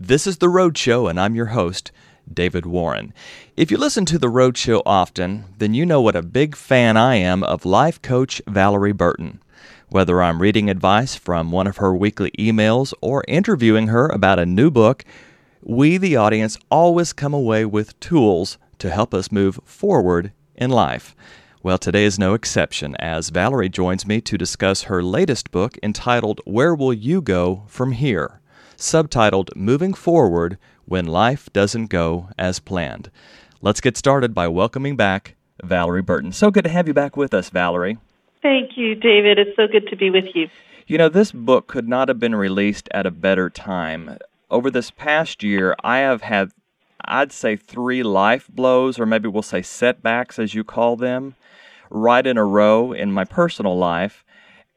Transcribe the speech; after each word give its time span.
This 0.00 0.28
is 0.28 0.38
The 0.38 0.48
Road 0.48 0.78
Show, 0.78 1.08
and 1.08 1.18
I'm 1.18 1.34
your 1.34 1.46
host, 1.46 1.90
David 2.32 2.64
Warren. 2.64 3.12
If 3.56 3.72
you 3.72 3.76
listen 3.76 4.04
to 4.04 4.16
The 4.16 4.28
Road 4.28 4.56
Show 4.56 4.80
often, 4.86 5.46
then 5.58 5.74
you 5.74 5.84
know 5.84 6.00
what 6.00 6.14
a 6.14 6.22
big 6.22 6.54
fan 6.54 6.96
I 6.96 7.16
am 7.16 7.42
of 7.42 7.66
life 7.66 8.00
coach 8.00 8.40
Valorie 8.46 8.96
Burton. 8.96 9.42
Whether 9.88 10.22
I'm 10.22 10.40
reading 10.40 10.70
advice 10.70 11.16
from 11.16 11.50
one 11.50 11.66
of 11.66 11.78
her 11.78 11.92
weekly 11.92 12.30
emails 12.38 12.94
or 13.00 13.24
interviewing 13.26 13.88
her 13.88 14.06
about 14.06 14.38
a 14.38 14.46
new 14.46 14.70
book, 14.70 15.04
we, 15.62 15.96
the 15.96 16.14
audience, 16.14 16.56
always 16.70 17.12
come 17.12 17.34
away 17.34 17.64
with 17.64 17.98
tools 17.98 18.56
to 18.78 18.90
help 18.90 19.12
us 19.12 19.32
move 19.32 19.58
forward 19.64 20.30
in 20.54 20.70
life. 20.70 21.16
Well, 21.64 21.76
today 21.76 22.04
is 22.04 22.20
no 22.20 22.34
exception 22.34 22.94
as 23.00 23.32
Valorie 23.32 23.68
joins 23.68 24.06
me 24.06 24.20
to 24.20 24.38
discuss 24.38 24.82
her 24.82 25.02
latest 25.02 25.50
book 25.50 25.76
entitled 25.82 26.40
Where 26.44 26.72
Will 26.72 26.92
You 26.92 27.20
Go 27.20 27.64
From 27.66 27.90
Here? 27.90 28.37
Subtitled 28.78 29.56
Moving 29.56 29.92
Forward 29.92 30.56
When 30.84 31.04
Life 31.04 31.52
Doesn't 31.52 31.88
Go 31.88 32.28
as 32.38 32.60
Planned. 32.60 33.10
Let's 33.60 33.80
get 33.80 33.96
started 33.96 34.32
by 34.34 34.46
welcoming 34.46 34.94
back 34.94 35.34
Valorie 35.64 36.06
Burton. 36.06 36.30
So 36.30 36.52
good 36.52 36.62
to 36.62 36.70
have 36.70 36.86
you 36.86 36.94
back 36.94 37.16
with 37.16 37.34
us, 37.34 37.50
Valorie. 37.50 37.98
Thank 38.40 38.78
you, 38.78 38.94
David. 38.94 39.36
It's 39.36 39.56
so 39.56 39.66
good 39.66 39.88
to 39.88 39.96
be 39.96 40.10
with 40.10 40.26
you. 40.32 40.48
You 40.86 40.96
know, 40.96 41.08
this 41.08 41.32
book 41.32 41.66
could 41.66 41.88
not 41.88 42.06
have 42.06 42.20
been 42.20 42.36
released 42.36 42.88
at 42.92 43.04
a 43.04 43.10
better 43.10 43.50
time. 43.50 44.16
Over 44.48 44.70
this 44.70 44.92
past 44.92 45.42
year, 45.42 45.74
I 45.82 45.98
have 45.98 46.22
had, 46.22 46.52
I'd 47.04 47.32
say, 47.32 47.56
three 47.56 48.04
life 48.04 48.46
blows, 48.48 49.00
or 49.00 49.06
maybe 49.06 49.28
we'll 49.28 49.42
say 49.42 49.60
setbacks, 49.60 50.38
as 50.38 50.54
you 50.54 50.62
call 50.62 50.94
them, 50.94 51.34
right 51.90 52.24
in 52.24 52.38
a 52.38 52.44
row 52.44 52.92
in 52.92 53.10
my 53.10 53.24
personal 53.24 53.76
life. 53.76 54.24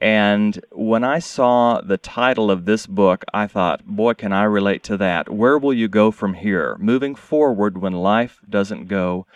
And 0.01 0.59
when 0.71 1.03
I 1.03 1.19
saw 1.19 1.79
the 1.79 1.97
title 1.97 2.49
of 2.49 2.65
this 2.65 2.87
book, 2.87 3.23
I 3.33 3.45
thought, 3.45 3.85
boy, 3.85 4.15
can 4.15 4.33
I 4.33 4.43
relate 4.43 4.83
to 4.85 4.97
that. 4.97 5.29
Where 5.29 5.59
will 5.59 5.73
you 5.73 5.87
go 5.87 6.09
from 6.09 6.33
here? 6.33 6.75
Moving 6.79 7.13
forward 7.13 7.77
when 7.77 7.93
life 7.93 8.39
doesn't 8.49 8.87
go 8.87 9.27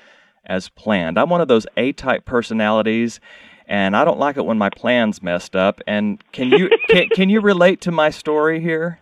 as 0.44 0.70
planned. 0.70 1.20
I'm 1.20 1.30
one 1.30 1.42
of 1.42 1.48
those 1.48 1.68
A 1.78 1.94
type 1.94 2.26
personalities 2.26 3.20
and 3.68 3.96
I 3.96 4.06
don't 4.06 4.20
like 4.20 4.38
it 4.38 4.46
when 4.46 4.58
my 4.58 4.70
plans 4.70 5.22
messed 5.22 5.56
up. 5.56 5.82
And 5.88 6.24
can 6.32 6.50
you 6.50 6.70
can, 6.90 7.10
can 7.10 7.30
you 7.30 7.42
relate 7.42 7.82
to 7.82 7.92
my 7.92 8.10
story 8.10 8.60
here? 8.60 9.00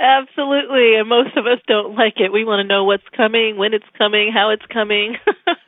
Absolutely, 0.00 0.94
and 0.94 1.08
most 1.08 1.36
of 1.36 1.46
us 1.46 1.58
don't 1.66 1.96
like 1.96 2.14
it. 2.18 2.32
We 2.32 2.44
want 2.44 2.64
to 2.64 2.68
know 2.68 2.84
what's 2.84 3.08
coming, 3.16 3.56
when 3.56 3.74
it's 3.74 3.88
coming, 3.96 4.30
how 4.32 4.50
it's 4.50 4.64
coming, 4.66 5.16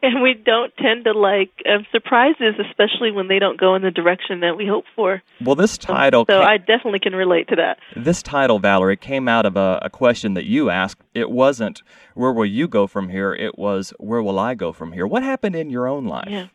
and 0.02 0.22
we 0.22 0.34
don't 0.34 0.74
tend 0.76 1.04
to 1.04 1.12
like 1.12 1.50
um, 1.68 1.86
surprises, 1.92 2.54
especially 2.58 3.10
when 3.10 3.28
they 3.28 3.38
don't 3.38 3.58
go 3.58 3.74
in 3.74 3.82
the 3.82 3.90
direction 3.90 4.40
that 4.40 4.56
we 4.56 4.66
hope 4.66 4.84
for. 4.96 5.22
Well, 5.40 5.54
this 5.54 5.76
title. 5.76 6.24
So 6.28 6.40
came, 6.40 6.48
I 6.48 6.56
definitely 6.56 7.00
can 7.00 7.14
relate 7.14 7.48
to 7.48 7.56
that. 7.56 7.78
This 7.96 8.22
title, 8.22 8.60
Valorie, 8.60 8.98
came 8.98 9.28
out 9.28 9.46
of 9.46 9.56
a, 9.56 9.78
a 9.82 9.90
question 9.90 10.34
that 10.34 10.44
you 10.44 10.70
asked. 10.70 11.02
It 11.14 11.30
wasn't 11.30 11.82
where 12.14 12.32
will 12.32 12.46
you 12.46 12.68
go 12.68 12.86
from 12.86 13.08
here. 13.10 13.34
It 13.34 13.58
was 13.58 13.92
where 13.98 14.22
will 14.22 14.38
I 14.38 14.54
go 14.54 14.72
from 14.72 14.92
here. 14.92 15.06
What 15.06 15.22
happened 15.22 15.56
in 15.56 15.70
your 15.70 15.86
own 15.86 16.06
life? 16.06 16.28
Yeah. 16.30 16.46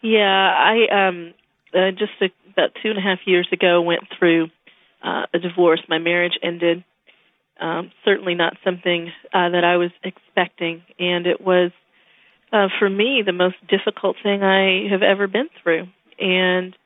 Yeah, 0.00 0.24
I 0.24 1.08
um 1.08 1.34
uh, 1.74 1.90
just 1.90 2.12
a, 2.20 2.26
about 2.52 2.70
two 2.82 2.90
and 2.90 2.98
a 2.98 3.02
half 3.02 3.18
years 3.26 3.48
ago 3.52 3.80
went 3.82 4.02
through 4.18 4.48
uh, 5.02 5.26
a 5.32 5.38
divorce. 5.38 5.80
My 5.88 5.98
marriage 5.98 6.38
ended. 6.42 6.84
Um, 7.60 7.90
certainly 8.04 8.36
not 8.36 8.56
something 8.62 9.10
uh, 9.34 9.48
that 9.50 9.64
I 9.64 9.78
was 9.78 9.90
expecting, 10.04 10.82
and 11.00 11.26
it 11.26 11.40
was 11.40 11.72
uh, 12.52 12.68
for 12.78 12.88
me 12.88 13.22
the 13.24 13.32
most 13.32 13.56
difficult 13.68 14.16
thing 14.22 14.42
I 14.42 14.88
have 14.90 15.02
ever 15.02 15.26
been 15.26 15.48
through. 15.62 15.88
And 16.18 16.76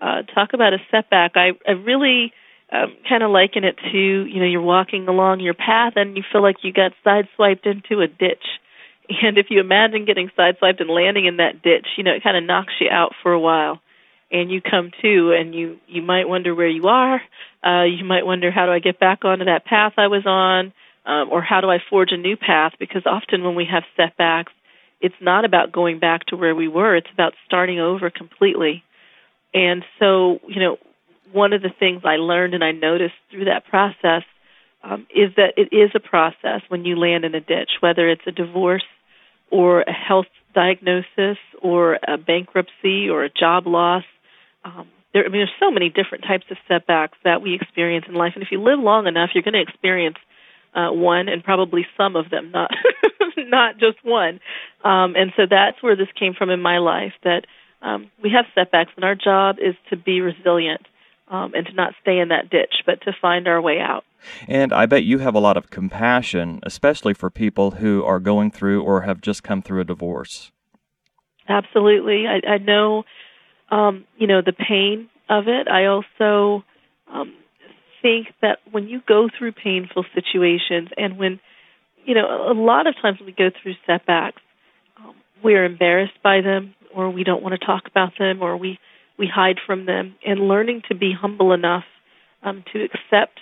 uh, 0.00 0.22
talk 0.34 0.52
about 0.52 0.74
a 0.74 0.78
setback. 0.90 1.32
I, 1.36 1.52
I 1.66 1.72
really 1.72 2.32
um, 2.72 2.94
kind 3.08 3.22
of 3.22 3.30
liken 3.30 3.64
it 3.64 3.76
to 3.92 3.98
you 3.98 4.40
know 4.40 4.46
you're 4.46 4.60
walking 4.60 5.08
along 5.08 5.40
your 5.40 5.54
path 5.54 5.94
and 5.96 6.16
you 6.16 6.22
feel 6.32 6.42
like 6.42 6.56
you 6.62 6.72
got 6.72 6.92
sideswiped 7.04 7.66
into 7.66 8.00
a 8.00 8.08
ditch 8.08 8.44
and 9.22 9.38
if 9.38 9.46
you 9.50 9.60
imagine 9.60 10.04
getting 10.04 10.30
sideswiped 10.36 10.80
and 10.80 10.90
landing 10.90 11.26
in 11.26 11.36
that 11.38 11.62
ditch, 11.62 11.86
you 11.96 12.04
know, 12.04 12.12
it 12.12 12.22
kind 12.22 12.36
of 12.36 12.44
knocks 12.44 12.72
you 12.80 12.88
out 12.90 13.12
for 13.22 13.32
a 13.32 13.40
while. 13.40 13.80
And 14.30 14.50
you 14.50 14.60
come 14.60 14.90
to 15.02 15.32
and 15.38 15.54
you 15.54 15.78
you 15.86 16.02
might 16.02 16.28
wonder 16.28 16.54
where 16.54 16.68
you 16.68 16.88
are. 16.88 17.20
Uh 17.64 17.84
you 17.84 18.04
might 18.04 18.26
wonder 18.26 18.50
how 18.50 18.66
do 18.66 18.72
I 18.72 18.78
get 18.78 18.98
back 18.98 19.24
onto 19.24 19.44
that 19.44 19.64
path 19.64 19.92
I 19.96 20.08
was 20.08 20.26
on 20.26 20.72
um 21.06 21.28
or 21.30 21.42
how 21.42 21.60
do 21.60 21.70
I 21.70 21.78
forge 21.90 22.10
a 22.10 22.16
new 22.16 22.36
path 22.36 22.72
because 22.80 23.02
often 23.06 23.44
when 23.44 23.54
we 23.54 23.66
have 23.70 23.84
setbacks, 23.96 24.52
it's 25.04 25.20
not 25.20 25.44
about 25.44 25.70
going 25.70 25.98
back 25.98 26.24
to 26.28 26.36
where 26.36 26.54
we 26.54 26.66
were, 26.66 26.96
it's 26.96 27.12
about 27.12 27.34
starting 27.44 27.78
over 27.78 28.08
completely. 28.08 28.82
And 29.52 29.84
so, 29.98 30.40
you 30.48 30.60
know, 30.60 30.78
one 31.30 31.52
of 31.52 31.60
the 31.60 31.68
things 31.78 32.02
I 32.06 32.16
learned 32.16 32.54
and 32.54 32.64
I 32.64 32.72
noticed 32.72 33.14
through 33.30 33.44
that 33.44 33.66
process 33.66 34.22
um, 34.82 35.06
is 35.14 35.30
that 35.36 35.52
it 35.58 35.76
is 35.76 35.90
a 35.94 36.00
process 36.00 36.62
when 36.68 36.86
you 36.86 36.96
land 36.96 37.26
in 37.26 37.34
a 37.34 37.40
ditch, 37.40 37.72
whether 37.80 38.08
it's 38.08 38.26
a 38.26 38.32
divorce 38.32 38.86
or 39.50 39.82
a 39.82 39.92
health 39.92 40.32
diagnosis 40.54 41.36
or 41.60 41.98
a 42.08 42.16
bankruptcy 42.16 43.10
or 43.10 43.24
a 43.24 43.30
job 43.30 43.66
loss. 43.66 44.04
Um, 44.64 44.88
there, 45.12 45.26
I 45.26 45.28
mean, 45.28 45.40
there's 45.40 45.60
so 45.60 45.70
many 45.70 45.90
different 45.90 46.24
types 46.24 46.46
of 46.50 46.56
setbacks 46.66 47.18
that 47.24 47.42
we 47.42 47.54
experience 47.54 48.06
in 48.08 48.14
life, 48.14 48.32
and 48.36 48.42
if 48.42 48.48
you 48.50 48.62
live 48.62 48.78
long 48.78 49.06
enough, 49.06 49.30
you're 49.34 49.44
going 49.44 49.52
to 49.52 49.60
experience 49.60 50.16
uh, 50.74 50.90
one 50.90 51.28
and 51.28 51.42
probably 51.42 51.86
some 51.96 52.16
of 52.16 52.30
them, 52.30 52.50
not 52.50 52.70
not 53.36 53.78
just 53.78 53.98
one. 54.02 54.40
Um, 54.82 55.14
and 55.16 55.32
so 55.36 55.42
that's 55.48 55.82
where 55.82 55.96
this 55.96 56.08
came 56.18 56.34
from 56.34 56.50
in 56.50 56.60
my 56.60 56.78
life. 56.78 57.12
That 57.22 57.46
um, 57.82 58.10
we 58.22 58.30
have 58.30 58.46
setbacks, 58.54 58.90
and 58.96 59.04
our 59.04 59.14
job 59.14 59.56
is 59.60 59.74
to 59.90 59.96
be 59.96 60.20
resilient 60.20 60.86
um, 61.28 61.52
and 61.54 61.66
to 61.66 61.72
not 61.72 61.94
stay 62.02 62.18
in 62.18 62.28
that 62.28 62.50
ditch, 62.50 62.82
but 62.86 63.02
to 63.02 63.12
find 63.20 63.48
our 63.48 63.60
way 63.60 63.78
out. 63.80 64.04
And 64.48 64.72
I 64.72 64.86
bet 64.86 65.04
you 65.04 65.18
have 65.18 65.34
a 65.34 65.40
lot 65.40 65.56
of 65.56 65.70
compassion, 65.70 66.60
especially 66.62 67.14
for 67.14 67.30
people 67.30 67.72
who 67.72 68.02
are 68.04 68.20
going 68.20 68.50
through 68.50 68.82
or 68.82 69.02
have 69.02 69.20
just 69.20 69.42
come 69.42 69.62
through 69.62 69.80
a 69.80 69.84
divorce. 69.84 70.50
Absolutely, 71.48 72.24
I, 72.26 72.54
I 72.54 72.58
know, 72.58 73.04
um, 73.70 74.04
you 74.16 74.26
know, 74.26 74.40
the 74.40 74.52
pain 74.52 75.10
of 75.28 75.44
it. 75.46 75.68
I 75.68 75.86
also 75.86 76.64
um, 77.12 77.34
think 78.04 78.26
that 78.42 78.58
when 78.70 78.86
you 78.86 79.00
go 79.08 79.28
through 79.36 79.52
painful 79.52 80.04
situations, 80.14 80.90
and 81.02 81.16
when, 81.16 81.40
you 82.04 82.14
know, 82.14 82.26
a 82.52 82.52
lot 82.52 82.86
of 82.86 82.94
times 83.00 83.18
we 83.24 83.32
go 83.32 83.48
through 83.50 83.74
setbacks, 83.86 84.42
um, 84.98 85.14
we're 85.42 85.64
embarrassed 85.64 86.20
by 86.22 86.42
them, 86.42 86.74
or 86.94 87.08
we 87.08 87.24
don't 87.24 87.42
want 87.42 87.58
to 87.58 87.66
talk 87.66 87.84
about 87.86 88.12
them, 88.18 88.42
or 88.42 88.56
we 88.58 88.78
we 89.16 89.26
hide 89.42 89.58
from 89.66 89.86
them, 89.86 90.16
and 90.26 90.48
learning 90.52 90.82
to 90.88 90.94
be 90.94 91.12
humble 91.18 91.52
enough 91.52 91.84
um, 92.42 92.64
to 92.72 92.84
accept 92.84 93.38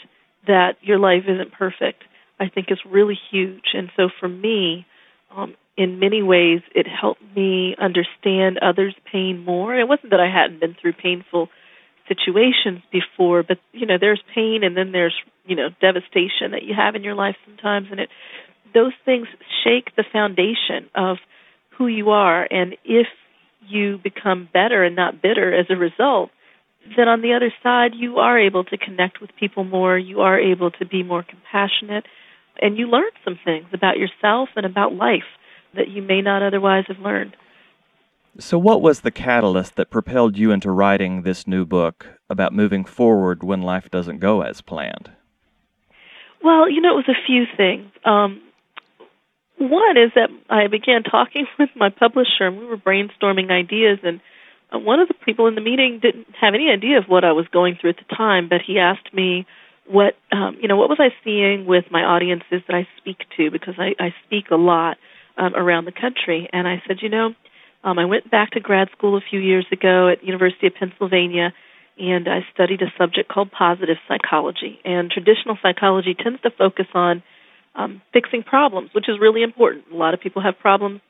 that 0.47 0.73
your 0.83 0.99
life 0.99 1.25
isn't 1.27 1.51
perfect, 1.53 2.05
I 2.39 2.49
think 2.49 2.67
is 2.71 2.79
really 2.99 3.19
huge. 3.31 3.69
And 3.73 3.91
so 3.97 4.11
for 4.21 4.29
me, 4.29 4.87
um, 5.35 5.55
in 5.77 5.99
many 5.99 6.23
ways, 6.23 6.61
it 6.75 6.87
helped 6.87 7.23
me 7.35 7.75
understand 7.81 8.59
others' 8.59 8.95
pain 9.11 9.45
more. 9.45 9.75
It 9.75 9.89
wasn't 9.89 10.11
that 10.11 10.21
I 10.21 10.31
hadn't 10.31 10.61
been 10.61 10.77
through 10.81 10.93
painful 10.93 11.49
situations 12.09 12.81
before, 12.91 13.43
but 13.43 13.59
you 13.73 13.87
know, 13.87 13.97
there's 14.01 14.23
pain 14.35 14.63
and 14.65 14.77
then 14.77 14.93
there's 14.93 15.15
you 15.47 15.57
know 15.57 15.69
devastation 15.81 16.53
that 16.53 16.63
you 16.63 16.75
have 16.75 16.95
in 16.95 17.05
your 17.05 17.15
life 17.15 17.37
sometimes, 17.47 17.89
and 17.91 18.01
it 18.01 18.09
those 18.75 18.93
things 19.05 19.27
shake 19.65 19.95
the 19.97 20.05
foundation 20.13 20.89
of 20.95 21.19
who 21.77 21.87
you 21.87 22.11
are. 22.11 22.47
And 22.51 22.77
if 22.85 23.07
you 23.69 23.99
become 24.03 24.49
better 24.53 24.83
and 24.83 24.97
not 24.97 25.23
bitter 25.23 25.55
as 25.55 25.67
a 25.71 25.77
result, 25.77 26.31
then 26.97 27.09
on 27.09 27.23
the 27.23 27.35
other 27.35 27.53
side, 27.63 27.93
you 27.95 28.19
are 28.19 28.39
able 28.39 28.65
to 28.65 28.77
connect 28.77 29.21
with 29.21 29.31
people 29.39 29.65
more. 29.65 29.97
You 29.97 30.21
are 30.21 30.39
able 30.39 30.71
to 30.73 30.87
be 30.87 31.03
more 31.03 31.23
compassionate. 31.23 32.05
And 32.61 32.77
you 32.77 32.89
learn 32.89 33.11
some 33.25 33.39
things 33.45 33.67
about 33.73 33.99
yourself 33.99 34.49
and 34.57 34.67
about 34.67 34.95
life 34.95 35.29
that 35.75 35.89
you 35.89 36.03
may 36.03 36.21
not 36.21 36.43
otherwise 36.43 36.85
have 36.89 36.99
learned. 36.99 37.37
So, 38.39 38.59
what 38.59 38.81
was 38.81 39.01
the 39.01 39.11
catalyst 39.11 39.77
that 39.77 39.91
propelled 39.91 40.39
you 40.39 40.53
into 40.53 40.71
writing 40.71 41.23
this 41.23 41.47
new 41.47 41.67
book 41.67 42.07
about 42.31 42.55
moving 42.55 42.85
forward 42.85 43.43
when 43.43 43.61
life 43.61 43.91
doesn't 43.91 44.21
go 44.21 44.41
as 44.41 44.63
planned? 44.63 45.11
Well, 46.43 46.71
you 46.71 46.81
know, 46.81 46.93
it 46.99 47.07
was 47.07 47.09
a 47.09 47.27
few 47.27 47.45
things. 47.57 47.91
Um, 48.05 48.41
one 49.59 49.97
is 49.99 50.13
that 50.15 50.31
I 50.49 50.67
began 50.69 51.03
talking 51.03 51.47
with 51.59 51.69
my 51.77 51.91
publisher, 51.91 52.47
and 52.47 52.59
we 52.59 52.65
were 52.65 52.79
brainstorming 52.79 53.51
ideas, 53.51 53.99
and 54.03 54.21
uh, 54.73 54.79
one 54.79 55.01
of 55.01 55.09
the 55.09 55.15
people 55.27 55.47
in 55.47 55.55
the 55.55 55.61
meeting 55.61 56.01
didn't 56.03 56.29
have 56.41 56.55
any 56.55 56.71
idea 56.71 56.97
of 56.99 57.05
what 57.09 57.25
I 57.25 57.33
was 57.33 57.47
going 57.53 57.77
through 57.79 57.91
at 57.91 57.97
the 57.97 58.15
time, 58.17 58.49
but 58.49 58.63
he 58.67 58.79
asked 58.79 59.13
me 59.13 59.47
what 59.87 60.15
um, 60.31 60.57
you 60.63 60.69
know 60.69 60.77
what 60.77 60.89
was 60.89 61.01
I 61.01 61.11
seeing 61.25 61.67
with 61.67 61.85
my 61.91 62.03
audiences 62.03 62.63
that 62.67 62.75
I 62.75 62.89
speak 62.97 63.19
to 63.37 63.51
because 63.51 63.75
I, 63.79 63.95
I 64.03 64.15
speak 64.25 64.51
a 64.51 64.57
lot 64.57 64.97
um, 65.37 65.55
around 65.55 65.85
the 65.85 65.93
country, 65.93 66.49
and 66.51 66.67
I 66.67 66.83
said, 66.87 66.99
you 67.03 67.11
know, 67.11 67.35
um, 67.85 67.99
I 67.99 68.05
went 68.05 68.31
back 68.31 68.53
to 68.53 68.61
grad 68.61 68.89
school 68.97 69.17
a 69.17 69.21
few 69.21 69.41
years 69.41 69.67
ago 69.73 70.09
at 70.09 70.25
University 70.25 70.67
of 70.67 70.75
Pennsylvania, 70.75 71.53
and 71.99 72.29
I 72.29 72.41
studied 72.55 72.83
a 72.83 72.93
subject 72.99 73.29
called 73.29 73.51
positive 73.51 73.97
psychology. 74.09 74.81
And 74.85 75.11
traditional 75.11 75.59
psychology 75.63 76.15
tends 76.15 76.41
to 76.43 76.51
focus 76.51 76.87
on 76.95 77.23
um, 77.75 78.03
fixing 78.13 78.43
problems, 78.43 78.91
which 78.95 79.09
is 79.09 79.21
really 79.21 79.43
important. 79.43 79.85
A 79.93 79.97
lot 79.97 80.15
of 80.15 80.21
people 80.21 80.43
have 80.43 80.59
problems 80.59 81.01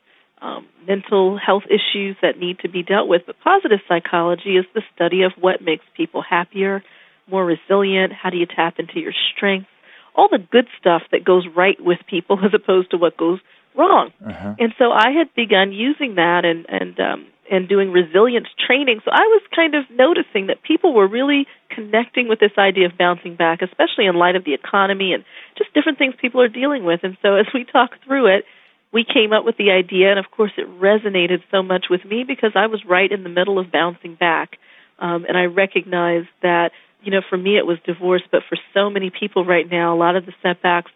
um, 0.41 0.67
mental 0.85 1.37
health 1.37 1.63
issues 1.67 2.17
that 2.21 2.37
need 2.37 2.59
to 2.59 2.69
be 2.69 2.83
dealt 2.83 3.07
with. 3.07 3.21
But 3.25 3.37
positive 3.41 3.79
psychology 3.87 4.57
is 4.57 4.65
the 4.73 4.81
study 4.93 5.23
of 5.23 5.31
what 5.39 5.61
makes 5.61 5.85
people 5.95 6.21
happier, 6.21 6.83
more 7.31 7.45
resilient. 7.45 8.11
How 8.11 8.29
do 8.29 8.35
you 8.35 8.45
tap 8.45 8.75
into 8.77 8.99
your 8.99 9.13
strengths? 9.33 9.69
all 10.15 10.29
the 10.29 10.37
good 10.37 10.67
stuff 10.79 11.01
that 11.11 11.23
goes 11.23 11.45
right 11.55 11.77
with 11.79 11.99
people 12.09 12.39
as 12.43 12.53
opposed 12.53 12.91
to 12.91 12.97
what 12.97 13.17
goes 13.17 13.39
wrong. 13.75 14.11
Uh-huh. 14.25 14.55
And 14.59 14.73
so 14.77 14.91
I 14.91 15.11
had 15.11 15.33
begun 15.35 15.71
using 15.71 16.15
that 16.15 16.45
and 16.45 16.65
and 16.69 16.99
um 16.99 17.27
and 17.51 17.67
doing 17.67 17.91
resilience 17.91 18.47
training. 18.65 19.01
So 19.03 19.11
I 19.11 19.21
was 19.21 19.41
kind 19.53 19.75
of 19.75 19.83
noticing 19.91 20.47
that 20.47 20.63
people 20.63 20.93
were 20.93 21.07
really 21.07 21.45
connecting 21.69 22.27
with 22.27 22.39
this 22.39 22.53
idea 22.57 22.85
of 22.87 22.97
bouncing 22.97 23.35
back, 23.35 23.61
especially 23.61 24.05
in 24.05 24.15
light 24.15 24.35
of 24.35 24.45
the 24.45 24.53
economy 24.53 25.13
and 25.13 25.23
just 25.57 25.73
different 25.73 25.97
things 25.97 26.15
people 26.19 26.41
are 26.41 26.47
dealing 26.47 26.85
with. 26.85 27.01
And 27.03 27.17
so 27.21 27.35
as 27.35 27.45
we 27.53 27.65
talked 27.65 28.03
through 28.05 28.37
it, 28.37 28.45
we 28.93 29.03
came 29.03 29.33
up 29.33 29.43
with 29.43 29.57
the 29.57 29.71
idea, 29.71 30.11
and 30.11 30.19
of 30.19 30.29
course, 30.29 30.51
it 30.55 30.69
resonated 30.79 31.41
so 31.49 31.63
much 31.63 31.87
with 31.89 32.05
me 32.05 32.23
because 32.23 32.51
I 32.55 32.67
was 32.67 32.85
right 32.85 33.11
in 33.11 33.23
the 33.23 33.29
middle 33.29 33.57
of 33.57 33.71
bouncing 33.71 34.13
back. 34.13 34.57
Um, 34.99 35.25
and 35.27 35.35
I 35.35 35.45
recognized 35.45 36.29
that, 36.43 36.71
you 37.01 37.11
know, 37.11 37.21
for 37.27 37.37
me 37.37 37.57
it 37.57 37.65
was 37.65 37.79
divorce, 37.85 38.21
but 38.31 38.43
for 38.47 38.57
so 38.73 38.91
many 38.91 39.09
people 39.09 39.43
right 39.43 39.69
now, 39.69 39.95
a 39.95 39.97
lot 39.97 40.15
of 40.15 40.27
the 40.27 40.33
setbacks 40.43 40.91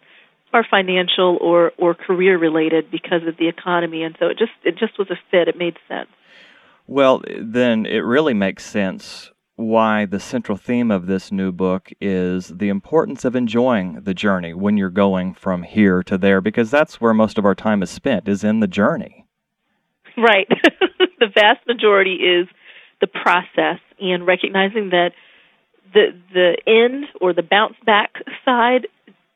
are 0.52 0.64
financial 0.68 1.38
or 1.40 1.72
or 1.78 1.94
career 1.94 2.38
related 2.38 2.90
because 2.90 3.22
of 3.26 3.36
the 3.36 3.48
economy, 3.48 4.02
and 4.02 4.16
so 4.18 4.26
it 4.26 4.38
just 4.38 4.52
it 4.64 4.76
just 4.78 4.98
was 4.98 5.10
a 5.10 5.16
fit. 5.30 5.48
It 5.48 5.56
made 5.56 5.76
sense. 5.88 6.08
Well, 6.86 7.22
then 7.38 7.84
it 7.84 7.98
really 7.98 8.34
makes 8.34 8.64
sense 8.64 9.30
why 9.56 10.06
the 10.06 10.20
central 10.20 10.56
theme 10.56 10.90
of 10.90 11.06
this 11.06 11.32
new 11.32 11.50
book 11.50 11.90
is 12.00 12.48
the 12.48 12.68
importance 12.68 13.24
of 13.24 13.34
enjoying 13.34 14.00
the 14.02 14.14
journey 14.14 14.54
when 14.54 14.76
you're 14.76 14.88
going 14.88 15.34
from 15.34 15.64
here 15.64 16.00
to 16.04 16.16
there 16.16 16.40
because 16.40 16.70
that's 16.70 17.00
where 17.00 17.12
most 17.12 17.38
of 17.38 17.44
our 17.44 17.56
time 17.56 17.82
is 17.82 17.90
spent 17.90 18.28
is 18.28 18.44
in 18.44 18.60
the 18.60 18.68
journey. 18.68 19.26
Right. 20.16 20.48
the 21.18 21.26
vast 21.34 21.66
majority 21.66 22.14
is 22.14 22.46
the 23.00 23.08
process 23.08 23.80
and 24.00 24.26
recognizing 24.26 24.90
that 24.90 25.10
the 25.92 26.16
the 26.32 26.56
end 26.66 27.06
or 27.20 27.32
the 27.32 27.42
bounce 27.42 27.76
back 27.84 28.14
side 28.44 28.86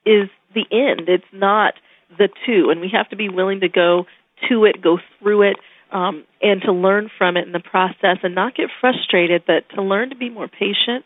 is 0.07 0.29
the 0.55 0.67
end. 0.71 1.09
It's 1.09 1.25
not 1.33 1.75
the 2.19 2.29
two 2.47 2.69
and 2.71 2.81
we 2.81 2.91
have 2.93 3.09
to 3.11 3.17
be 3.17 3.29
willing 3.29 3.61
to 3.61 3.69
go 3.69 4.07
to 4.49 4.65
it, 4.65 4.83
go 4.83 4.99
through 5.19 5.51
it 5.51 5.57
um, 5.93 6.25
and 6.41 6.63
to 6.63 6.73
learn 6.73 7.11
from 7.19 7.37
it 7.37 7.47
in 7.47 7.53
the 7.53 7.61
process 7.61 8.19
and 8.23 8.35
not 8.35 8.55
get 8.55 8.69
frustrated, 8.81 9.45
but 9.47 9.69
to 9.75 9.83
learn 9.83 10.11
to 10.11 10.17
be 10.17 10.31
more 10.31 10.49
patient, 10.49 11.05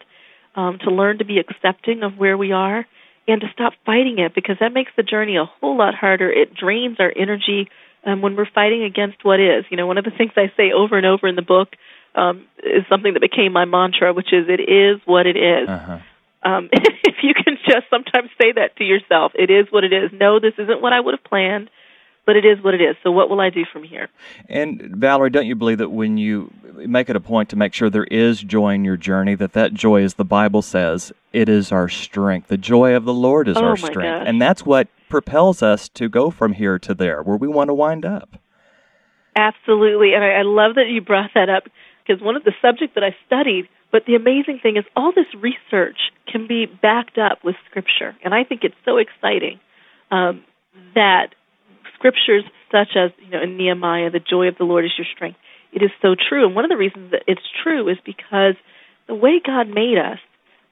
um, 0.54 0.78
to 0.84 0.90
learn 0.90 1.19
to 1.19 1.25
be 1.25 1.38
accepting 1.38 2.02
of 2.02 2.16
where 2.16 2.38
we 2.38 2.52
are, 2.52 2.87
and 3.28 3.40
to 3.40 3.48
stop 3.52 3.72
fighting 3.84 4.19
it 4.20 4.34
because 4.34 4.56
that 4.60 4.72
makes 4.72 4.93
the 4.96 5.02
journey 5.02 5.37
a 5.37 5.44
whole 5.44 5.76
lot 5.76 5.94
harder. 5.94 6.31
It 6.31 6.54
drains 6.54 6.98
our 7.00 7.12
energy 7.14 7.69
um, 8.04 8.22
when 8.22 8.37
we're 8.37 8.48
fighting 8.54 8.84
against 8.84 9.25
what 9.25 9.40
is. 9.40 9.64
You 9.70 9.76
know, 9.76 9.87
one 9.87 9.98
of 9.98 10.04
the 10.04 10.10
things 10.16 10.32
I 10.37 10.52
say 10.56 10.70
over 10.72 10.96
and 10.96 11.04
over 11.04 11.26
in 11.26 11.34
the 11.34 11.43
book 11.43 11.75
um, 12.14 12.46
is 12.62 12.84
something 12.88 13.12
that 13.14 13.20
became 13.20 13.52
my 13.52 13.64
mantra, 13.64 14.14
which 14.14 14.32
is 14.32 14.46
"It 14.48 14.60
is 14.60 15.00
what 15.04 15.26
it 15.26 15.37
is." 15.37 15.69
Uh-huh. 15.69 15.98
Um, 16.46 16.69
if 16.72 17.16
you 17.22 17.34
can 17.34 17.56
just 17.66 17.87
sometimes 17.90 18.31
say 18.40 18.52
that 18.52 18.76
to 18.76 18.84
yourself, 18.84 19.32
"It 19.34 19.50
is 19.50 19.66
what 19.70 19.84
it 19.84 19.93
is." 19.93 20.10
No, 20.12 20.38
this 20.38 20.54
isn't 20.58 20.81
what 20.81 20.93
I 20.93 21.00
would 21.00 21.14
have 21.14 21.25
planned 21.25 21.70
but 22.26 22.37
it 22.37 22.44
is 22.44 22.62
what 22.62 22.75
it 22.75 22.81
is. 22.82 22.96
So 23.02 23.12
what 23.12 23.31
will 23.31 23.40
I 23.40 23.50
do 23.50 23.64
from 23.72 23.84
here? 23.84 24.08
And 24.48 24.81
Valorie, 24.81 25.31
don't 25.31 25.46
you 25.46 25.54
believe 25.54 25.78
that 25.78 25.90
when 25.90 26.19
you 26.19 26.52
make 26.75 27.08
it 27.08 27.16
a 27.16 27.20
point 27.20 27.48
to 27.50 27.56
make 27.56 27.72
sure 27.72 27.88
there 27.88 28.04
is 28.04 28.43
joy 28.43 28.75
in 28.75 28.84
your 28.84 28.96
journey, 28.96 29.37
that 29.37 29.52
that 29.52 29.72
joy, 29.72 30.02
as 30.02 30.14
the 30.14 30.25
Bible 30.25 30.60
says, 30.60 31.12
it 31.32 31.48
is 31.48 31.70
our 31.70 31.88
strength. 31.88 32.48
The 32.48 32.58
joy 32.58 32.94
of 32.94 33.04
the 33.04 33.14
Lord 33.14 33.48
is 33.48 33.56
oh 33.56 33.64
our 33.64 33.76
strength, 33.76 34.02
gosh. 34.02 34.25
and 34.26 34.43
that's 34.43 34.66
what 34.66 34.88
propels 35.08 35.62
us 35.62 35.88
to 35.90 36.08
go 36.08 36.31
from 36.31 36.52
here 36.52 36.78
to 36.81 36.93
there, 36.93 37.22
where 37.22 37.37
we 37.37 37.46
want 37.46 37.69
to 37.69 37.75
wind 37.75 38.04
up. 38.04 38.37
Absolutely, 39.37 40.14
and 40.14 40.25
I, 40.25 40.40
I 40.40 40.43
love 40.43 40.75
that 40.75 40.88
you 40.88 41.00
brought 41.00 41.31
that 41.34 41.48
up 41.48 41.64
because 42.04 42.22
one 42.22 42.37
of 42.37 42.43
the 42.43 42.54
subjects 42.60 42.94
that 42.96 43.04
I 43.04 43.14
studied. 43.25 43.69
But 43.92 44.04
the 44.06 44.14
amazing 44.14 44.60
thing 44.62 44.76
is, 44.76 44.84
all 44.94 45.12
this 45.12 45.26
research 45.34 45.96
can 46.30 46.46
be 46.46 46.66
backed 46.66 47.18
up 47.18 47.44
with 47.44 47.56
Scripture, 47.70 48.16
and 48.24 48.34
I 48.34 48.44
think 48.44 48.62
it's 48.64 48.74
so 48.84 48.98
exciting 48.98 49.60
um, 50.10 50.44
that 50.94 51.28
scriptures 51.94 52.44
such 52.70 52.96
as, 52.96 53.10
you 53.24 53.30
know, 53.30 53.42
in 53.42 53.56
Nehemiah, 53.56 54.10
the 54.10 54.20
joy 54.20 54.48
of 54.48 54.58
the 54.58 54.64
Lord 54.64 54.84
is 54.84 54.92
your 54.98 55.06
strength. 55.14 55.38
It 55.72 55.82
is 55.82 55.90
so 56.02 56.14
true. 56.14 56.46
And 56.46 56.54
one 56.54 56.64
of 56.64 56.70
the 56.70 56.76
reasons 56.76 57.10
that 57.12 57.22
it's 57.26 57.42
true 57.62 57.88
is 57.88 57.96
because 58.04 58.54
the 59.06 59.14
way 59.14 59.40
God 59.44 59.68
made 59.68 59.98
us, 59.98 60.18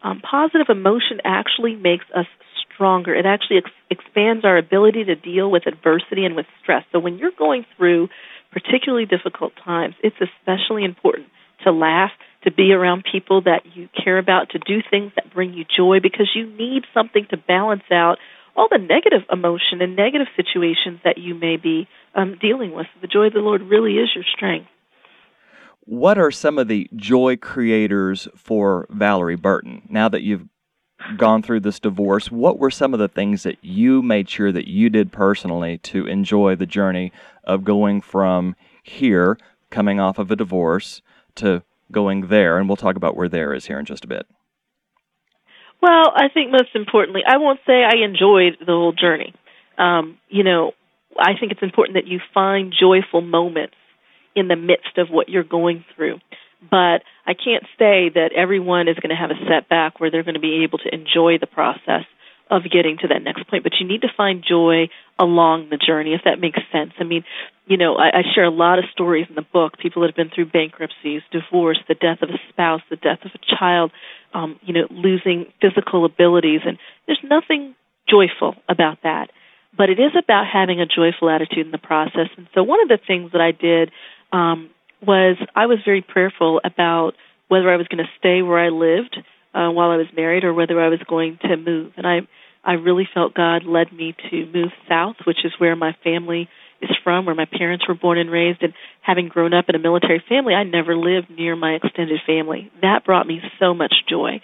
um, 0.03 0.21
positive 0.21 0.67
emotion 0.69 1.21
actually 1.25 1.77
makes 1.77 2.05
us 2.15 2.27
stronger. 2.75 3.15
It 3.15 3.27
actually 3.27 3.59
ex- 3.59 3.71
expands 3.91 4.45
our 4.45 4.59
ability 4.59 5.05
to 5.05 5.15
deal 5.15 5.51
with 5.51 5.67
adversity 5.67 6.25
and 6.25 6.35
with 6.35 6.47
stress. 6.63 6.85
So 6.93 6.99
when 6.99 7.19
you're 7.19 7.37
going 7.37 7.65
through 7.77 8.09
particularly 8.53 9.07
difficult 9.07 9.53
times, 9.65 9.95
it's 10.03 10.17
especially 10.21 10.85
important 10.85 11.29
to 11.65 11.73
laugh, 11.73 12.11
to 12.45 12.53
be 12.53 12.73
around 12.73 13.05
people 13.11 13.43
that 13.43 13.63
you 13.75 13.89
care 14.03 14.19
about, 14.19 14.51
to 14.51 14.59
do 14.59 14.81
things 14.89 15.13
that 15.17 15.33
bring 15.33 15.55
you 15.55 15.65
joy 15.65 15.99
because 16.03 16.31
you 16.35 16.47
need 16.47 16.85
something 16.93 17.27
to 17.31 17.37
balance 17.37 17.83
out 17.91 18.19
all 18.57 18.69
the 18.71 18.79
negative 18.79 19.23
emotion 19.33 19.81
and 19.81 19.97
negative 19.97 20.29
situations 20.37 21.01
that 21.05 21.19
you 21.19 21.35
may 21.35 21.57
be 21.57 21.89
um, 22.15 22.39
dealing 22.41 22.73
with. 22.73 22.87
The 23.01 23.09
joy 23.09 23.27
of 23.27 23.33
the 23.33 23.41
Lord 23.41 23.63
really 23.63 23.95
is 23.95 24.11
your 24.15 24.25
strength. 24.37 24.69
What 25.81 26.19
are 26.19 26.31
some 26.31 26.59
of 26.59 26.69
the 26.69 26.89
joy 26.95 27.37
creators 27.37 28.29
for 28.37 28.87
Valorie 28.91 29.41
Burton? 29.41 29.83
Now 29.89 30.09
that 30.09 30.23
you've 30.23 30.47
gone 31.17 31.43
through 31.43 31.61
this 31.61 31.81
divorce, 31.81 32.31
what 32.31 32.59
were 32.59 32.71
some 32.71 32.95
of 32.95 33.01
the 33.01 33.09
things 33.09 33.43
that 33.43 33.63
you 33.63 34.01
made 34.03 34.29
sure 34.31 34.53
that 34.53 34.69
you 34.69 34.89
did 34.89 35.13
personally 35.13 35.79
to 35.79 36.07
enjoy 36.07 36.57
the 36.57 36.67
journey 36.67 37.13
of 37.43 37.65
going 37.65 38.01
from 38.01 38.57
here, 38.83 39.37
coming 39.71 40.01
off 40.01 40.19
of 40.19 40.31
a 40.31 40.37
divorce, 40.37 41.03
to 41.35 41.63
going 41.93 42.29
there? 42.29 42.59
And 42.59 42.69
we'll 42.69 42.77
talk 42.77 42.97
about 42.97 43.17
where 43.17 43.29
there 43.29 43.55
is 43.55 43.67
here 43.67 43.79
in 43.79 43.85
just 43.85 44.05
a 44.05 44.09
bit. 44.09 44.27
Well, 45.83 46.13
I 46.15 46.29
think 46.33 46.51
most 46.51 46.75
importantly, 46.75 47.23
I 47.27 47.37
won't 47.37 47.61
say 47.67 47.85
I 47.85 48.05
enjoyed 48.05 48.57
the 48.61 48.73
whole 48.73 48.93
journey. 48.93 49.35
Um, 49.77 50.19
you 50.29 50.43
know, 50.43 50.73
I 51.19 51.33
think 51.39 51.53
it's 51.53 51.63
important 51.63 51.97
that 51.97 52.07
you 52.07 52.21
find 52.33 52.73
joyful 52.79 53.21
moments 53.21 53.75
in 54.35 54.49
the 54.49 54.57
midst 54.57 54.99
of 54.99 55.09
what 55.11 55.29
you're 55.29 55.45
going 55.45 55.85
through. 55.95 56.21
But 56.71 57.03
I 57.27 57.35
can't 57.35 57.65
say 57.79 58.09
that 58.15 58.31
everyone 58.35 58.89
is 58.89 58.97
going 58.97 59.11
to 59.11 59.21
have 59.21 59.31
a 59.31 59.47
setback 59.49 60.01
where 60.01 60.11
they're 60.11 60.23
going 60.23 60.35
to 60.35 60.41
be 60.41 60.65
able 60.65 60.79
to 60.79 60.95
enjoy 60.95 61.39
the 61.39 61.47
process 61.47 62.05
of 62.51 62.63
getting 62.65 62.99
to 62.99 63.09
that 63.09 63.23
next 63.23 63.49
point. 63.49 63.63
But 63.63 63.73
you 63.81 63.87
need 63.87 64.03
to 64.03 64.09
find 64.17 64.45
joy 64.47 64.89
along 65.19 65.69
the 65.71 65.77
journey, 65.79 66.15
if 66.15 66.23
that 66.25 66.41
makes 66.41 66.59
sense. 66.73 66.93
I 66.99 67.05
mean, 67.05 67.25
you 67.67 67.77
know, 67.77 67.97
I, 67.97 68.19
I 68.19 68.23
share 68.35 68.45
a 68.45 68.51
lot 68.51 68.79
of 68.79 68.85
stories 68.93 69.27
in 69.29 69.35
the 69.35 69.47
book. 69.53 69.79
People 69.79 70.03
that 70.03 70.09
have 70.09 70.17
been 70.17 70.31
through 70.35 70.51
bankruptcies, 70.51 71.23
divorce, 71.33 71.79
the 71.89 71.95
death 71.95 72.19
of 72.23 72.29
a 72.29 72.39
spouse, 72.51 72.83
the 72.91 72.97
death 72.97 73.21
of 73.25 73.31
a 73.35 73.57
child, 73.57 73.93
um, 74.35 74.59
you 74.63 74.75
know, 74.75 74.87
losing 74.91 75.47
physical 75.61 76.05
abilities, 76.05 76.61
and 76.67 76.79
there's 77.07 77.21
nothing 77.23 77.75
joyful 78.09 78.55
about 78.69 78.99
that. 79.03 79.31
But 79.77 79.91
it 79.91 79.99
is 79.99 80.13
about 80.17 80.45
having 80.53 80.81
a 80.81 80.87
joyful 80.87 81.31
attitude 81.31 81.67
in 81.67 81.73
the 81.73 81.79
process. 81.79 82.29
And 82.37 82.47
so, 82.55 82.63
one 82.63 82.81
of 82.83 82.89
the 82.89 82.99
things 83.05 83.33
that 83.33 83.41
I 83.41 83.53
did 83.53 83.91
um, 84.33 84.71
was 85.05 85.37
I 85.57 85.67
was 85.67 85.79
very 85.85 86.03
prayerful 86.03 86.61
about 86.65 87.13
whether 87.49 87.71
I 87.71 87.77
was 87.77 87.89
going 87.89 88.05
to 88.05 88.11
stay 88.19 88.43
where 88.43 88.59
I 88.59 88.69
lived 88.69 89.17
uh, 89.55 89.71
while 89.71 89.91
I 89.91 89.97
was 89.97 90.07
married 90.17 90.45
or 90.45 90.53
whether 90.53 90.81
I 90.81 90.89
was 90.89 91.01
going 91.09 91.39
to 91.43 91.57
move. 91.57 91.93
And 91.97 92.07
I 92.07 92.21
I 92.65 92.75
really 92.75 93.07
felt 93.13 93.35
God 93.35 93.65
led 93.67 93.93
me 93.93 94.15
to 94.31 94.47
move 94.47 94.73
south, 94.89 95.17
which 95.27 95.45
is 95.45 95.53
where 95.59 95.77
my 95.77 95.95
family 96.03 96.49
is 96.81 96.91
from, 97.05 97.27
where 97.27 97.35
my 97.35 97.45
parents 97.45 97.87
were 97.87 97.95
born 97.95 98.19
and 98.19 98.31
raised. 98.31 98.63
And 98.63 98.73
having 99.03 99.29
grown 99.29 99.53
up 99.53 99.67
in 99.69 99.75
a 99.75 99.79
military 99.79 100.23
family, 100.29 100.55
I 100.55 100.65
never 100.65 100.97
lived 100.97 101.29
near 101.31 101.57
my 101.57 101.73
extended 101.73 102.21
family. 102.27 102.73
That 102.81 103.05
brought 103.05 103.27
me 103.27 103.41
so 103.61 103.75
much 103.75 103.93
joy. 104.09 104.41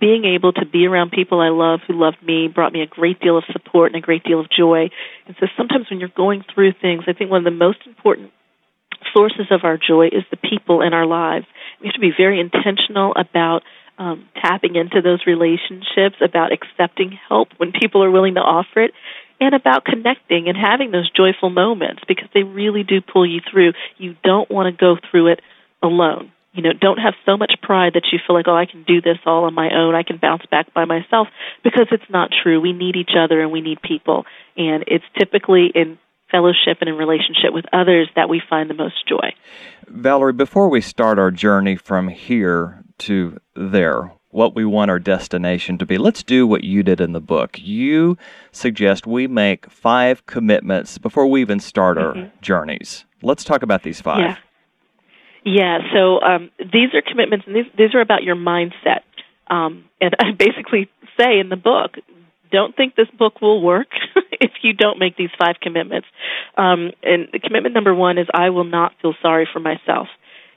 Being 0.00 0.24
able 0.24 0.52
to 0.52 0.66
be 0.66 0.86
around 0.86 1.12
people 1.12 1.40
I 1.40 1.50
love 1.50 1.80
who 1.86 1.94
loved 1.94 2.22
me 2.22 2.48
brought 2.48 2.72
me 2.72 2.82
a 2.82 2.86
great 2.86 3.20
deal 3.20 3.38
of 3.38 3.44
support 3.52 3.92
and 3.92 4.02
a 4.02 4.04
great 4.04 4.24
deal 4.24 4.40
of 4.40 4.46
joy. 4.50 4.90
And 5.26 5.36
so 5.38 5.46
sometimes 5.56 5.86
when 5.90 6.00
you're 6.00 6.08
going 6.08 6.44
through 6.52 6.72
things, 6.80 7.04
I 7.06 7.12
think 7.12 7.30
one 7.30 7.44
of 7.46 7.52
the 7.52 7.56
most 7.56 7.78
important 7.86 8.32
sources 9.12 9.46
of 9.50 9.60
our 9.64 9.78
joy 9.78 10.06
is 10.06 10.24
the 10.30 10.36
people 10.36 10.82
in 10.82 10.92
our 10.94 11.06
lives. 11.06 11.46
We 11.80 11.86
have 11.88 11.94
to 11.94 12.00
be 12.00 12.12
very 12.16 12.40
intentional 12.40 13.12
about 13.16 13.62
um, 13.98 14.28
tapping 14.40 14.76
into 14.76 15.00
those 15.02 15.20
relationships, 15.26 16.16
about 16.20 16.52
accepting 16.52 17.18
help 17.28 17.48
when 17.56 17.72
people 17.72 18.02
are 18.02 18.10
willing 18.10 18.34
to 18.34 18.40
offer 18.40 18.82
it, 18.82 18.92
and 19.40 19.54
about 19.54 19.84
connecting 19.84 20.48
and 20.48 20.56
having 20.56 20.90
those 20.90 21.10
joyful 21.10 21.50
moments 21.50 22.02
because 22.06 22.28
they 22.34 22.42
really 22.42 22.82
do 22.82 23.00
pull 23.00 23.26
you 23.26 23.40
through. 23.50 23.72
You 23.98 24.16
don't 24.22 24.50
want 24.50 24.72
to 24.74 24.78
go 24.78 24.96
through 25.10 25.32
it 25.32 25.40
alone. 25.82 26.32
You 26.52 26.62
know, 26.62 26.72
don't 26.72 26.98
have 26.98 27.14
so 27.26 27.36
much 27.36 27.54
pride 27.62 27.94
that 27.94 28.04
you 28.12 28.20
feel 28.24 28.36
like, 28.36 28.46
oh, 28.46 28.56
I 28.56 28.66
can 28.66 28.84
do 28.84 29.00
this 29.00 29.18
all 29.26 29.44
on 29.44 29.54
my 29.54 29.70
own. 29.74 29.96
I 29.96 30.04
can 30.04 30.18
bounce 30.18 30.44
back 30.48 30.72
by 30.72 30.84
myself 30.84 31.26
because 31.64 31.88
it's 31.90 32.08
not 32.08 32.30
true. 32.42 32.60
We 32.60 32.72
need 32.72 32.94
each 32.94 33.10
other 33.18 33.40
and 33.40 33.50
we 33.50 33.60
need 33.60 33.82
people. 33.82 34.24
And 34.56 34.84
it's 34.86 35.04
typically 35.18 35.72
in 35.74 35.98
fellowship 36.30 36.78
and 36.80 36.88
in 36.88 36.94
relationship 36.94 37.52
with 37.52 37.64
others 37.72 38.08
that 38.14 38.28
we 38.28 38.40
find 38.48 38.70
the 38.70 38.74
most 38.74 39.06
joy. 39.08 39.34
Valorie, 39.90 40.36
before 40.36 40.68
we 40.68 40.80
start 40.80 41.18
our 41.18 41.32
journey 41.32 41.74
from 41.74 42.06
here 42.06 42.83
to 42.98 43.38
there, 43.54 44.12
what 44.30 44.54
we 44.54 44.64
want 44.64 44.90
our 44.90 44.98
destination 44.98 45.78
to 45.78 45.86
be. 45.86 45.98
Let's 45.98 46.22
do 46.22 46.46
what 46.46 46.64
you 46.64 46.82
did 46.82 47.00
in 47.00 47.12
the 47.12 47.20
book. 47.20 47.58
You 47.58 48.16
suggest 48.52 49.06
we 49.06 49.26
make 49.26 49.70
five 49.70 50.26
commitments 50.26 50.98
before 50.98 51.26
we 51.26 51.40
even 51.40 51.60
start 51.60 51.98
mm-hmm. 51.98 52.20
our 52.20 52.32
journeys. 52.40 53.04
Let's 53.22 53.44
talk 53.44 53.62
about 53.62 53.82
these 53.82 54.00
five. 54.00 54.18
Yeah. 54.20 54.36
Yeah, 55.46 55.78
so 55.92 56.22
um, 56.22 56.50
these 56.58 56.94
are 56.94 57.02
commitments, 57.06 57.46
and 57.46 57.54
these, 57.54 57.66
these 57.76 57.94
are 57.94 58.00
about 58.00 58.22
your 58.22 58.34
mindset. 58.34 59.00
Um, 59.46 59.84
and 60.00 60.16
I 60.18 60.32
basically 60.32 60.88
say 61.18 61.38
in 61.38 61.50
the 61.50 61.56
book, 61.56 61.96
don't 62.50 62.74
think 62.74 62.94
this 62.94 63.08
book 63.18 63.42
will 63.42 63.60
work 63.60 63.88
if 64.32 64.52
you 64.62 64.72
don't 64.72 64.98
make 64.98 65.16
these 65.16 65.30
five 65.38 65.56
commitments. 65.60 66.06
Um, 66.56 66.92
and 67.02 67.28
the 67.32 67.40
commitment 67.40 67.74
number 67.74 67.94
one 67.94 68.16
is 68.16 68.26
I 68.32 68.50
will 68.50 68.64
not 68.64 68.92
feel 69.02 69.14
sorry 69.20 69.48
for 69.52 69.60
myself. 69.60 70.08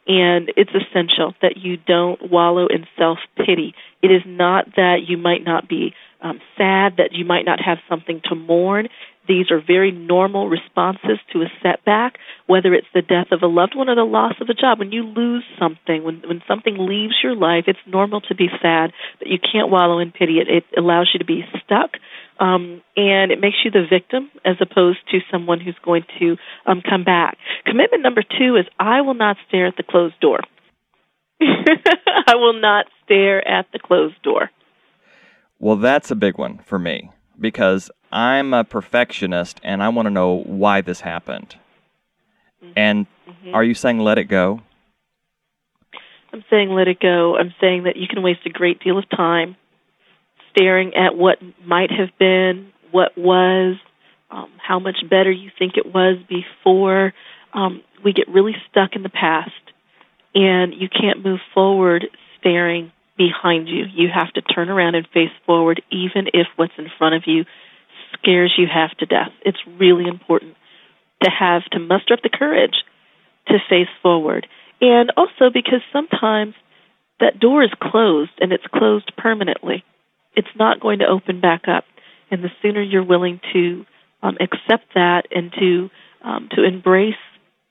And 0.08 0.52
it's 0.56 0.72
essential 0.72 1.34
that 1.42 1.58
you 1.58 1.78
don't 1.78 2.32
wallow 2.32 2.68
in 2.68 2.86
self 2.98 3.18
pity. 3.36 3.76
It 4.02 4.08
is 4.08 4.22
not 4.26 4.76
that 4.76 5.00
you 5.06 5.18
might 5.18 5.44
not 5.44 5.68
be 5.68 5.94
um, 6.22 6.40
sad, 6.58 6.96
that 6.98 7.12
you 7.12 7.26
might 7.26 7.46
not 7.46 7.60
have 7.60 7.78
something 7.90 8.22
to 8.30 8.36
mourn. 8.36 8.88
These 9.28 9.52
are 9.52 9.60
very 9.60 9.92
normal 9.92 10.48
responses 10.48 11.20
to 11.34 11.42
a 11.42 11.52
setback, 11.62 12.18
whether 12.46 12.74
it's 12.74 12.88
the 12.94 13.02
death 13.02 13.28
of 13.32 13.44
a 13.44 13.48
loved 13.48 13.76
one 13.76 13.90
or 13.90 13.96
the 13.96 14.04
loss 14.04 14.36
of 14.40 14.48
a 14.50 14.54
job. 14.54 14.80
When 14.80 14.94
you 14.94 15.04
lose 15.04 15.44
something, 15.60 16.04
when, 16.04 16.22
when 16.26 16.42
something 16.48 16.78
leaves 16.78 17.16
your 17.22 17.36
life, 17.36 17.66
it's 17.68 17.80
normal 17.86 18.22
to 18.22 18.36
be 18.36 18.48
sad, 18.62 18.94
but 19.20 19.28
you 19.28 19.38
can't 19.40 19.70
wallow 19.70 20.00
in 20.00 20.12
pity. 20.12 20.40
It, 20.40 20.48
it 20.48 20.64
allows 20.80 21.12
you 21.14 21.20
to 21.20 21.26
be 21.26 21.44
stuck, 21.64 21.98
um, 22.40 22.82
and 22.96 23.32
it 23.32 23.40
makes 23.40 23.58
you 23.64 23.72
the 23.72 23.86
victim 23.90 24.30
as 24.46 24.56
opposed 24.62 25.00
to 25.12 25.20
someone 25.32 25.60
who's 25.60 25.78
going 25.84 26.04
to 26.20 26.38
um, 26.66 26.82
come 26.88 27.04
back. 27.04 27.38
Commitment 27.66 28.04
number 28.04 28.24
two 28.24 28.56
is 28.56 28.66
I 28.80 29.02
will 29.02 29.14
not 29.14 29.38
stare 29.48 29.68
at 29.68 29.78
the 29.78 29.84
closed 29.84 30.20
door. 30.20 30.40
I 31.42 32.36
will 32.36 32.60
not 32.60 32.86
stare 33.04 33.46
at 33.48 33.68
the 33.72 33.80
closed 33.80 34.22
door. 34.24 34.52
Well, 35.60 35.76
that's 35.76 36.12
a 36.12 36.16
big 36.16 36.38
one 36.38 36.60
for 36.60 36.78
me 36.78 37.12
because 37.40 37.90
I'm 38.12 38.54
a 38.54 38.64
perfectionist 38.64 39.60
and 39.64 39.82
I 39.82 39.90
want 39.90 40.06
to 40.06 40.12
know 40.12 40.44
why 40.46 40.82
this 40.82 41.02
happened. 41.02 41.56
Mm-hmm. 42.64 42.74
And 42.76 43.08
mm-hmm. 43.28 43.56
are 43.56 43.64
you 43.64 43.74
saying 43.74 44.00
let 44.00 44.18
it 44.18 44.26
go? 44.26 44.62
I'm 46.34 46.44
saying 46.50 46.70
let 46.70 46.88
it 46.88 47.00
go. 47.00 47.36
I'm 47.38 47.54
saying 47.60 47.84
that 47.84 47.96
you 47.96 48.08
can 48.08 48.22
waste 48.22 48.42
a 48.46 48.50
great 48.50 48.84
deal 48.84 48.98
of 48.98 49.10
time 49.10 49.56
staring 50.58 50.94
at 50.96 51.16
what 51.16 51.38
might 51.66 51.92
have 51.92 52.10
been, 52.20 52.72
what 52.92 53.18
was, 53.18 53.78
um, 54.32 54.50
how 54.58 54.80
much 54.80 54.98
better 55.10 55.32
you 55.32 55.52
think 55.58 55.74
it 55.78 55.86
was 55.86 56.18
before. 56.28 57.14
Um, 57.54 57.82
we 58.04 58.14
get 58.14 58.28
really 58.28 58.56
stuck 58.70 58.92
in 58.96 59.04
the 59.04 59.10
past, 59.10 59.52
and 60.34 60.74
you 60.74 60.90
can't 60.90 61.24
move 61.24 61.40
forward 61.54 62.06
staring 62.40 62.92
behind 63.18 63.68
you. 63.68 63.86
You 63.94 64.10
have 64.14 64.32
to 64.34 64.42
turn 64.42 64.70
around 64.70 64.96
and 64.96 65.08
face 65.14 65.32
forward, 65.46 65.82
even 65.92 66.28
if 66.34 66.48
what's 66.56 66.74
in 66.78 66.88
front 66.98 67.16
of 67.16 67.24
you 67.26 67.46
scares 68.14 68.54
you 68.58 68.68
half 68.72 68.96
to 68.98 69.06
death. 69.06 69.32
It's 69.46 69.58
really 69.80 70.08
important 70.08 70.56
to 71.24 71.30
have 71.30 71.64
to 71.72 71.80
muster 71.80 72.14
up 72.14 72.22
the 72.22 72.30
courage 72.30 72.84
to 73.48 73.58
face 73.70 73.88
forward. 74.02 74.48
And 74.82 75.12
also 75.18 75.50
because 75.52 75.82
sometimes 75.92 76.54
that 77.20 77.40
door 77.40 77.64
is 77.64 77.72
closed 77.82 78.32
and 78.40 78.52
it's 78.52 78.68
closed 78.74 79.12
permanently. 79.18 79.84
It's 80.38 80.48
not 80.56 80.80
going 80.80 81.00
to 81.00 81.06
open 81.06 81.42
back 81.42 81.68
up. 81.68 81.84
And 82.32 82.44
the 82.44 82.50
sooner 82.62 82.82
you're 82.82 83.04
willing 83.04 83.42
to 83.54 83.86
um, 84.22 84.38
accept 84.40 84.94
that 84.96 85.24
and 85.32 85.52
to 85.60 85.90
um, 86.24 86.50
to 86.52 86.64
embrace 86.64 87.16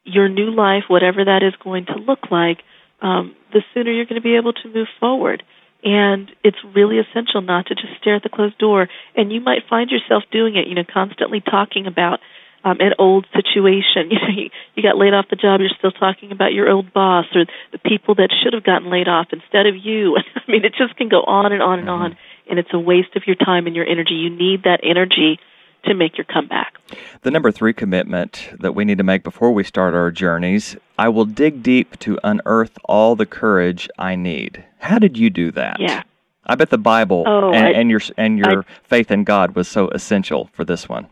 your 0.04 0.28
new 0.28 0.50
life, 0.50 0.85
whatever 0.88 1.25
that 1.25 1.42
is 1.42 1.54
going 1.62 1.87
to 1.87 1.94
look 1.94 2.30
like, 2.30 2.58
um, 3.02 3.35
the 3.52 3.62
sooner 3.75 3.90
you're 3.90 4.04
going 4.04 4.20
to 4.20 4.26
be 4.26 4.37
able 4.37 4.52
to 4.52 4.68
move 4.73 4.88
forward. 5.00 5.42
And 5.85 6.30
it's 6.42 6.56
really 6.75 6.99
essential 6.99 7.42
not 7.42 7.66
to 7.66 7.75
just 7.75 8.00
stare 8.00 8.16
at 8.16 8.23
the 8.23 8.28
closed 8.28 8.58
door. 8.58 8.88
And 9.14 9.32
you 9.32 9.40
might 9.40 9.68
find 9.68 9.90
yourself 9.90 10.25
doing 10.32 10.56
it, 10.56 10.68
you 10.68 10.75
know, 10.75 10.85
constantly 10.90 11.40
talking 11.40 11.87
about 11.87 12.20
um, 12.64 12.78
an 12.80 12.94
old 12.99 13.26
situation. 13.35 14.11
You 14.11 14.18
know, 14.18 14.35
you, 14.35 14.50
you 14.75 14.82
got 14.82 14.96
laid 14.96 15.14
off 15.14 15.26
the 15.28 15.37
job, 15.37 15.61
you're 15.61 15.70
still 15.76 15.92
talking 15.92 16.32
about 16.32 16.52
your 16.52 16.68
old 16.68 16.92
boss 16.92 17.26
or 17.35 17.46
the 17.73 17.78
people 17.78 18.14
that 18.16 18.30
should 18.42 18.54
have 18.54 18.64
gotten 18.64 18.90
laid 18.90 19.08
off 19.08 19.28
instead 19.32 19.66
of 19.66 19.75
you. 19.76 20.16
I 20.37 20.50
mean, 20.50 20.64
it 20.64 20.75
just 20.76 20.96
can 20.96 21.08
go 21.08 21.23
on 21.23 21.52
and 21.52 21.62
on 21.62 21.78
and 21.78 21.88
mm-hmm. 21.88 22.02
on, 22.02 22.16
and 22.48 22.58
it's 22.58 22.70
a 22.72 22.78
waste 22.78 23.16
of 23.16 23.22
your 23.26 23.36
time 23.36 23.66
and 23.66 23.74
your 23.74 23.86
energy. 23.86 24.14
You 24.14 24.30
need 24.30 24.62
that 24.64 24.80
energy 24.82 25.38
to 25.84 25.94
make 25.94 26.18
your 26.18 26.24
comeback. 26.24 26.74
The 27.22 27.30
number 27.30 27.50
three 27.50 27.72
commitment 27.72 28.50
that 28.60 28.74
we 28.74 28.84
need 28.84 28.98
to 28.98 29.04
make 29.04 29.22
before 29.22 29.52
we 29.52 29.64
start 29.64 29.94
our 29.94 30.10
journeys 30.10 30.76
I 30.98 31.08
will 31.10 31.26
dig 31.26 31.62
deep 31.62 31.98
to 32.00 32.18
unearth 32.24 32.78
all 32.84 33.16
the 33.16 33.26
courage 33.26 33.88
I 33.98 34.16
need. 34.16 34.64
How 34.78 34.98
did 34.98 35.18
you 35.18 35.28
do 35.28 35.50
that? 35.52 35.76
Yeah. 35.78 36.02
I 36.46 36.54
bet 36.54 36.70
the 36.70 36.78
Bible 36.78 37.24
oh, 37.26 37.52
and, 37.52 37.66
I, 37.66 37.70
and, 37.72 37.90
your 37.90 38.00
and 38.16 38.38
your 38.38 38.60
I, 38.60 38.64
faith 38.84 39.10
in 39.10 39.24
God 39.24 39.54
was 39.54 39.68
so 39.68 39.88
essential 39.88 40.48
for 40.52 40.64
this 40.64 40.88
one. 40.88 41.08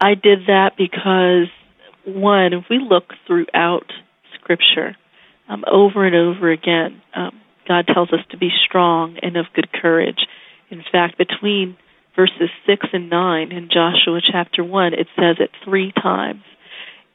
I 0.00 0.14
did 0.14 0.46
that 0.46 0.76
because 0.76 1.48
one, 2.04 2.52
if 2.52 2.64
we 2.70 2.78
look 2.78 3.14
throughout 3.26 3.90
Scripture, 4.34 4.96
um, 5.48 5.64
over 5.70 6.04
and 6.04 6.14
over 6.14 6.50
again, 6.50 7.02
um, 7.14 7.40
God 7.70 7.86
tells 7.86 8.12
us 8.12 8.18
to 8.30 8.36
be 8.36 8.50
strong 8.66 9.16
and 9.22 9.36
of 9.36 9.46
good 9.54 9.70
courage. 9.72 10.26
In 10.70 10.82
fact, 10.90 11.16
between 11.16 11.76
verses 12.16 12.50
6 12.66 12.88
and 12.92 13.08
9 13.08 13.52
in 13.52 13.68
Joshua 13.72 14.18
chapter 14.20 14.64
1, 14.64 14.94
it 14.94 15.06
says 15.14 15.36
it 15.38 15.50
three 15.64 15.92
times. 15.92 16.42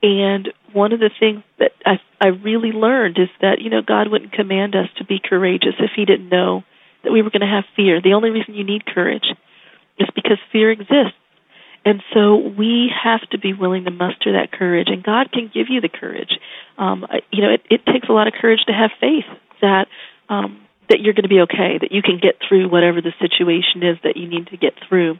And 0.01 0.47
one 0.71 0.93
of 0.93 1.01
the 1.01 1.09
things 1.19 1.43
that 1.59 1.71
I, 1.85 1.99
I 2.21 2.27
really 2.27 2.71
learned 2.71 3.17
is 3.17 3.27
that, 3.41 3.59
you 3.59 3.69
know, 3.69 3.81
God 3.85 4.07
wouldn't 4.07 4.31
command 4.31 4.75
us 4.75 4.87
to 4.97 5.03
be 5.03 5.19
courageous 5.21 5.75
if 5.79 5.91
He 5.93 6.05
didn't 6.05 6.29
know 6.29 6.63
that 7.03 7.11
we 7.11 7.21
were 7.21 7.31
going 7.31 7.41
to 7.41 7.47
have 7.47 7.65
fear. 7.75 8.01
The 8.01 8.13
only 8.13 8.29
reason 8.29 8.55
you 8.55 8.63
need 8.63 8.85
courage 8.85 9.27
is 9.99 10.07
because 10.15 10.37
fear 10.53 10.71
exists. 10.71 11.19
And 11.83 12.01
so 12.13 12.37
we 12.37 12.89
have 13.03 13.27
to 13.31 13.37
be 13.37 13.51
willing 13.51 13.83
to 13.83 13.91
muster 13.91 14.31
that 14.39 14.53
courage, 14.53 14.87
and 14.87 15.03
God 15.03 15.33
can 15.33 15.51
give 15.53 15.67
you 15.69 15.81
the 15.81 15.89
courage. 15.89 16.39
Um, 16.77 17.05
you 17.31 17.41
know, 17.41 17.51
it, 17.51 17.61
it 17.69 17.85
takes 17.85 18.07
a 18.07 18.13
lot 18.13 18.27
of 18.27 18.33
courage 18.39 18.61
to 18.67 18.73
have 18.73 18.91
faith 19.01 19.25
that 19.61 19.87
um, 20.29 20.61
that 20.89 20.99
you're 21.01 21.13
going 21.13 21.23
to 21.23 21.29
be 21.29 21.41
okay, 21.41 21.77
that 21.79 21.91
you 21.91 22.01
can 22.01 22.19
get 22.21 22.35
through 22.47 22.69
whatever 22.69 23.01
the 23.01 23.13
situation 23.19 23.83
is 23.83 23.97
that 24.03 24.17
you 24.17 24.27
need 24.27 24.47
to 24.47 24.57
get 24.57 24.73
through. 24.87 25.17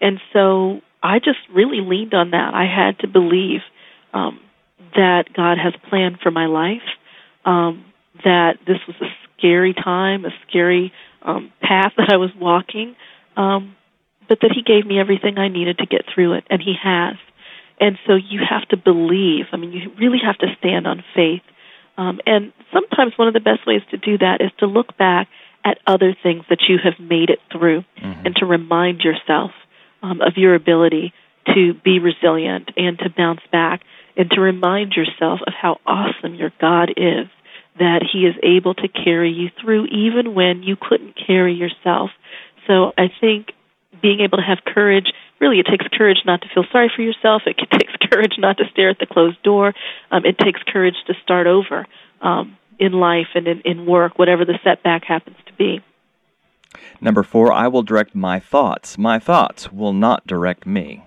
And 0.00 0.20
so 0.32 0.80
I 1.02 1.18
just 1.18 1.38
really 1.52 1.80
leaned 1.80 2.14
on 2.14 2.30
that. 2.30 2.54
I 2.54 2.64
had 2.64 2.98
to 3.00 3.08
believe 3.08 3.60
um, 4.12 4.40
that 4.94 5.24
God 5.34 5.58
has 5.58 5.74
a 5.74 5.88
plan 5.88 6.18
for 6.22 6.30
my 6.30 6.46
life, 6.46 6.86
um, 7.44 7.84
that 8.24 8.58
this 8.66 8.78
was 8.86 8.96
a 9.00 9.08
scary 9.38 9.74
time, 9.74 10.24
a 10.24 10.30
scary 10.48 10.92
um, 11.22 11.52
path 11.60 11.92
that 11.96 12.10
I 12.12 12.16
was 12.16 12.30
walking, 12.38 12.96
um, 13.36 13.74
but 14.28 14.38
that 14.42 14.52
He 14.54 14.62
gave 14.62 14.86
me 14.86 14.98
everything 14.98 15.38
I 15.38 15.48
needed 15.48 15.78
to 15.78 15.86
get 15.86 16.02
through 16.12 16.34
it, 16.34 16.44
and 16.50 16.60
He 16.60 16.74
has. 16.82 17.16
And 17.78 17.98
so 18.06 18.14
you 18.14 18.40
have 18.48 18.66
to 18.68 18.76
believe. 18.76 19.46
I 19.52 19.56
mean, 19.56 19.72
you 19.72 19.90
really 19.98 20.20
have 20.24 20.38
to 20.38 20.46
stand 20.58 20.86
on 20.86 21.04
faith 21.14 21.42
um, 21.96 22.20
and 22.26 22.52
sometimes 22.72 23.12
one 23.16 23.28
of 23.28 23.34
the 23.34 23.40
best 23.40 23.66
ways 23.66 23.82
to 23.90 23.96
do 23.96 24.18
that 24.18 24.40
is 24.40 24.50
to 24.58 24.66
look 24.66 24.96
back 24.96 25.28
at 25.64 25.78
other 25.86 26.14
things 26.22 26.44
that 26.48 26.60
you 26.68 26.78
have 26.82 26.94
made 27.00 27.30
it 27.30 27.40
through 27.50 27.82
mm-hmm. 28.00 28.26
and 28.26 28.36
to 28.36 28.46
remind 28.46 29.00
yourself 29.00 29.50
um, 30.02 30.20
of 30.20 30.34
your 30.36 30.54
ability 30.54 31.12
to 31.54 31.74
be 31.84 31.98
resilient 31.98 32.70
and 32.76 32.98
to 32.98 33.10
bounce 33.10 33.40
back 33.50 33.82
and 34.16 34.30
to 34.30 34.40
remind 34.40 34.92
yourself 34.92 35.40
of 35.46 35.52
how 35.52 35.78
awesome 35.86 36.34
your 36.34 36.52
God 36.60 36.90
is, 36.96 37.26
that 37.78 38.02
He 38.10 38.20
is 38.20 38.34
able 38.42 38.74
to 38.74 38.88
carry 38.88 39.32
you 39.32 39.50
through 39.60 39.86
even 39.86 40.34
when 40.34 40.62
you 40.62 40.76
couldn't 40.80 41.14
carry 41.26 41.54
yourself. 41.54 42.10
So 42.66 42.92
I 42.96 43.08
think 43.20 43.48
being 44.02 44.20
able 44.20 44.38
to 44.38 44.44
have 44.44 44.58
courage 44.64 45.06
really 45.40 45.58
it 45.58 45.66
takes 45.66 45.86
courage 45.96 46.18
not 46.24 46.40
to 46.42 46.48
feel 46.54 46.64
sorry 46.72 46.90
for 46.94 47.02
yourself 47.02 47.42
it 47.46 47.56
takes 47.70 47.92
courage 48.10 48.34
not 48.38 48.56
to 48.58 48.64
stare 48.70 48.90
at 48.90 48.98
the 48.98 49.06
closed 49.06 49.42
door 49.42 49.74
um, 50.10 50.24
it 50.24 50.38
takes 50.38 50.60
courage 50.72 50.96
to 51.06 51.14
start 51.22 51.46
over 51.46 51.86
um, 52.20 52.56
in 52.78 52.92
life 52.92 53.28
and 53.34 53.46
in, 53.46 53.60
in 53.64 53.86
work 53.86 54.18
whatever 54.18 54.44
the 54.44 54.58
setback 54.62 55.04
happens 55.04 55.36
to 55.46 55.52
be 55.54 55.80
number 57.00 57.22
four 57.22 57.52
i 57.52 57.66
will 57.66 57.82
direct 57.82 58.14
my 58.14 58.38
thoughts 58.38 58.98
my 58.98 59.18
thoughts 59.18 59.72
will 59.72 59.92
not 59.92 60.26
direct 60.26 60.66
me 60.66 61.04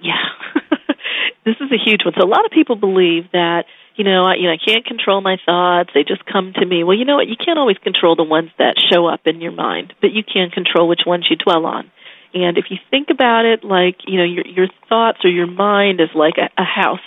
yeah 0.00 0.14
this 1.44 1.56
is 1.60 1.70
a 1.72 1.78
huge 1.82 2.04
one 2.04 2.14
so 2.18 2.26
a 2.26 2.28
lot 2.28 2.44
of 2.44 2.50
people 2.50 2.76
believe 2.76 3.24
that 3.32 3.64
you 3.94 4.04
know, 4.04 4.24
I, 4.24 4.36
you 4.36 4.44
know, 4.44 4.52
I 4.52 4.56
can't 4.56 4.84
control 4.84 5.20
my 5.20 5.36
thoughts. 5.44 5.90
They 5.94 6.02
just 6.02 6.24
come 6.24 6.52
to 6.54 6.64
me. 6.64 6.84
Well, 6.84 6.96
you 6.96 7.04
know 7.04 7.16
what? 7.16 7.28
You 7.28 7.36
can't 7.36 7.58
always 7.58 7.78
control 7.78 8.16
the 8.16 8.24
ones 8.24 8.50
that 8.58 8.76
show 8.90 9.06
up 9.06 9.20
in 9.26 9.40
your 9.40 9.52
mind, 9.52 9.92
but 10.00 10.12
you 10.12 10.22
can 10.24 10.50
control 10.50 10.88
which 10.88 11.02
ones 11.06 11.26
you 11.28 11.36
dwell 11.36 11.66
on. 11.66 11.90
And 12.34 12.56
if 12.56 12.66
you 12.70 12.78
think 12.90 13.08
about 13.10 13.44
it 13.44 13.64
like, 13.64 13.96
you 14.06 14.18
know, 14.18 14.24
your 14.24 14.46
your 14.46 14.68
thoughts 14.88 15.18
or 15.24 15.30
your 15.30 15.46
mind 15.46 16.00
is 16.00 16.08
like 16.14 16.34
a, 16.38 16.48
a 16.60 16.64
house 16.64 17.00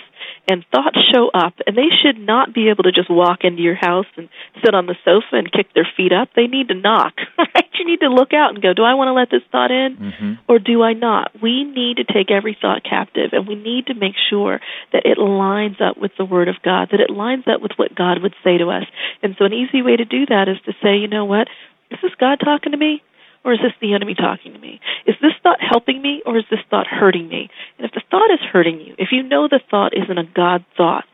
and 0.48 0.64
thoughts 0.70 0.98
show 1.12 1.28
up 1.34 1.54
and 1.66 1.76
they 1.76 1.90
should 2.02 2.18
not 2.18 2.54
be 2.54 2.68
able 2.68 2.84
to 2.84 2.92
just 2.92 3.10
walk 3.10 3.40
into 3.42 3.62
your 3.62 3.74
house 3.74 4.06
and 4.16 4.28
sit 4.64 4.74
on 4.74 4.86
the 4.86 4.94
sofa 5.04 5.32
and 5.32 5.50
kick 5.50 5.66
their 5.74 5.88
feet 5.96 6.12
up. 6.12 6.28
They 6.36 6.46
need 6.46 6.68
to 6.68 6.74
knock 6.74 7.14
right? 7.38 7.66
You 7.74 7.84
need 7.84 8.00
to 8.00 8.08
look 8.08 8.32
out 8.32 8.54
and 8.54 8.62
go 8.62 8.72
do 8.72 8.82
i 8.82 8.94
want 8.94 9.08
to 9.08 9.12
let 9.12 9.30
this 9.30 9.42
thought 9.50 9.70
in 9.70 9.96
mm-hmm. 9.96 10.32
or 10.48 10.58
do 10.58 10.82
i 10.82 10.92
not? 10.92 11.32
We 11.42 11.64
need 11.64 11.98
to 11.98 12.04
take 12.04 12.30
every 12.30 12.56
thought 12.60 12.84
captive 12.84 13.30
and 13.32 13.46
we 13.46 13.54
need 13.54 13.86
to 13.86 13.94
make 13.94 14.14
sure 14.30 14.60
that 14.92 15.04
it 15.04 15.18
lines 15.18 15.76
up 15.80 15.98
with 15.98 16.12
the 16.16 16.24
word 16.24 16.48
of 16.48 16.56
god 16.62 16.88
that 16.92 17.00
it 17.00 17.10
lines 17.10 17.44
up 17.46 17.60
with 17.60 17.72
what 17.76 17.94
god 17.94 18.22
would 18.22 18.34
say 18.44 18.58
to 18.58 18.70
us. 18.70 18.84
And 19.22 19.34
so 19.38 19.44
an 19.44 19.52
easy 19.52 19.82
way 19.82 19.96
to 19.96 20.04
do 20.04 20.26
that 20.26 20.48
is 20.48 20.58
to 20.66 20.72
say 20.82 20.96
you 20.96 21.08
know 21.08 21.24
what? 21.24 21.48
Is 21.90 21.98
this 22.02 22.14
god 22.18 22.40
talking 22.40 22.72
to 22.72 22.78
me 22.78 23.02
or 23.46 23.52
is 23.52 23.60
this 23.62 23.72
the 23.80 23.94
enemy 23.94 24.14
talking 24.14 24.52
to 24.52 24.58
me? 24.58 24.80
Is 25.06 25.14
this 25.22 25.30
thought 25.44 25.58
helping 25.60 26.02
me 26.02 26.20
or 26.26 26.36
is 26.36 26.44
this 26.50 26.58
thought 26.68 26.88
hurting 26.88 27.28
me? 27.28 27.48
And 27.78 27.86
if 27.86 27.92
the 27.92 28.02
thought 28.10 28.32
is 28.32 28.40
hurting 28.52 28.80
you, 28.80 28.96
if 28.98 29.10
you 29.12 29.22
know 29.22 29.46
the 29.46 29.60
thought 29.70 29.92
isn't 29.96 30.18
a 30.18 30.24
God 30.24 30.64
thought, 30.76 31.04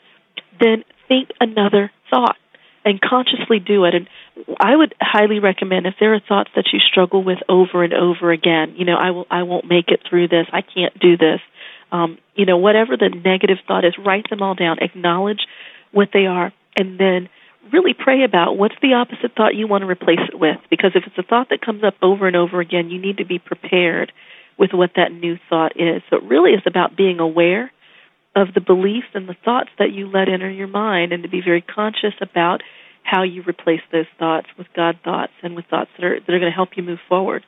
then 0.58 0.82
think 1.08 1.28
another 1.40 1.92
thought 2.08 2.36
and 2.86 3.02
consciously 3.02 3.58
do 3.58 3.84
it. 3.84 3.94
And 3.94 4.08
I 4.58 4.74
would 4.74 4.94
highly 4.98 5.40
recommend 5.40 5.86
if 5.86 5.94
there 6.00 6.14
are 6.14 6.20
thoughts 6.26 6.50
that 6.56 6.70
you 6.72 6.80
struggle 6.80 7.22
with 7.22 7.38
over 7.50 7.84
and 7.84 7.92
over 7.92 8.32
again. 8.32 8.76
You 8.78 8.86
know, 8.86 8.96
I 8.96 9.10
will, 9.10 9.26
I 9.30 9.42
won't 9.42 9.66
make 9.66 9.88
it 9.88 10.00
through 10.08 10.28
this. 10.28 10.46
I 10.54 10.62
can't 10.62 10.98
do 10.98 11.18
this. 11.18 11.40
Um, 11.92 12.16
you 12.34 12.46
know, 12.46 12.56
whatever 12.56 12.96
the 12.96 13.10
negative 13.10 13.58
thought 13.68 13.84
is, 13.84 13.92
write 13.98 14.30
them 14.30 14.40
all 14.40 14.54
down. 14.54 14.78
Acknowledge 14.80 15.40
what 15.92 16.08
they 16.14 16.24
are, 16.24 16.50
and 16.78 16.98
then 16.98 17.28
really 17.70 17.94
pray 17.94 18.24
about 18.24 18.56
what's 18.56 18.74
the 18.82 18.94
opposite 18.94 19.34
thought 19.36 19.54
you 19.54 19.66
want 19.66 19.82
to 19.82 19.88
replace 19.88 20.20
it 20.28 20.38
with. 20.38 20.58
Because 20.70 20.92
if 20.94 21.04
it's 21.06 21.18
a 21.18 21.22
thought 21.22 21.48
that 21.50 21.60
comes 21.60 21.84
up 21.84 21.94
over 22.02 22.26
and 22.26 22.36
over 22.36 22.60
again, 22.60 22.90
you 22.90 23.00
need 23.00 23.18
to 23.18 23.24
be 23.24 23.38
prepared 23.38 24.12
with 24.58 24.72
what 24.72 24.92
that 24.96 25.12
new 25.12 25.38
thought 25.48 25.72
is. 25.76 26.02
So 26.10 26.16
it 26.16 26.24
really 26.24 26.52
is 26.52 26.62
about 26.66 26.96
being 26.96 27.20
aware 27.20 27.70
of 28.34 28.54
the 28.54 28.60
beliefs 28.60 29.08
and 29.14 29.28
the 29.28 29.36
thoughts 29.44 29.70
that 29.78 29.92
you 29.92 30.08
let 30.08 30.28
enter 30.28 30.50
your 30.50 30.68
mind 30.68 31.12
and 31.12 31.22
to 31.22 31.28
be 31.28 31.40
very 31.40 31.60
conscious 31.60 32.14
about 32.20 32.62
how 33.02 33.22
you 33.22 33.42
replace 33.42 33.80
those 33.90 34.06
thoughts 34.18 34.46
with 34.56 34.66
God 34.74 34.98
thoughts 35.04 35.32
and 35.42 35.54
with 35.54 35.66
thoughts 35.66 35.90
that 35.96 36.04
are 36.04 36.20
that 36.20 36.28
are 36.32 36.38
going 36.38 36.50
to 36.50 36.54
help 36.54 36.76
you 36.76 36.82
move 36.82 37.00
forward. 37.08 37.44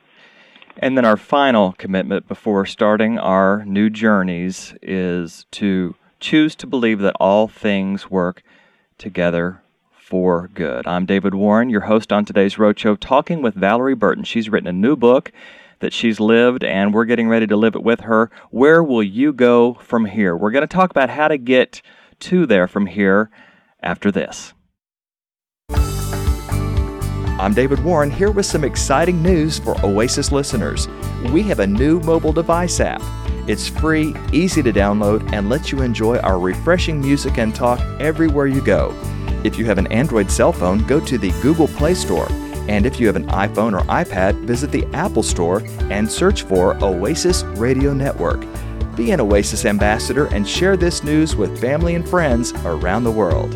And 0.77 0.97
then 0.97 1.05
our 1.05 1.17
final 1.17 1.73
commitment 1.73 2.27
before 2.27 2.65
starting 2.65 3.17
our 3.17 3.63
new 3.65 3.89
journeys 3.89 4.75
is 4.81 5.45
to 5.51 5.95
choose 6.19 6.55
to 6.55 6.67
believe 6.67 6.99
that 6.99 7.15
all 7.19 7.47
things 7.47 8.11
work 8.11 8.43
together 8.97 9.61
for 10.05 10.49
good. 10.53 10.85
I'm 10.85 11.07
David 11.07 11.33
Warren, 11.33 11.71
your 11.71 11.81
host 11.81 12.13
on 12.13 12.25
today's 12.25 12.55
Roadshow, 12.55 12.95
talking 12.99 13.41
with 13.41 13.55
Valerie 13.55 13.95
Burton. 13.95 14.23
She's 14.23 14.49
written 14.49 14.67
a 14.67 14.71
new 14.71 14.95
book 14.95 15.31
that 15.79 15.93
she's 15.93 16.19
lived, 16.19 16.63
and 16.63 16.93
we're 16.93 17.05
getting 17.05 17.27
ready 17.27 17.47
to 17.47 17.55
live 17.55 17.73
it 17.73 17.81
with 17.81 18.01
her. 18.01 18.29
Where 18.51 18.83
will 18.83 19.01
you 19.01 19.33
go 19.33 19.73
from 19.81 20.05
here? 20.05 20.37
We're 20.37 20.51
going 20.51 20.61
to 20.61 20.67
talk 20.67 20.91
about 20.91 21.09
how 21.09 21.27
to 21.27 21.39
get 21.39 21.81
to 22.19 22.45
there 22.45 22.67
from 22.67 22.85
here 22.85 23.31
after 23.81 24.11
this. 24.11 24.53
I'm 27.39 27.55
David 27.55 27.83
Warren 27.83 28.11
here 28.11 28.29
with 28.29 28.45
some 28.45 28.63
exciting 28.63 29.23
news 29.23 29.57
for 29.57 29.75
Oasis 29.83 30.31
listeners. 30.31 30.87
We 31.33 31.41
have 31.43 31.59
a 31.59 31.67
new 31.67 31.99
mobile 32.01 32.31
device 32.31 32.79
app. 32.79 33.01
It's 33.47 33.67
free, 33.67 34.15
easy 34.33 34.63
to 34.63 34.73
download, 34.73 35.31
and 35.31 35.49
lets 35.49 35.71
you 35.71 35.81
enjoy 35.81 36.17
our 36.19 36.39
refreshing 36.39 36.99
music 36.99 37.37
and 37.37 37.53
talk 37.53 37.79
everywhere 37.99 38.47
you 38.47 38.61
go. 38.61 38.93
If 39.43 39.59
you 39.59 39.65
have 39.65 39.77
an 39.77 39.87
Android 39.87 40.31
cell 40.31 40.51
phone, 40.51 40.85
go 40.87 40.99
to 40.99 41.17
the 41.17 41.31
Google 41.41 41.67
Play 41.67 41.93
Store. 41.93 42.27
And 42.67 42.87
if 42.87 42.99
you 42.99 43.05
have 43.05 43.15
an 43.15 43.27
iPhone 43.27 43.79
or 43.79 43.85
iPad, 43.85 44.45
visit 44.45 44.71
the 44.71 44.85
Apple 44.93 45.21
Store 45.21 45.61
and 45.91 46.11
search 46.11 46.41
for 46.41 46.75
Oasis 46.83 47.43
Radio 47.43 47.93
Network. 47.93 48.43
Be 48.95 49.11
an 49.11 49.21
Oasis 49.21 49.65
ambassador 49.65 50.25
and 50.33 50.47
share 50.47 50.75
this 50.75 51.03
news 51.03 51.35
with 51.35 51.61
family 51.61 51.93
and 51.93 52.07
friends 52.09 52.53
around 52.63 53.03
the 53.03 53.11
world. 53.11 53.53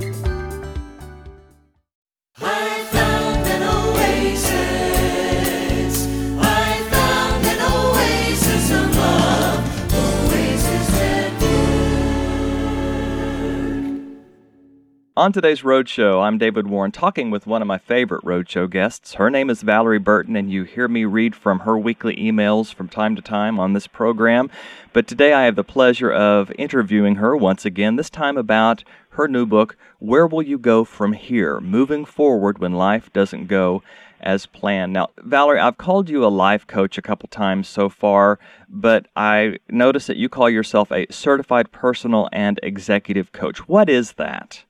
On 15.19 15.33
today's 15.33 15.63
Roadshow, 15.63 16.23
I'm 16.23 16.37
David 16.37 16.67
Warren 16.67 16.93
talking 16.93 17.29
with 17.29 17.45
one 17.45 17.61
of 17.61 17.67
my 17.67 17.77
favorite 17.77 18.23
Roadshow 18.23 18.69
guests. 18.69 19.15
Her 19.15 19.29
name 19.29 19.49
is 19.49 19.63
Valorie 19.63 20.01
Burton, 20.01 20.37
and 20.37 20.49
you 20.49 20.63
hear 20.63 20.87
me 20.87 21.03
read 21.03 21.35
from 21.35 21.59
her 21.59 21.77
weekly 21.77 22.15
emails 22.15 22.73
from 22.73 22.87
time 22.87 23.17
to 23.17 23.21
time 23.21 23.59
on 23.59 23.73
this 23.73 23.85
program. 23.85 24.49
But 24.93 25.07
today 25.07 25.33
I 25.33 25.43
have 25.43 25.57
the 25.57 25.63
pleasure 25.65 26.09
of 26.09 26.53
interviewing 26.57 27.15
her 27.15 27.35
once 27.35 27.65
again, 27.65 27.97
this 27.97 28.09
time 28.09 28.37
about 28.37 28.85
her 29.09 29.27
new 29.27 29.45
book, 29.45 29.75
Where 29.97 30.25
Will 30.25 30.41
You 30.41 30.57
Go 30.57 30.85
From 30.85 31.11
Here? 31.11 31.59
Moving 31.59 32.05
Forward 32.05 32.59
When 32.59 32.75
Life 32.75 33.11
Doesn't 33.11 33.47
Go 33.47 33.83
as 34.21 34.45
planned. 34.45 34.93
Now, 34.93 35.09
Valorie, 35.17 35.59
I've 35.59 35.77
called 35.77 36.07
you 36.07 36.23
a 36.23 36.27
life 36.27 36.65
coach 36.65 36.97
a 36.97 37.01
couple 37.01 37.27
times 37.27 37.67
so 37.67 37.89
far, 37.89 38.39
but 38.69 39.07
I 39.17 39.57
notice 39.67 40.07
that 40.07 40.15
you 40.15 40.29
call 40.29 40.49
yourself 40.49 40.93
a 40.93 41.07
certified 41.11 41.73
personal 41.73 42.29
and 42.31 42.57
executive 42.63 43.33
coach. 43.33 43.67
What 43.67 43.89
is 43.89 44.13
that? 44.13 44.63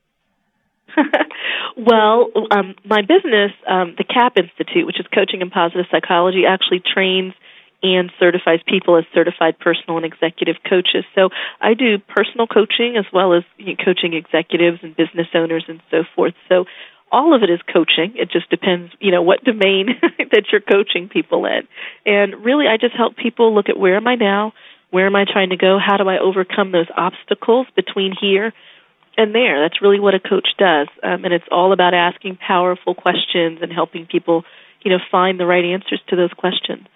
well, 1.77 2.29
um, 2.51 2.75
my 2.85 3.01
business, 3.01 3.51
um, 3.67 3.95
the 3.97 4.03
CAP 4.03 4.37
Institute, 4.37 4.85
which 4.85 4.99
is 4.99 5.05
Coaching 5.13 5.41
and 5.41 5.51
Positive 5.51 5.85
Psychology, 5.91 6.43
actually 6.47 6.81
trains 6.81 7.33
and 7.81 8.11
certifies 8.19 8.59
people 8.67 8.97
as 8.97 9.05
certified 9.13 9.57
personal 9.59 9.97
and 9.97 10.05
executive 10.05 10.57
coaches. 10.67 11.05
So 11.15 11.29
I 11.61 11.73
do 11.73 11.97
personal 11.97 12.47
coaching 12.47 12.97
as 12.97 13.05
well 13.13 13.33
as 13.33 13.43
you 13.57 13.77
know, 13.77 13.83
coaching 13.83 14.13
executives 14.13 14.79
and 14.83 14.95
business 14.95 15.27
owners 15.33 15.63
and 15.67 15.81
so 15.89 16.03
forth. 16.15 16.33
So 16.49 16.65
all 17.11 17.33
of 17.33 17.41
it 17.41 17.49
is 17.49 17.59
coaching. 17.71 18.13
It 18.15 18.31
just 18.31 18.49
depends, 18.49 18.91
you 18.99 19.11
know, 19.11 19.21
what 19.21 19.43
domain 19.43 19.87
that 20.01 20.45
you're 20.51 20.61
coaching 20.61 21.09
people 21.09 21.45
in. 21.45 21.67
And 22.05 22.43
really, 22.43 22.67
I 22.67 22.77
just 22.77 22.95
help 22.95 23.15
people 23.15 23.55
look 23.55 23.69
at 23.69 23.79
where 23.79 23.95
am 23.95 24.07
I 24.07 24.15
now? 24.15 24.53
Where 24.91 25.05
am 25.05 25.15
I 25.15 25.25
trying 25.31 25.51
to 25.51 25.57
go? 25.57 25.77
How 25.79 25.97
do 25.97 26.09
I 26.09 26.19
overcome 26.19 26.71
those 26.71 26.87
obstacles 26.95 27.67
between 27.75 28.13
here 28.19 28.53
and 29.19 29.35
there. 29.35 29.61
That's 29.61 29.81
really 29.81 29.99
what 29.99 30.15
a 30.15 30.19
coach 30.19 30.47
does, 30.57 30.87
um, 31.03 31.25
and 31.25 31.33
it's 31.33 31.45
all 31.51 31.73
about 31.73 31.93
asking 31.93 32.37
powerful 32.37 32.95
questions 32.95 33.59
and 33.61 33.71
helping 33.71 34.05
people, 34.05 34.45
you 34.81 34.91
know, 34.91 34.99
find 35.11 35.39
the 35.39 35.45
right 35.45 35.65
answers 35.65 36.01
to 36.07 36.15
those 36.15 36.31
questions. 36.31 36.87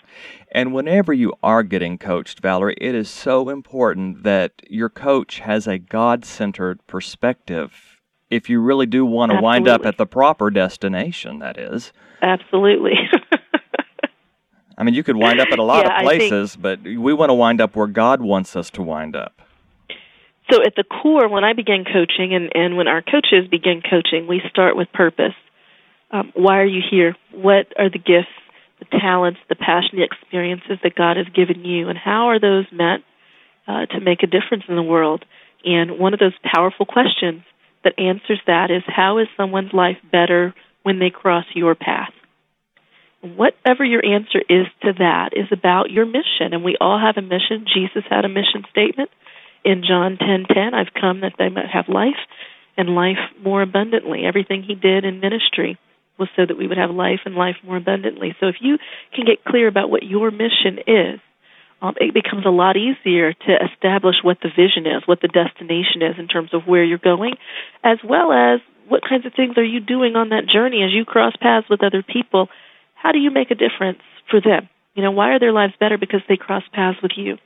And 0.52 0.74
whenever 0.74 1.12
you 1.12 1.34
are 1.44 1.64
getting 1.64 1.98
coached, 1.98 2.42
Valorie, 2.42 2.76
it 2.80 2.96
is 2.96 3.10
so 3.10 3.50
important 3.50 4.24
that 4.24 4.54
your 4.70 4.90
coach 4.90 5.40
has 5.40 5.68
a 5.68 5.78
God 5.78 6.24
centered 6.24 6.86
perspective. 6.88 8.00
If 8.30 8.50
you 8.50 8.62
really 8.62 8.86
do 8.86 9.06
want 9.06 9.32
to 9.32 9.38
Absolutely. 9.38 9.60
wind 9.60 9.68
up 9.68 9.86
at 9.86 9.98
the 9.98 10.06
proper 10.06 10.50
destination, 10.50 11.40
that 11.40 11.58
is. 11.58 11.92
Absolutely. 12.22 12.94
I 14.78 14.84
mean, 14.84 14.94
you 14.94 15.04
could 15.04 15.18
wind 15.18 15.40
up 15.40 15.50
at 15.52 15.60
a 15.60 15.64
lot 15.64 15.86
yeah, 15.86 15.98
of 15.98 16.04
places, 16.04 16.54
think... 16.54 16.62
but 16.62 16.84
we 16.84 17.14
want 17.14 17.30
to 17.30 17.36
wind 17.36 17.60
up 17.60 17.76
where 17.76 17.88
God 17.88 18.22
wants 18.22 18.56
us 18.56 18.70
to 18.72 18.82
wind 18.82 19.16
up. 19.16 19.43
So 20.52 20.62
at 20.66 20.76
the 20.76 20.84
core, 20.84 21.30
when 21.30 21.44
I 21.44 21.54
began 21.54 21.86
coaching 21.86 22.34
and, 22.34 22.52
and 22.54 22.76
when 22.76 22.88
our 22.88 23.02
coaches 23.02 23.48
begin 23.50 23.82
coaching, 23.82 24.28
we 24.28 24.42
start 24.50 24.76
with 24.76 24.92
purpose. 24.94 25.34
Um, 26.12 26.32
why 26.36 26.60
are 26.60 26.66
you 26.66 26.82
here? 26.90 27.16
What 27.32 27.68
are 27.78 27.90
the 27.90 27.98
gifts, 27.98 28.34
the 28.80 28.86
talents, 28.86 29.40
the 29.50 29.56
passion, 29.56 29.98
the 29.98 30.04
experiences 30.04 30.80
that 30.84 30.96
God 30.96 31.18
has 31.18 31.28
given 31.34 31.64
you, 31.64 31.90
and 31.90 31.98
how 31.98 32.30
are 32.30 32.40
those 32.40 32.66
met 32.72 33.00
uh, 33.68 33.86
to 33.88 34.00
make 34.02 34.22
a 34.22 34.28
difference 34.28 34.66
in 34.68 34.76
the 34.76 34.84
world? 34.84 35.24
And 35.64 35.98
one 35.98 36.14
of 36.14 36.20
those 36.20 36.38
powerful 36.44 36.86
questions 36.86 37.44
that 37.84 37.98
answers 37.98 38.40
that 38.46 38.70
is 38.70 38.84
how 38.86 39.20
is 39.20 39.28
someone's 39.38 39.74
life 39.74 39.98
better 40.12 40.54
when 40.84 41.00
they 41.00 41.10
cross 41.10 41.46
your 41.56 41.74
path? 41.74 42.12
Whatever 43.22 43.86
your 43.86 44.06
answer 44.06 44.40
is 44.50 44.68
to 44.82 44.92
that 45.00 45.30
is 45.32 45.48
about 45.52 45.90
your 45.90 46.06
mission, 46.06 46.52
and 46.52 46.64
we 46.64 46.76
all 46.82 47.00
have 47.00 47.16
a 47.16 47.26
mission. 47.26 47.66
Jesus 47.74 48.04
had 48.10 48.26
a 48.26 48.30
mission 48.30 48.66
statement 48.70 49.10
in 49.64 49.84
John 49.84 50.18
10:10, 50.18 50.74
I've 50.74 50.94
come 50.94 51.22
that 51.22 51.34
they 51.38 51.50
might 51.50 51.68
have 51.68 51.88
life 51.88 52.20
and 52.78 52.96
life 52.96 53.20
more 53.42 53.62
abundantly. 53.62 54.26
Everything 54.26 54.64
he 54.64 54.76
did 54.76 55.06
in 55.06 55.20
ministry 55.20 55.78
was 56.18 56.30
so 56.36 56.46
that 56.46 56.58
we 56.58 56.68
would 56.68 56.78
have 56.78 56.92
life 56.92 57.22
and 57.26 57.36
life 57.36 57.56
more 57.64 57.78
abundantly. 57.78 58.36
So 58.40 58.48
if 58.48 58.56
you 58.62 58.78
can 59.14 59.26
get 59.26 59.44
clear 59.44 59.68
about 59.68 59.90
what 59.90 60.04
your 60.04 60.32
mission 60.32 60.80
is, 60.86 61.20
um, 61.82 61.96
it 62.00 62.14
becomes 62.14 62.46
a 62.46 62.50
lot 62.50 62.78
easier 62.78 63.34
to 63.34 63.52
establish 63.66 64.16
what 64.24 64.38
the 64.42 64.50
vision 64.50 64.86
is, 64.86 65.04
what 65.06 65.22
the 65.22 65.28
destination 65.28 66.02
is 66.02 66.16
in 66.18 66.28
terms 66.28 66.54
of 66.54 66.66
where 66.66 66.84
you're 66.84 66.98
going, 66.98 67.36
as 67.84 67.98
well 68.04 68.32
as 68.32 68.62
what 68.88 69.02
kinds 69.08 69.26
of 69.26 69.34
things 69.34 69.58
are 69.58 69.64
you 69.64 69.80
doing 69.80 70.16
on 70.16 70.30
that 70.30 70.48
journey 70.48 70.84
as 70.84 70.94
you 70.94 71.04
cross 71.04 71.34
paths 71.42 71.68
with 71.70 71.84
other 71.84 72.04
people. 72.04 72.48
How 72.96 73.12
do 73.12 73.20
you 73.20 73.32
make 73.32 73.52
a 73.52 73.56
difference 73.56 74.00
for 74.30 74.40
them? 74.40 74.70
You 74.94 75.04
know, 75.04 75.12
why 75.12 75.32
are 75.32 75.40
their 75.40 75.52
lives 75.52 75.74
better 75.80 75.98
because 75.98 76.22
they 76.30 76.38
cross 76.38 76.64
paths 76.72 77.00
with 77.02 77.14
you? 77.18 77.38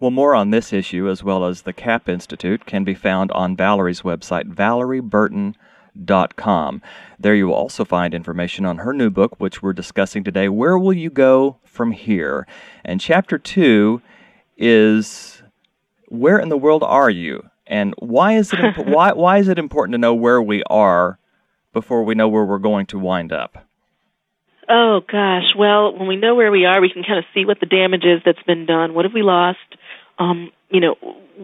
Well, 0.00 0.10
more 0.10 0.34
on 0.34 0.50
this 0.50 0.72
issue 0.72 1.08
as 1.08 1.22
well 1.22 1.44
as 1.44 1.62
the 1.62 1.72
CAP 1.72 2.08
Institute 2.08 2.66
can 2.66 2.82
be 2.84 2.94
found 2.94 3.30
on 3.32 3.56
Valorie's 3.56 4.02
website, 4.02 4.52
valorieburton.com. 4.52 6.82
There 7.18 7.34
you 7.34 7.46
will 7.46 7.54
also 7.54 7.84
find 7.84 8.14
information 8.14 8.66
on 8.66 8.78
her 8.78 8.92
new 8.92 9.10
book, 9.10 9.38
which 9.38 9.62
we're 9.62 9.72
discussing 9.72 10.24
today, 10.24 10.48
Where 10.48 10.76
Will 10.78 10.92
You 10.92 11.10
Go 11.10 11.58
From 11.64 11.92
Here? 11.92 12.46
And 12.84 13.00
chapter 13.00 13.38
two 13.38 14.02
is 14.56 15.42
Where 16.08 16.38
in 16.38 16.48
the 16.48 16.56
World 16.56 16.82
Are 16.82 17.10
You? 17.10 17.48
And 17.66 17.94
why 17.98 18.36
is 18.36 18.52
it 18.52 18.58
imp- 18.58 18.78
why, 18.88 19.12
why 19.12 19.38
is 19.38 19.46
it 19.48 19.58
important 19.58 19.94
to 19.94 19.98
know 19.98 20.14
where 20.14 20.42
we 20.42 20.64
are 20.64 21.20
before 21.72 22.02
we 22.02 22.16
know 22.16 22.28
where 22.28 22.44
we're 22.44 22.58
going 22.58 22.86
to 22.86 22.98
wind 22.98 23.32
up? 23.32 23.69
Oh 24.72 25.00
gosh. 25.00 25.52
Well, 25.58 25.98
when 25.98 26.06
we 26.06 26.14
know 26.14 26.36
where 26.36 26.52
we 26.52 26.64
are, 26.64 26.80
we 26.80 26.92
can 26.92 27.02
kind 27.02 27.18
of 27.18 27.24
see 27.34 27.44
what 27.44 27.58
the 27.58 27.66
damage 27.66 28.04
is 28.04 28.22
that's 28.24 28.42
been 28.44 28.66
done. 28.66 28.94
What 28.94 29.04
have 29.04 29.12
we 29.12 29.22
lost? 29.22 29.58
Um, 30.16 30.52
you 30.70 30.80
know, 30.80 30.94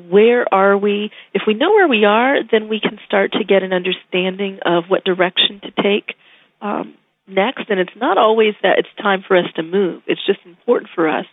where 0.09 0.47
are 0.55 0.79
we? 0.79 1.11
If 1.35 1.43
we 1.45 1.55
know 1.55 1.71
where 1.73 1.89
we 1.89 2.05
are, 2.05 2.37
then 2.49 2.69
we 2.69 2.79
can 2.79 3.01
start 3.05 3.33
to 3.33 3.43
get 3.43 3.65
an 3.65 3.73
understanding 3.73 4.61
of 4.65 4.85
what 4.87 5.05
direction 5.05 5.61
to 5.63 5.83
take 5.83 6.15
um, 6.61 6.95
next. 7.27 7.69
And 7.69 7.81
it's 7.81 7.97
not 7.97 8.17
always 8.17 8.55
that 8.63 8.79
it's 8.79 8.89
time 9.03 9.25
for 9.27 9.37
us 9.37 9.47
to 9.57 9.65
move. 9.65 10.03
It's 10.07 10.25
just 10.25 10.39
important 10.45 10.91
for 10.95 11.09
us 11.09 11.27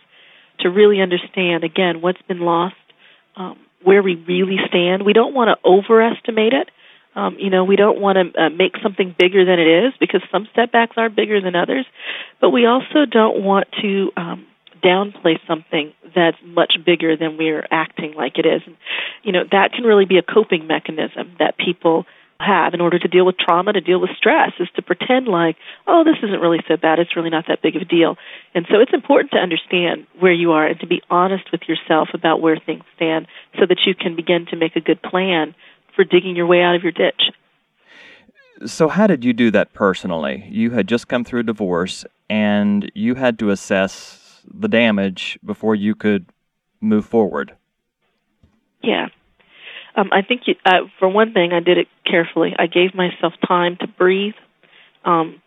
to 0.60 0.70
really 0.70 1.00
understand 1.00 1.62
again 1.62 2.00
what's 2.00 2.22
been 2.22 2.40
lost, 2.40 2.74
um, 3.36 3.56
where 3.84 4.02
we 4.02 4.16
really 4.16 4.56
stand. 4.66 5.04
We 5.04 5.12
don't 5.12 5.34
want 5.34 5.48
to 5.48 5.68
overestimate 5.68 6.54
it 6.54 6.70
Um, 7.14 7.36
you 7.38 7.50
know, 7.50 7.64
we 7.64 7.76
don't 7.76 8.00
want 8.00 8.18
to 8.18 8.40
uh, 8.40 8.50
make 8.50 8.72
something 8.82 9.14
bigger 9.18 9.44
than 9.44 9.58
it 9.58 9.86
is 9.86 9.92
because 10.00 10.22
some 10.32 10.48
setbacks 10.54 10.96
are 10.96 11.08
bigger 11.08 11.40
than 11.40 11.54
others, 11.54 11.86
but 12.40 12.50
we 12.50 12.66
also 12.66 13.06
don't 13.08 13.42
want 13.42 13.68
to 13.82 14.10
um, 14.16 14.46
downplay 14.82 15.38
something 15.46 15.92
that's 16.14 16.36
much 16.44 16.74
bigger 16.84 17.16
than 17.16 17.36
we're 17.38 17.66
acting 17.70 18.14
like 18.14 18.38
it 18.38 18.46
is. 18.46 18.62
And, 18.66 18.76
you 19.22 19.32
know, 19.32 19.44
that 19.50 19.72
can 19.72 19.84
really 19.84 20.04
be 20.04 20.18
a 20.18 20.22
coping 20.22 20.66
mechanism 20.66 21.36
that 21.38 21.56
people 21.56 22.04
have 22.40 22.74
in 22.74 22.80
order 22.80 22.98
to 22.98 23.08
deal 23.08 23.24
with 23.24 23.36
trauma, 23.38 23.72
to 23.72 23.80
deal 23.80 24.00
with 24.00 24.10
stress, 24.16 24.52
is 24.58 24.68
to 24.76 24.82
pretend 24.82 25.28
like, 25.28 25.56
oh, 25.86 26.04
this 26.04 26.16
isn't 26.22 26.40
really 26.40 26.62
so 26.68 26.76
bad. 26.76 26.98
It's 26.98 27.16
really 27.16 27.30
not 27.30 27.46
that 27.48 27.62
big 27.62 27.76
of 27.76 27.82
a 27.82 27.84
deal. 27.84 28.16
And 28.54 28.66
so 28.68 28.80
it's 28.80 28.92
important 28.92 29.32
to 29.32 29.38
understand 29.38 30.06
where 30.18 30.32
you 30.32 30.52
are 30.52 30.66
and 30.66 30.78
to 30.80 30.86
be 30.86 31.00
honest 31.08 31.44
with 31.52 31.62
yourself 31.68 32.08
about 32.12 32.40
where 32.40 32.58
things 32.58 32.84
stand 32.96 33.26
so 33.58 33.66
that 33.66 33.78
you 33.86 33.94
can 33.94 34.16
begin 34.16 34.46
to 34.50 34.56
make 34.56 34.76
a 34.76 34.80
good 34.80 35.00
plan 35.00 35.54
for 35.94 36.04
digging 36.04 36.36
your 36.36 36.46
way 36.46 36.62
out 36.62 36.74
of 36.74 36.82
your 36.82 36.92
ditch. 36.92 37.22
So, 38.66 38.88
how 38.88 39.06
did 39.06 39.24
you 39.24 39.32
do 39.32 39.50
that 39.50 39.72
personally? 39.72 40.46
You 40.48 40.70
had 40.70 40.86
just 40.86 41.08
come 41.08 41.24
through 41.24 41.40
a 41.40 41.44
divorce 41.44 42.04
and 42.30 42.90
you 42.94 43.14
had 43.14 43.38
to 43.40 43.50
assess 43.50 44.42
the 44.52 44.68
damage 44.68 45.38
before 45.44 45.74
you 45.74 45.94
could 45.94 46.26
move 46.80 47.04
forward. 47.04 47.56
Yeah. 48.82 49.08
Um, 49.96 50.10
I 50.12 50.22
think, 50.22 50.42
you, 50.46 50.54
uh, 50.64 50.86
for 50.98 51.08
one 51.08 51.32
thing, 51.32 51.52
I 51.52 51.60
did 51.60 51.78
it 51.78 51.88
carefully. 52.04 52.54
I 52.58 52.66
gave 52.66 52.94
myself 52.94 53.32
time 53.46 53.76
to 53.80 53.86
breathe. 53.86 54.34
Um, 55.04 55.40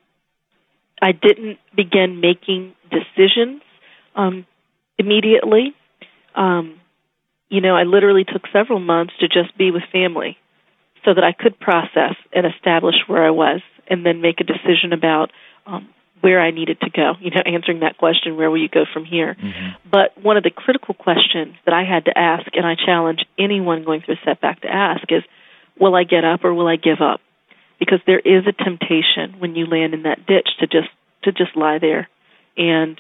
I 1.02 1.12
didn't 1.12 1.60
begin 1.76 2.22
making 2.22 2.74
decisions 2.90 3.62
um, 4.16 4.46
immediately. 4.98 5.76
Um, 6.36 6.80
you 7.50 7.62
know, 7.62 7.76
I 7.76 7.84
literally 7.84 8.26
took 8.26 8.44
several 8.52 8.80
months 8.80 9.14
to 9.20 9.28
just 9.28 9.58
be 9.58 9.72
with 9.72 9.84
family 9.92 10.38
so 11.06 11.14
that 11.14 11.24
I 11.24 11.32
could 11.32 11.60
process 11.60 12.16
and 12.34 12.46
establish 12.46 12.96
where 13.08 13.26
I 13.26 13.32
was 13.32 13.62
and 13.88 14.06
then 14.06 14.22
make 14.22 14.42
a 14.42 14.44
decision 14.44 14.92
about 14.92 15.32
um, 15.66 15.88
where 16.22 16.42
I 16.42 16.52
needed 16.52 16.80
to 16.82 16.90
go, 16.90 17.14
you 17.22 17.32
know, 17.32 17.42
answering 17.46 17.82
that 17.82 17.98
question, 17.98 18.36
where 18.36 18.50
will 18.50 18.62
you 18.62 18.70
go 18.70 18.86
from 18.92 19.06
here? 19.06 19.36
Mm-hmm. 19.36 19.90
But 19.90 20.22
one 20.22 20.38
of 20.38 20.44
the 20.44 20.52
critical 20.52 20.94
questions 20.94 21.56
that 21.66 21.74
I 21.74 21.84
had 21.84 22.06
to 22.06 22.18
ask, 22.18 22.48
and 22.54 22.66
I 22.66 22.76
challenge 22.76 23.20
anyone 23.38 23.84
going 23.84 24.02
through 24.02 24.16
a 24.16 24.26
setback 24.26 24.62
to 24.62 24.68
ask, 24.68 25.04
is 25.10 25.24
will 25.80 25.96
I 25.96 26.04
get 26.04 26.26
up 26.26 26.44
or 26.44 26.54
will 26.54 26.68
I 26.68 26.76
give 26.76 27.02
up? 27.02 27.22
Because 27.80 28.00
there 28.08 28.20
is 28.20 28.44
a 28.48 28.52
temptation 28.52 29.40
when 29.40 29.56
you 29.56 29.68
land 29.68 29.94
in 29.94 30.04
that 30.04 30.26
ditch 30.26 30.50
to 30.60 30.68
just 30.68 30.90
to 31.24 31.32
just 31.32 31.56
lie 31.56 31.78
there 31.80 32.10
and 32.58 33.00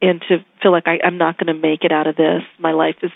and 0.00 0.20
to 0.28 0.44
feel 0.62 0.72
like 0.72 0.86
I, 0.86 0.98
I'm 1.04 1.18
not 1.18 1.38
going 1.38 1.54
to 1.54 1.60
make 1.60 1.84
it 1.84 1.92
out 1.92 2.06
of 2.06 2.16
this. 2.16 2.42
My 2.58 2.72
life 2.72 2.96
is 3.02 3.10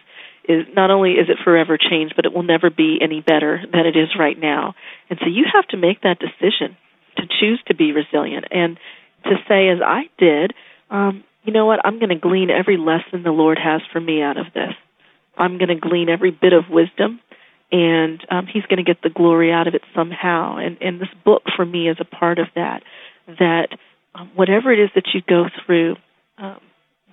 is 0.48 0.66
not 0.74 0.90
only 0.90 1.12
is 1.12 1.28
it 1.28 1.38
forever 1.42 1.76
changed, 1.78 2.14
but 2.16 2.24
it 2.24 2.32
will 2.32 2.42
never 2.42 2.70
be 2.70 2.98
any 3.00 3.20
better 3.20 3.62
than 3.72 3.86
it 3.86 3.96
is 3.96 4.08
right 4.18 4.38
now. 4.38 4.74
And 5.10 5.18
so 5.20 5.26
you 5.26 5.44
have 5.52 5.66
to 5.68 5.76
make 5.76 6.02
that 6.02 6.18
decision 6.18 6.76
to 7.16 7.22
choose 7.40 7.60
to 7.66 7.74
be 7.74 7.92
resilient. 7.92 8.46
And 8.50 8.78
to 9.24 9.36
say, 9.48 9.68
as 9.68 9.78
I 9.84 10.04
did, 10.18 10.52
um, 10.90 11.24
you 11.44 11.52
know 11.52 11.66
what, 11.66 11.80
I'm 11.84 11.98
going 11.98 12.10
to 12.10 12.16
glean 12.16 12.50
every 12.50 12.76
lesson 12.76 13.22
the 13.22 13.30
Lord 13.30 13.58
has 13.58 13.80
for 13.92 14.00
me 14.00 14.22
out 14.22 14.38
of 14.38 14.46
this. 14.54 14.74
I'm 15.36 15.58
going 15.58 15.68
to 15.68 15.76
glean 15.76 16.08
every 16.08 16.30
bit 16.30 16.52
of 16.52 16.64
wisdom, 16.70 17.20
and 17.70 18.24
um, 18.30 18.46
He's 18.46 18.64
going 18.64 18.78
to 18.78 18.84
get 18.84 19.02
the 19.02 19.10
glory 19.10 19.52
out 19.52 19.68
of 19.68 19.74
it 19.74 19.82
somehow. 19.94 20.56
And, 20.56 20.78
and 20.80 21.00
this 21.00 21.08
book 21.24 21.42
for 21.56 21.64
me 21.64 21.88
is 21.88 21.98
a 22.00 22.04
part 22.04 22.38
of 22.38 22.46
that. 22.54 22.82
That 23.26 23.68
um, 24.14 24.30
whatever 24.34 24.72
it 24.72 24.78
is 24.78 24.90
that 24.94 25.08
you 25.12 25.20
go 25.28 25.46
through, 25.64 25.96
um, 26.38 26.60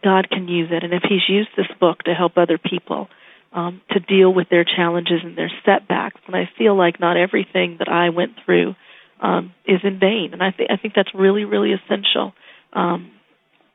God 0.04 0.30
can 0.30 0.48
use 0.48 0.70
it. 0.72 0.84
And 0.84 0.94
if 0.94 1.04
He's 1.08 1.28
used 1.28 1.50
this 1.58 1.68
book 1.80 2.04
to 2.04 2.14
help 2.14 2.38
other 2.38 2.58
people 2.58 3.10
um, 3.54 3.82
to 3.92 4.00
deal 4.00 4.34
with 4.34 4.50
their 4.50 4.66
challenges 4.66 5.22
and 5.24 5.38
their 5.38 5.52
setbacks, 5.66 6.20
and 6.28 6.36
I 6.36 6.50
feel 6.58 6.76
like 6.76 7.00
not 7.00 7.18
everything 7.18 7.78
that 7.80 7.88
I 7.88 8.10
went 8.10 8.32
through 8.46 8.76
um, 9.22 9.54
is 9.66 9.80
in 9.84 10.00
vain. 10.00 10.30
And 10.34 10.44
I 10.44 10.52
think 10.52 10.70
I 10.72 10.78
think 10.78 10.94
that's 10.96 11.14
really 11.14 11.46
really 11.46 11.72
essential. 11.74 12.34
Um, 12.74 13.12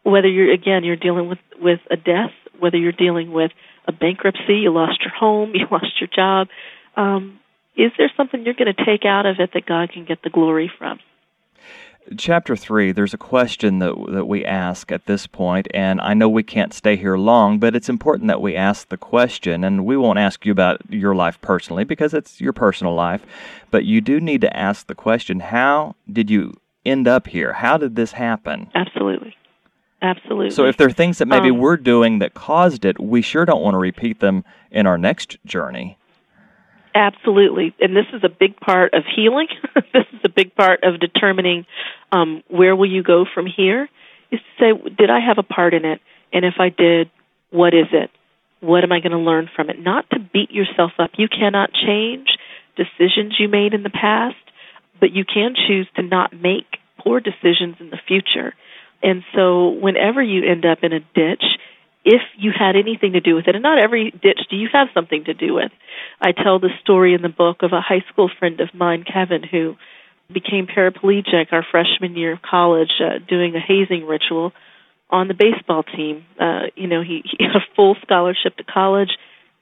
whether 0.02 0.28
you're 0.28 0.52
again 0.52 0.84
you're 0.84 0.96
dealing 0.96 1.28
with 1.28 1.38
with 1.60 1.80
a 1.90 1.96
death, 1.96 2.32
whether 2.58 2.76
you're 2.76 2.92
dealing 2.92 3.32
with 3.32 3.52
a 3.86 3.92
bankruptcy, 3.92 4.58
you 4.62 4.70
lost 4.72 5.00
your 5.00 5.14
home, 5.14 5.52
you 5.54 5.66
lost 5.70 6.00
your 6.00 6.08
job. 6.14 6.48
Um, 6.96 7.40
is 7.76 7.92
there 7.96 8.10
something 8.16 8.44
you're 8.44 8.54
going 8.54 8.74
to 8.74 8.84
take 8.84 9.04
out 9.04 9.24
of 9.24 9.36
it 9.38 9.50
that 9.54 9.64
God 9.64 9.92
can 9.92 10.04
get 10.04 10.22
the 10.22 10.30
glory 10.30 10.70
from? 10.78 10.98
Chapter 12.16 12.56
3 12.56 12.92
there's 12.92 13.14
a 13.14 13.18
question 13.18 13.78
that 13.80 13.94
that 14.08 14.26
we 14.26 14.44
ask 14.44 14.90
at 14.90 15.06
this 15.06 15.26
point 15.26 15.68
and 15.74 16.00
I 16.00 16.14
know 16.14 16.28
we 16.28 16.42
can't 16.42 16.72
stay 16.72 16.96
here 16.96 17.16
long 17.16 17.58
but 17.58 17.76
it's 17.76 17.88
important 17.88 18.28
that 18.28 18.40
we 18.40 18.56
ask 18.56 18.88
the 18.88 18.96
question 18.96 19.64
and 19.64 19.84
we 19.84 19.96
won't 19.96 20.18
ask 20.18 20.46
you 20.46 20.52
about 20.52 20.80
your 20.88 21.14
life 21.14 21.40
personally 21.40 21.84
because 21.84 22.14
it's 22.14 22.40
your 22.40 22.52
personal 22.52 22.94
life 22.94 23.22
but 23.70 23.84
you 23.84 24.00
do 24.00 24.20
need 24.20 24.40
to 24.40 24.56
ask 24.56 24.86
the 24.86 24.94
question 24.94 25.40
how 25.40 25.94
did 26.10 26.30
you 26.30 26.54
end 26.88 27.06
up 27.06 27.28
here? 27.28 27.52
How 27.52 27.76
did 27.76 27.96
this 27.96 28.12
happen? 28.12 28.70
Absolutely. 28.74 29.36
Absolutely. 30.00 30.50
So 30.50 30.64
if 30.64 30.76
there 30.76 30.86
are 30.86 30.92
things 30.92 31.18
that 31.18 31.26
maybe 31.26 31.50
um, 31.50 31.58
we're 31.58 31.76
doing 31.76 32.20
that 32.20 32.34
caused 32.34 32.84
it 32.84 33.00
we 33.00 33.20
sure 33.20 33.44
don't 33.44 33.62
want 33.62 33.74
to 33.74 33.78
repeat 33.78 34.20
them 34.20 34.44
in 34.70 34.86
our 34.86 34.96
next 34.96 35.36
journey 35.44 35.97
Absolutely, 36.94 37.74
and 37.80 37.94
this 37.94 38.06
is 38.12 38.22
a 38.24 38.28
big 38.28 38.56
part 38.56 38.94
of 38.94 39.04
healing. 39.14 39.48
this 39.92 40.06
is 40.12 40.20
a 40.24 40.28
big 40.28 40.54
part 40.54 40.80
of 40.82 41.00
determining 41.00 41.66
um, 42.10 42.42
where 42.48 42.74
will 42.74 42.90
you 42.90 43.02
go 43.02 43.24
from 43.32 43.46
here. 43.46 43.88
Is 44.30 44.40
to 44.58 44.64
say, 44.74 44.90
did 44.96 45.10
I 45.10 45.20
have 45.20 45.38
a 45.38 45.42
part 45.42 45.74
in 45.74 45.84
it? 45.84 46.00
And 46.32 46.44
if 46.44 46.54
I 46.58 46.68
did, 46.68 47.10
what 47.50 47.74
is 47.74 47.86
it? 47.92 48.10
What 48.60 48.84
am 48.84 48.92
I 48.92 49.00
going 49.00 49.12
to 49.12 49.18
learn 49.18 49.48
from 49.54 49.70
it? 49.70 49.78
Not 49.78 50.08
to 50.10 50.18
beat 50.18 50.50
yourself 50.50 50.92
up. 50.98 51.12
You 51.16 51.28
cannot 51.28 51.70
change 51.72 52.28
decisions 52.76 53.36
you 53.38 53.48
made 53.48 53.74
in 53.74 53.82
the 53.82 53.90
past, 53.90 54.36
but 55.00 55.12
you 55.12 55.24
can 55.24 55.54
choose 55.54 55.88
to 55.96 56.02
not 56.02 56.32
make 56.32 56.66
poor 56.98 57.20
decisions 57.20 57.76
in 57.80 57.90
the 57.90 57.98
future. 58.06 58.54
And 59.02 59.22
so, 59.34 59.68
whenever 59.68 60.22
you 60.22 60.42
end 60.50 60.64
up 60.64 60.78
in 60.82 60.92
a 60.92 61.00
ditch, 61.00 61.44
if 62.08 62.22
you 62.38 62.52
had 62.58 62.74
anything 62.74 63.12
to 63.12 63.20
do 63.20 63.34
with 63.34 63.48
it, 63.48 63.54
and 63.54 63.62
not 63.62 63.78
every 63.78 64.10
ditch 64.10 64.40
do 64.48 64.56
you 64.56 64.68
have 64.72 64.88
something 64.94 65.24
to 65.24 65.34
do 65.34 65.52
with. 65.52 65.70
I 66.22 66.32
tell 66.32 66.58
the 66.58 66.70
story 66.80 67.12
in 67.12 67.20
the 67.20 67.28
book 67.28 67.58
of 67.60 67.72
a 67.74 67.82
high 67.82 68.02
school 68.10 68.30
friend 68.38 68.58
of 68.60 68.72
mine, 68.72 69.04
Kevin, 69.04 69.42
who 69.42 69.76
became 70.32 70.66
paraplegic 70.66 71.52
our 71.52 71.62
freshman 71.70 72.16
year 72.16 72.32
of 72.32 72.38
college 72.40 72.92
uh, 73.00 73.18
doing 73.28 73.54
a 73.54 73.60
hazing 73.60 74.06
ritual 74.06 74.52
on 75.10 75.28
the 75.28 75.34
baseball 75.34 75.82
team. 75.82 76.24
Uh, 76.40 76.68
you 76.76 76.86
know, 76.86 77.02
he, 77.02 77.22
he 77.24 77.44
had 77.44 77.56
a 77.56 77.64
full 77.76 77.94
scholarship 78.02 78.56
to 78.56 78.64
college, 78.64 79.10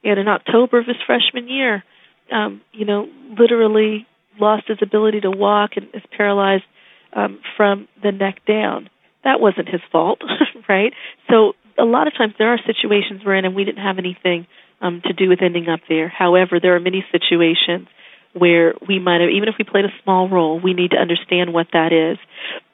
and 0.05 0.17
in 0.17 0.29
October 0.29 0.79
of 0.79 0.85
his 0.85 0.97
freshman 1.05 1.49
year, 1.49 1.83
um, 2.31 2.61
you 2.71 2.85
know, 2.85 3.09
literally 3.37 4.07
lost 4.39 4.69
his 4.69 4.77
ability 4.81 5.19
to 5.19 5.31
walk 5.31 5.71
and 5.75 5.87
is 5.93 6.03
paralyzed 6.15 6.63
um, 7.11 7.41
from 7.57 7.89
the 8.01 8.13
neck 8.13 8.45
down. 8.45 8.89
That 9.25 9.41
wasn't 9.41 9.67
his 9.67 9.81
fault, 9.91 10.21
right? 10.69 10.93
So 11.29 11.53
a 11.77 11.85
lot 11.85 12.07
of 12.07 12.13
times 12.15 12.33
there 12.37 12.53
are 12.53 12.59
situations 12.65 13.21
we're 13.25 13.35
in 13.35 13.45
and 13.45 13.55
we 13.55 13.63
didn't 13.63 13.83
have 13.83 13.97
anything 13.97 14.47
um, 14.81 15.01
to 15.05 15.13
do 15.13 15.29
with 15.29 15.41
ending 15.41 15.69
up 15.69 15.81
there. 15.89 16.07
However, 16.07 16.59
there 16.61 16.75
are 16.75 16.79
many 16.79 17.05
situations 17.11 17.87
where 18.33 18.73
we 18.87 18.99
might 18.99 19.21
have, 19.21 19.29
even 19.29 19.49
if 19.49 19.55
we 19.57 19.63
played 19.63 19.85
a 19.85 19.93
small 20.03 20.29
role, 20.29 20.59
we 20.59 20.73
need 20.73 20.91
to 20.91 20.97
understand 20.97 21.53
what 21.53 21.67
that 21.73 21.91
is. 21.91 22.17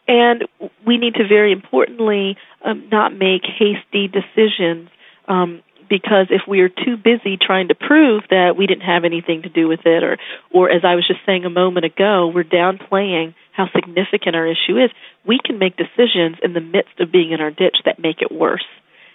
And 0.07 0.43
we 0.85 0.97
need 0.97 1.15
to 1.15 1.27
very 1.27 1.51
importantly 1.51 2.37
um, 2.65 2.89
not 2.91 3.13
make 3.13 3.43
hasty 3.45 4.09
decisions 4.09 4.89
um, 5.27 5.63
because 5.89 6.27
if 6.29 6.41
we 6.47 6.59
are 6.61 6.69
too 6.69 6.97
busy 6.97 7.37
trying 7.39 7.69
to 7.69 7.75
prove 7.75 8.23
that 8.29 8.55
we 8.57 8.67
didn't 8.67 8.83
have 8.83 9.05
anything 9.05 9.43
to 9.43 9.49
do 9.49 9.67
with 9.67 9.81
it, 9.85 10.03
or, 10.03 10.17
or 10.51 10.69
as 10.69 10.83
I 10.83 10.95
was 10.95 11.07
just 11.07 11.21
saying 11.25 11.45
a 11.45 11.49
moment 11.49 11.85
ago, 11.85 12.31
we're 12.33 12.43
downplaying 12.43 13.35
how 13.51 13.67
significant 13.73 14.35
our 14.35 14.47
issue 14.47 14.77
is, 14.77 14.89
we 15.25 15.39
can 15.43 15.59
make 15.59 15.77
decisions 15.77 16.37
in 16.41 16.53
the 16.53 16.61
midst 16.61 16.99
of 16.99 17.11
being 17.11 17.31
in 17.31 17.39
our 17.39 17.51
ditch 17.51 17.77
that 17.85 17.99
make 17.99 18.21
it 18.21 18.31
worse. 18.31 18.65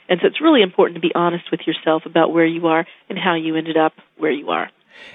And 0.08 0.20
so 0.20 0.26
it's 0.26 0.40
really 0.40 0.62
important 0.62 0.94
to 0.96 1.00
be 1.00 1.14
honest 1.14 1.50
with 1.50 1.60
yourself 1.66 2.06
about 2.06 2.32
where 2.32 2.46
you 2.46 2.66
are 2.66 2.86
and 3.08 3.18
how 3.18 3.34
you 3.34 3.56
ended 3.56 3.76
up 3.76 3.92
where 4.16 4.32
you 4.32 4.50
are. 4.50 4.70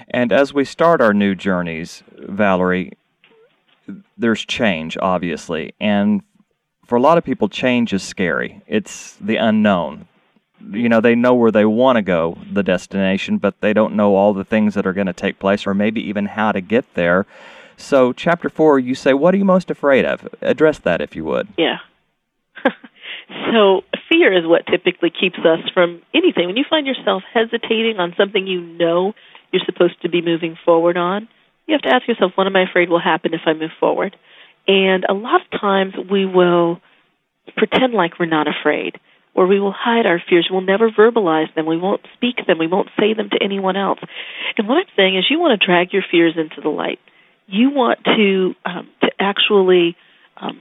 And 0.08 0.32
as 0.32 0.54
we 0.54 0.64
start 0.64 1.00
our 1.00 1.12
new 1.12 1.34
journeys, 1.34 2.02
Valorie, 2.18 2.92
there's 4.16 4.44
change, 4.44 4.96
obviously. 5.00 5.74
And 5.80 6.22
for 6.86 6.96
a 6.96 7.00
lot 7.00 7.18
of 7.18 7.24
people, 7.24 7.48
change 7.48 7.92
is 7.92 8.02
scary. 8.02 8.62
It's 8.66 9.16
the 9.16 9.36
unknown. 9.36 10.06
You 10.70 10.88
know, 10.88 11.00
they 11.00 11.14
know 11.14 11.34
where 11.34 11.50
they 11.50 11.66
want 11.66 11.96
to 11.96 12.02
go, 12.02 12.38
the 12.50 12.62
destination, 12.62 13.38
but 13.38 13.60
they 13.60 13.72
don't 13.72 13.94
know 13.94 14.14
all 14.14 14.32
the 14.32 14.44
things 14.44 14.74
that 14.74 14.86
are 14.86 14.94
going 14.94 15.06
to 15.06 15.12
take 15.12 15.38
place 15.38 15.66
or 15.66 15.74
maybe 15.74 16.00
even 16.08 16.26
how 16.26 16.52
to 16.52 16.60
get 16.60 16.94
there. 16.94 17.26
So, 17.76 18.12
chapter 18.12 18.48
four, 18.48 18.78
you 18.78 18.94
say, 18.94 19.12
What 19.12 19.34
are 19.34 19.36
you 19.36 19.44
most 19.44 19.70
afraid 19.70 20.04
of? 20.04 20.26
Address 20.40 20.78
that 20.78 21.00
if 21.00 21.16
you 21.16 21.24
would. 21.24 21.48
Yeah. 21.58 21.78
so, 23.28 23.82
fear 24.08 24.32
is 24.36 24.46
what 24.46 24.66
typically 24.66 25.10
keeps 25.10 25.38
us 25.38 25.60
from 25.72 26.02
anything. 26.14 26.46
When 26.46 26.56
you 26.56 26.64
find 26.68 26.86
yourself 26.86 27.22
hesitating 27.32 27.98
on 27.98 28.14
something 28.16 28.46
you 28.46 28.60
know 28.60 29.14
you're 29.52 29.62
supposed 29.64 30.00
to 30.02 30.08
be 30.08 30.20
moving 30.20 30.56
forward 30.64 30.96
on, 30.96 31.28
you 31.66 31.72
have 31.72 31.82
to 31.82 31.94
ask 31.94 32.06
yourself, 32.06 32.32
what 32.34 32.46
am 32.46 32.56
I 32.56 32.64
afraid 32.68 32.90
will 32.90 33.00
happen 33.00 33.32
if 33.32 33.40
I 33.46 33.54
move 33.54 33.70
forward? 33.80 34.16
And 34.66 35.04
a 35.08 35.14
lot 35.14 35.40
of 35.40 35.60
times 35.60 35.94
we 36.10 36.26
will 36.26 36.80
pretend 37.56 37.92
like 37.94 38.18
we're 38.18 38.26
not 38.26 38.46
afraid, 38.48 38.96
or 39.34 39.46
we 39.46 39.60
will 39.60 39.74
hide 39.76 40.06
our 40.06 40.22
fears. 40.28 40.48
We'll 40.50 40.60
never 40.62 40.90
verbalize 40.90 41.54
them. 41.54 41.66
We 41.66 41.78
won't 41.78 42.02
speak 42.14 42.46
them. 42.46 42.58
We 42.58 42.66
won't 42.66 42.88
say 42.98 43.14
them 43.14 43.30
to 43.30 43.38
anyone 43.42 43.76
else. 43.76 43.98
And 44.56 44.68
what 44.68 44.78
I'm 44.78 44.92
saying 44.96 45.16
is, 45.16 45.24
you 45.30 45.40
want 45.40 45.58
to 45.58 45.66
drag 45.66 45.92
your 45.92 46.04
fears 46.10 46.34
into 46.36 46.60
the 46.60 46.68
light. 46.68 46.98
you 47.46 47.70
want 47.70 48.00
to 48.04 48.54
um, 48.64 48.88
to 49.02 49.08
actually 49.18 49.96
um, 50.36 50.60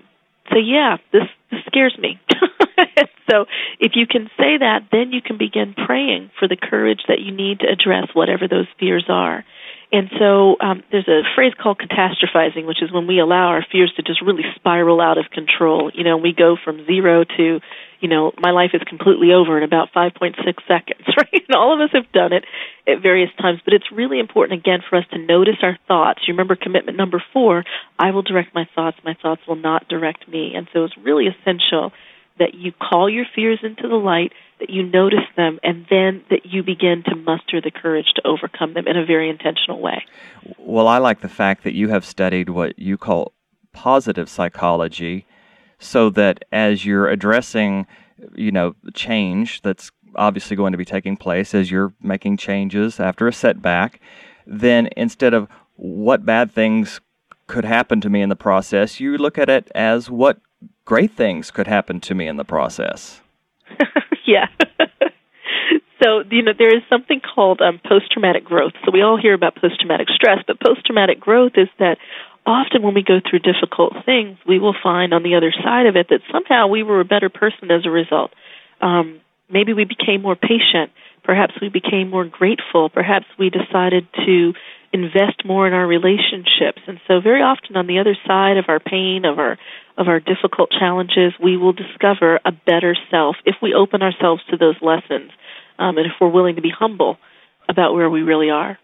say, 0.51 0.59
"Yeah, 0.59 0.97
this 1.11 1.27
this 1.51 1.61
scares 1.67 1.97
me." 1.97 2.19
so, 3.29 3.45
if 3.79 3.93
you 3.95 4.07
can 4.07 4.29
say 4.37 4.57
that, 4.57 4.87
then 4.91 5.11
you 5.11 5.21
can 5.21 5.37
begin 5.37 5.73
praying 5.73 6.31
for 6.39 6.47
the 6.47 6.57
courage 6.57 7.01
that 7.07 7.21
you 7.21 7.31
need 7.31 7.59
to 7.59 7.67
address 7.67 8.07
whatever 8.13 8.47
those 8.47 8.67
fears 8.79 9.05
are. 9.09 9.45
And 9.93 10.09
so 10.17 10.57
um, 10.59 10.81
there's 10.91 11.07
a 11.07 11.21
phrase 11.35 11.53
called 11.53 11.79
catastrophizing, 11.79 12.65
which 12.65 12.81
is 12.81 12.91
when 12.91 13.05
we 13.05 13.19
allow 13.19 13.49
our 13.49 13.63
fears 13.71 13.93
to 13.97 14.01
just 14.01 14.23
really 14.23 14.41
spiral 14.55 14.99
out 14.99 15.19
of 15.19 15.25
control. 15.29 15.91
You 15.93 16.03
know, 16.03 16.17
we 16.17 16.33
go 16.33 16.57
from 16.57 16.83
zero 16.87 17.23
to, 17.23 17.59
you 17.99 18.09
know, 18.09 18.31
my 18.39 18.49
life 18.49 18.71
is 18.73 18.81
completely 18.89 19.33
over 19.33 19.55
in 19.55 19.63
about 19.63 19.93
5.6 19.95 20.33
seconds, 20.67 21.05
right? 21.15 21.43
And 21.47 21.55
all 21.55 21.75
of 21.75 21.79
us 21.79 21.91
have 21.93 22.11
done 22.11 22.33
it 22.33 22.43
at 22.87 23.03
various 23.03 23.29
times, 23.39 23.59
but 23.63 23.75
it's 23.75 23.85
really 23.91 24.19
important, 24.19 24.59
again, 24.59 24.79
for 24.89 24.97
us 24.97 25.05
to 25.11 25.19
notice 25.19 25.57
our 25.61 25.77
thoughts. 25.87 26.21
You 26.27 26.33
remember 26.33 26.55
commitment 26.55 26.97
number 26.97 27.23
four 27.31 27.63
I 27.99 28.09
will 28.09 28.23
direct 28.23 28.55
my 28.55 28.67
thoughts, 28.73 28.97
my 29.05 29.15
thoughts 29.21 29.41
will 29.47 29.57
not 29.57 29.87
direct 29.89 30.27
me. 30.27 30.53
And 30.55 30.67
so 30.73 30.85
it's 30.85 30.97
really 30.97 31.27
essential 31.27 31.91
that 32.39 32.55
you 32.55 32.71
call 32.71 33.07
your 33.07 33.25
fears 33.35 33.59
into 33.61 33.87
the 33.87 33.95
light, 33.95 34.31
that 34.63 34.73
you 34.73 34.83
notice 34.83 35.25
them, 35.35 35.59
and 35.61 35.85
then 35.89 36.23
that 36.29 36.45
you 36.45 36.63
begin 36.63 37.03
to 37.05 37.15
muster 37.17 37.59
the 37.59 37.69
courage 37.69 38.05
to 38.15 38.25
overcome 38.25 38.73
them 38.73 38.87
in 38.87 38.95
a 38.95 39.05
very 39.05 39.29
intentional 39.29 39.81
way. 39.81 40.05
Well, 40.57 40.87
I 40.87 40.99
like 40.99 41.19
the 41.19 41.27
fact 41.27 41.65
that 41.65 41.73
you 41.73 41.89
have 41.89 42.05
studied 42.05 42.49
what 42.49 42.79
you 42.79 42.97
call 42.97 43.33
positive 43.73 44.29
psychology 44.29 45.25
so 45.79 46.09
that 46.11 46.45
as 46.53 46.85
you're 46.85 47.09
addressing, 47.09 47.85
you 48.35 48.53
know, 48.53 48.73
change 48.93 49.61
that's 49.63 49.91
obviously 50.15 50.55
going 50.55 50.71
to 50.71 50.77
be 50.77 50.85
taking 50.85 51.17
place 51.17 51.53
as 51.53 51.69
you're 51.69 51.91
making 52.01 52.37
changes 52.37 53.01
after 53.01 53.27
a 53.27 53.33
setback, 53.33 53.99
then 54.47 54.87
instead 54.95 55.33
of 55.33 55.49
what 55.75 56.25
bad 56.25 56.53
things 56.53 57.01
could 57.47 57.65
happen 57.65 57.99
to 57.99 58.09
me 58.09 58.21
in 58.21 58.29
the 58.29 58.35
process, 58.37 59.01
you 59.01 59.17
look 59.17 59.37
at 59.37 59.49
it 59.49 59.69
as 59.75 60.09
what 60.09 60.39
great 60.85 61.11
things 61.11 61.51
could 61.51 61.67
happen 61.67 61.99
to 61.99 62.15
me 62.15 62.27
in 62.27 62.37
the 62.37 62.45
process. 62.45 63.19
yeah. 64.27 64.47
so, 66.03 66.23
you 66.31 66.43
know, 66.43 66.53
there 66.57 66.75
is 66.75 66.83
something 66.89 67.21
called 67.21 67.61
um, 67.61 67.79
post 67.87 68.11
traumatic 68.11 68.43
growth. 68.43 68.73
So, 68.85 68.91
we 68.91 69.01
all 69.01 69.19
hear 69.19 69.33
about 69.33 69.55
post 69.55 69.79
traumatic 69.79 70.07
stress, 70.09 70.39
but 70.47 70.59
post 70.59 70.85
traumatic 70.85 71.19
growth 71.19 71.53
is 71.55 71.69
that 71.79 71.97
often 72.45 72.81
when 72.81 72.93
we 72.93 73.03
go 73.03 73.19
through 73.19 73.39
difficult 73.39 73.93
things, 74.05 74.37
we 74.47 74.59
will 74.59 74.75
find 74.81 75.13
on 75.13 75.23
the 75.23 75.35
other 75.35 75.53
side 75.63 75.85
of 75.85 75.95
it 75.95 76.07
that 76.09 76.21
somehow 76.31 76.67
we 76.67 76.83
were 76.83 76.99
a 76.99 77.05
better 77.05 77.29
person 77.29 77.71
as 77.71 77.85
a 77.85 77.89
result. 77.89 78.31
Um, 78.81 79.21
maybe 79.49 79.73
we 79.73 79.85
became 79.85 80.21
more 80.21 80.35
patient. 80.35 80.91
Perhaps 81.23 81.53
we 81.61 81.69
became 81.69 82.09
more 82.09 82.25
grateful. 82.25 82.89
Perhaps 82.89 83.25
we 83.39 83.49
decided 83.49 84.07
to 84.25 84.53
invest 84.93 85.43
more 85.43 85.67
in 85.67 85.73
our 85.73 85.87
relationships. 85.87 86.81
And 86.87 86.99
so 87.07 87.19
very 87.19 87.41
often 87.41 87.75
on 87.75 87.87
the 87.87 87.99
other 87.99 88.15
side 88.25 88.57
of 88.57 88.65
our 88.67 88.79
pain, 88.79 89.25
of 89.25 89.39
our 89.39 89.57
of 89.95 90.07
our 90.07 90.19
difficult 90.19 90.71
challenges, 90.71 91.33
we 91.43 91.55
will 91.57 91.73
discover 91.73 92.39
a 92.45 92.51
better 92.51 92.95
self 93.11 93.35
if 93.45 93.55
we 93.61 93.75
open 93.75 94.01
ourselves 94.01 94.41
to 94.49 94.57
those 94.57 94.75
lessons 94.81 95.29
um, 95.77 95.97
and 95.97 96.07
if 96.07 96.13
we're 96.19 96.29
willing 96.29 96.55
to 96.55 96.61
be 96.61 96.71
humble 96.71 97.17
about 97.69 97.93
where 97.93 98.09
we 98.09 98.21
really 98.21 98.49
are. 98.49 98.79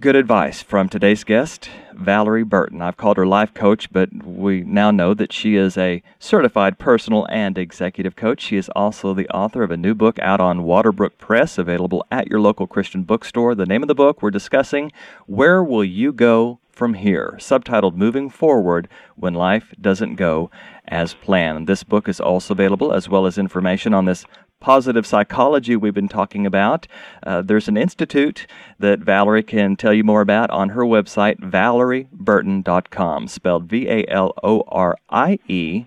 Good 0.00 0.16
advice 0.16 0.62
from 0.62 0.88
today's 0.88 1.24
guest, 1.24 1.68
Valorie 1.94 2.48
Burton. 2.48 2.80
I've 2.80 2.96
called 2.96 3.18
her 3.18 3.26
life 3.26 3.52
coach, 3.52 3.92
but 3.92 4.08
we 4.24 4.62
now 4.62 4.90
know 4.90 5.12
that 5.12 5.30
she 5.30 5.56
is 5.56 5.76
a 5.76 6.02
certified 6.18 6.78
personal 6.78 7.26
and 7.28 7.58
executive 7.58 8.16
coach. 8.16 8.40
She 8.40 8.56
is 8.56 8.70
also 8.70 9.12
the 9.12 9.28
author 9.28 9.62
of 9.62 9.70
a 9.70 9.76
new 9.76 9.94
book 9.94 10.18
out 10.20 10.40
on 10.40 10.60
Waterbrook 10.60 11.18
Press, 11.18 11.58
available 11.58 12.02
at 12.10 12.28
your 12.28 12.40
local 12.40 12.66
Christian 12.66 13.02
bookstore. 13.02 13.54
The 13.54 13.66
name 13.66 13.82
of 13.82 13.88
the 13.88 13.94
book 13.94 14.22
we're 14.22 14.30
discussing 14.30 14.90
Where 15.26 15.62
Will 15.62 15.84
You 15.84 16.14
Go 16.14 16.60
From 16.70 16.94
Here? 16.94 17.34
Subtitled 17.36 17.94
Moving 17.94 18.30
Forward 18.30 18.88
When 19.16 19.34
Life 19.34 19.74
Doesn't 19.78 20.14
Go 20.14 20.50
as 20.88 21.12
Planned. 21.12 21.66
This 21.66 21.84
book 21.84 22.08
is 22.08 22.20
also 22.20 22.54
available, 22.54 22.90
as 22.94 23.06
well 23.06 23.26
as 23.26 23.36
information 23.36 23.92
on 23.92 24.06
this 24.06 24.24
positive 24.60 25.06
psychology 25.06 25.74
we've 25.74 25.94
been 25.94 26.08
talking 26.08 26.46
about. 26.46 26.86
Uh, 27.22 27.42
there's 27.42 27.68
an 27.68 27.76
institute 27.76 28.46
that 28.78 29.00
Valorie 29.00 29.46
can 29.46 29.76
tell 29.76 29.92
you 29.92 30.04
more 30.04 30.20
about 30.20 30.50
on 30.50 30.70
her 30.70 30.84
website, 30.84 31.40
valorieburton.com, 31.40 33.28
spelled 33.28 33.64
V 33.64 33.88
A 33.88 34.06
L 34.08 34.34
O 34.42 34.62
R 34.68 34.96
I 35.08 35.38
E 35.48 35.86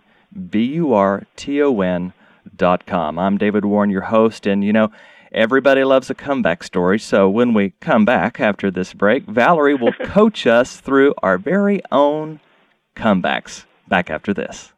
B 0.49 0.63
U 0.73 0.93
R 0.93 1.25
T 1.35 1.61
O 1.61 1.79
N.com. 1.79 3.19
I'm 3.19 3.37
David 3.37 3.65
Warren, 3.65 3.89
your 3.89 4.01
host, 4.01 4.45
and 4.45 4.63
you 4.63 4.73
know, 4.73 4.91
everybody 5.31 5.83
loves 5.83 6.09
a 6.09 6.15
comeback 6.15 6.63
story. 6.63 6.99
So 6.99 7.29
when 7.29 7.53
we 7.53 7.71
come 7.79 8.05
back 8.05 8.39
after 8.39 8.69
this 8.69 8.93
break, 8.93 9.25
Valerie 9.25 9.75
will 9.75 9.93
coach 10.03 10.47
us 10.47 10.77
through 10.79 11.13
our 11.21 11.37
very 11.37 11.81
own 11.91 12.39
comebacks. 12.95 13.65
Back 13.87 14.09
after 14.09 14.33
this. 14.33 14.73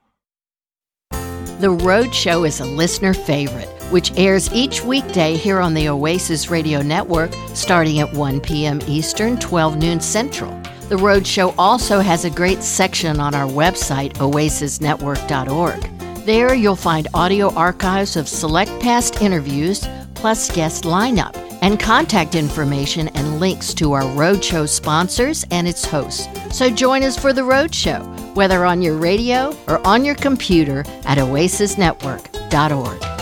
The 1.66 1.72
Road 1.72 2.14
Show 2.14 2.44
is 2.44 2.60
a 2.60 2.64
listener 2.64 3.12
favorite 3.12 3.68
which 3.90 4.16
airs 4.20 4.54
each 4.54 4.84
weekday 4.84 5.36
here 5.36 5.60
on 5.60 5.74
the 5.74 5.90
Oasis 5.90 6.52
Radio 6.52 6.84
Network 6.84 7.32
starting 7.56 8.02
at 8.02 8.14
1 8.14 8.40
p.m. 8.42 8.80
Eastern, 8.86 9.40
12 9.40 9.78
noon 9.78 10.00
Central. 10.00 10.56
The 10.90 10.98
Road 10.98 11.26
Show 11.26 11.56
also 11.58 12.02
has 12.02 12.24
a 12.24 12.30
great 12.30 12.62
section 12.62 13.20
on 13.20 13.34
our 13.34 13.48
website, 13.48 14.14
oasisnetwork.org. 14.18 16.24
There 16.24 16.54
you'll 16.54 16.76
find 16.76 17.08
audio 17.16 17.52
archives 17.56 18.16
of 18.16 18.30
select 18.30 18.70
past 18.80 19.24
interviews, 19.24 19.88
plus 20.16 20.50
guest 20.50 20.84
lineup, 20.84 21.36
and 21.62 21.80
contact 21.80 22.34
information 22.34 23.10
and 23.10 23.40
links 23.40 23.74
to 23.76 23.94
our 23.94 24.02
Roadshow 24.02 24.68
sponsors 24.68 25.46
and 25.52 25.68
its 25.68 25.86
hosts. 25.86 26.28
So 26.52 26.70
join 26.70 27.04
us 27.04 27.18
for 27.18 27.34
the 27.34 27.42
Roadshow, 27.42 28.36
whether 28.36 28.66
on 28.66 28.82
your 28.82 28.98
radio 28.98 29.56
or 29.68 29.86
on 29.86 30.04
your 30.04 30.16
computer 30.16 30.80
at 31.06 31.18
oasisnetwork.org. 31.18 33.16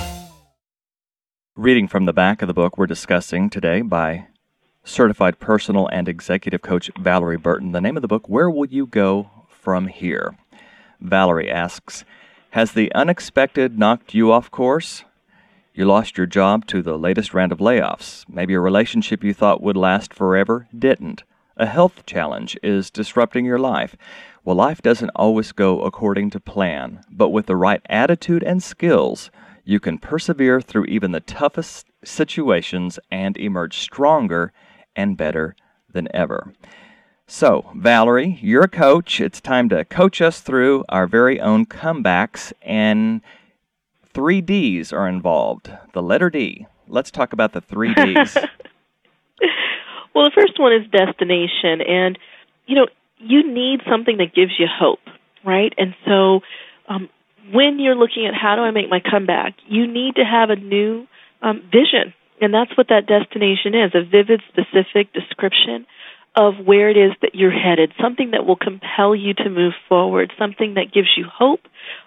Reading 1.55 1.87
from 1.87 2.05
the 2.05 2.13
back 2.13 2.41
of 2.41 2.47
the 2.47 2.53
book 2.53 2.77
we're 2.77 2.87
discussing 2.87 3.49
today 3.49 3.81
by 3.81 4.27
certified 4.83 5.39
personal 5.39 5.87
and 5.87 6.09
executive 6.09 6.61
coach 6.61 6.91
Valorie 6.95 7.41
Burton. 7.41 7.71
The 7.71 7.81
name 7.81 7.95
of 7.95 8.01
the 8.01 8.07
book, 8.07 8.27
Where 8.27 8.49
Will 8.49 8.65
You 8.65 8.85
Go 8.85 9.29
From 9.49 9.87
Here? 9.87 10.35
Valorie 11.01 11.51
asks 11.51 12.05
Has 12.51 12.71
the 12.71 12.91
unexpected 12.93 13.77
knocked 13.77 14.13
you 14.13 14.31
off 14.31 14.51
course? 14.51 15.03
You 15.75 15.85
lost 15.85 16.19
your 16.19 16.27
job 16.27 16.67
to 16.67 16.83
the 16.83 16.99
latest 16.99 17.33
round 17.33 17.51
of 17.51 17.57
layoffs. 17.57 18.25
Maybe 18.29 18.53
a 18.53 18.59
relationship 18.59 19.23
you 19.23 19.33
thought 19.33 19.63
would 19.63 19.75
last 19.75 20.13
forever 20.13 20.67
didn't. 20.77 21.23
A 21.57 21.65
health 21.65 22.05
challenge 22.05 22.55
is 22.61 22.91
disrupting 22.91 23.43
your 23.43 23.57
life. 23.57 23.95
Well, 24.45 24.55
life 24.55 24.83
doesn't 24.83 25.09
always 25.15 25.51
go 25.51 25.81
according 25.81 26.29
to 26.31 26.39
plan, 26.39 27.03
but 27.09 27.29
with 27.29 27.47
the 27.47 27.55
right 27.55 27.81
attitude 27.89 28.43
and 28.43 28.61
skills, 28.61 29.31
you 29.63 29.79
can 29.79 29.97
persevere 29.97 30.61
through 30.61 30.85
even 30.85 31.11
the 31.11 31.21
toughest 31.21 31.87
situations 32.03 32.99
and 33.09 33.35
emerge 33.35 33.77
stronger 33.79 34.53
and 34.95 35.17
better 35.17 35.55
than 35.91 36.07
ever. 36.13 36.53
So, 37.25 37.71
Valorie, 37.75 38.37
you're 38.43 38.65
a 38.65 38.67
coach. 38.67 39.19
It's 39.19 39.41
time 39.41 39.69
to 39.69 39.85
coach 39.85 40.21
us 40.21 40.39
through 40.39 40.85
our 40.89 41.07
very 41.07 41.39
own 41.39 41.65
comebacks, 41.65 42.53
and 42.61 43.21
three 44.13 44.41
D's 44.41 44.93
are 44.93 45.07
involved. 45.07 45.71
The 45.93 46.01
letter 46.01 46.29
D. 46.29 46.67
Let's 46.87 47.11
talk 47.11 47.33
about 47.33 47.53
the 47.53 47.61
three 47.61 47.93
D's. 47.95 48.37
well, 50.13 50.25
the 50.25 50.31
first 50.33 50.59
one 50.59 50.73
is 50.73 50.89
destination. 50.91 51.81
And, 51.81 52.17
you 52.65 52.75
know, 52.75 52.87
you 53.17 53.51
need 53.51 53.81
something 53.89 54.17
that 54.17 54.33
gives 54.35 54.51
you 54.57 54.67
hope, 54.69 54.99
right? 55.43 55.73
And 55.77 55.95
so, 56.05 56.41
um, 56.87 57.09
when 57.51 57.79
you're 57.79 57.95
looking 57.95 58.25
at 58.25 58.33
how 58.33 58.55
do 58.55 58.61
I 58.61 58.71
make 58.71 58.89
my 58.89 59.01
comeback, 59.01 59.55
you 59.67 59.85
need 59.87 60.15
to 60.15 60.23
have 60.23 60.49
a 60.49 60.55
new 60.55 61.07
um, 61.41 61.61
vision. 61.71 62.13
And 62.41 62.53
that's 62.53 62.75
what 62.77 62.87
that 62.89 63.05
destination 63.05 63.75
is 63.75 63.91
a 63.93 64.03
vivid, 64.03 64.41
specific 64.49 65.13
description 65.13 65.85
of 66.35 66.55
where 66.65 66.89
it 66.89 66.97
is 66.97 67.11
that 67.21 67.35
you're 67.35 67.51
headed, 67.51 67.93
something 68.01 68.31
that 68.31 68.45
will 68.45 68.55
compel 68.55 69.15
you 69.15 69.33
to 69.35 69.49
move 69.49 69.73
forward, 69.87 70.31
something 70.39 70.73
that 70.75 70.91
gives 70.91 71.09
you 71.15 71.25
hope, 71.31 71.61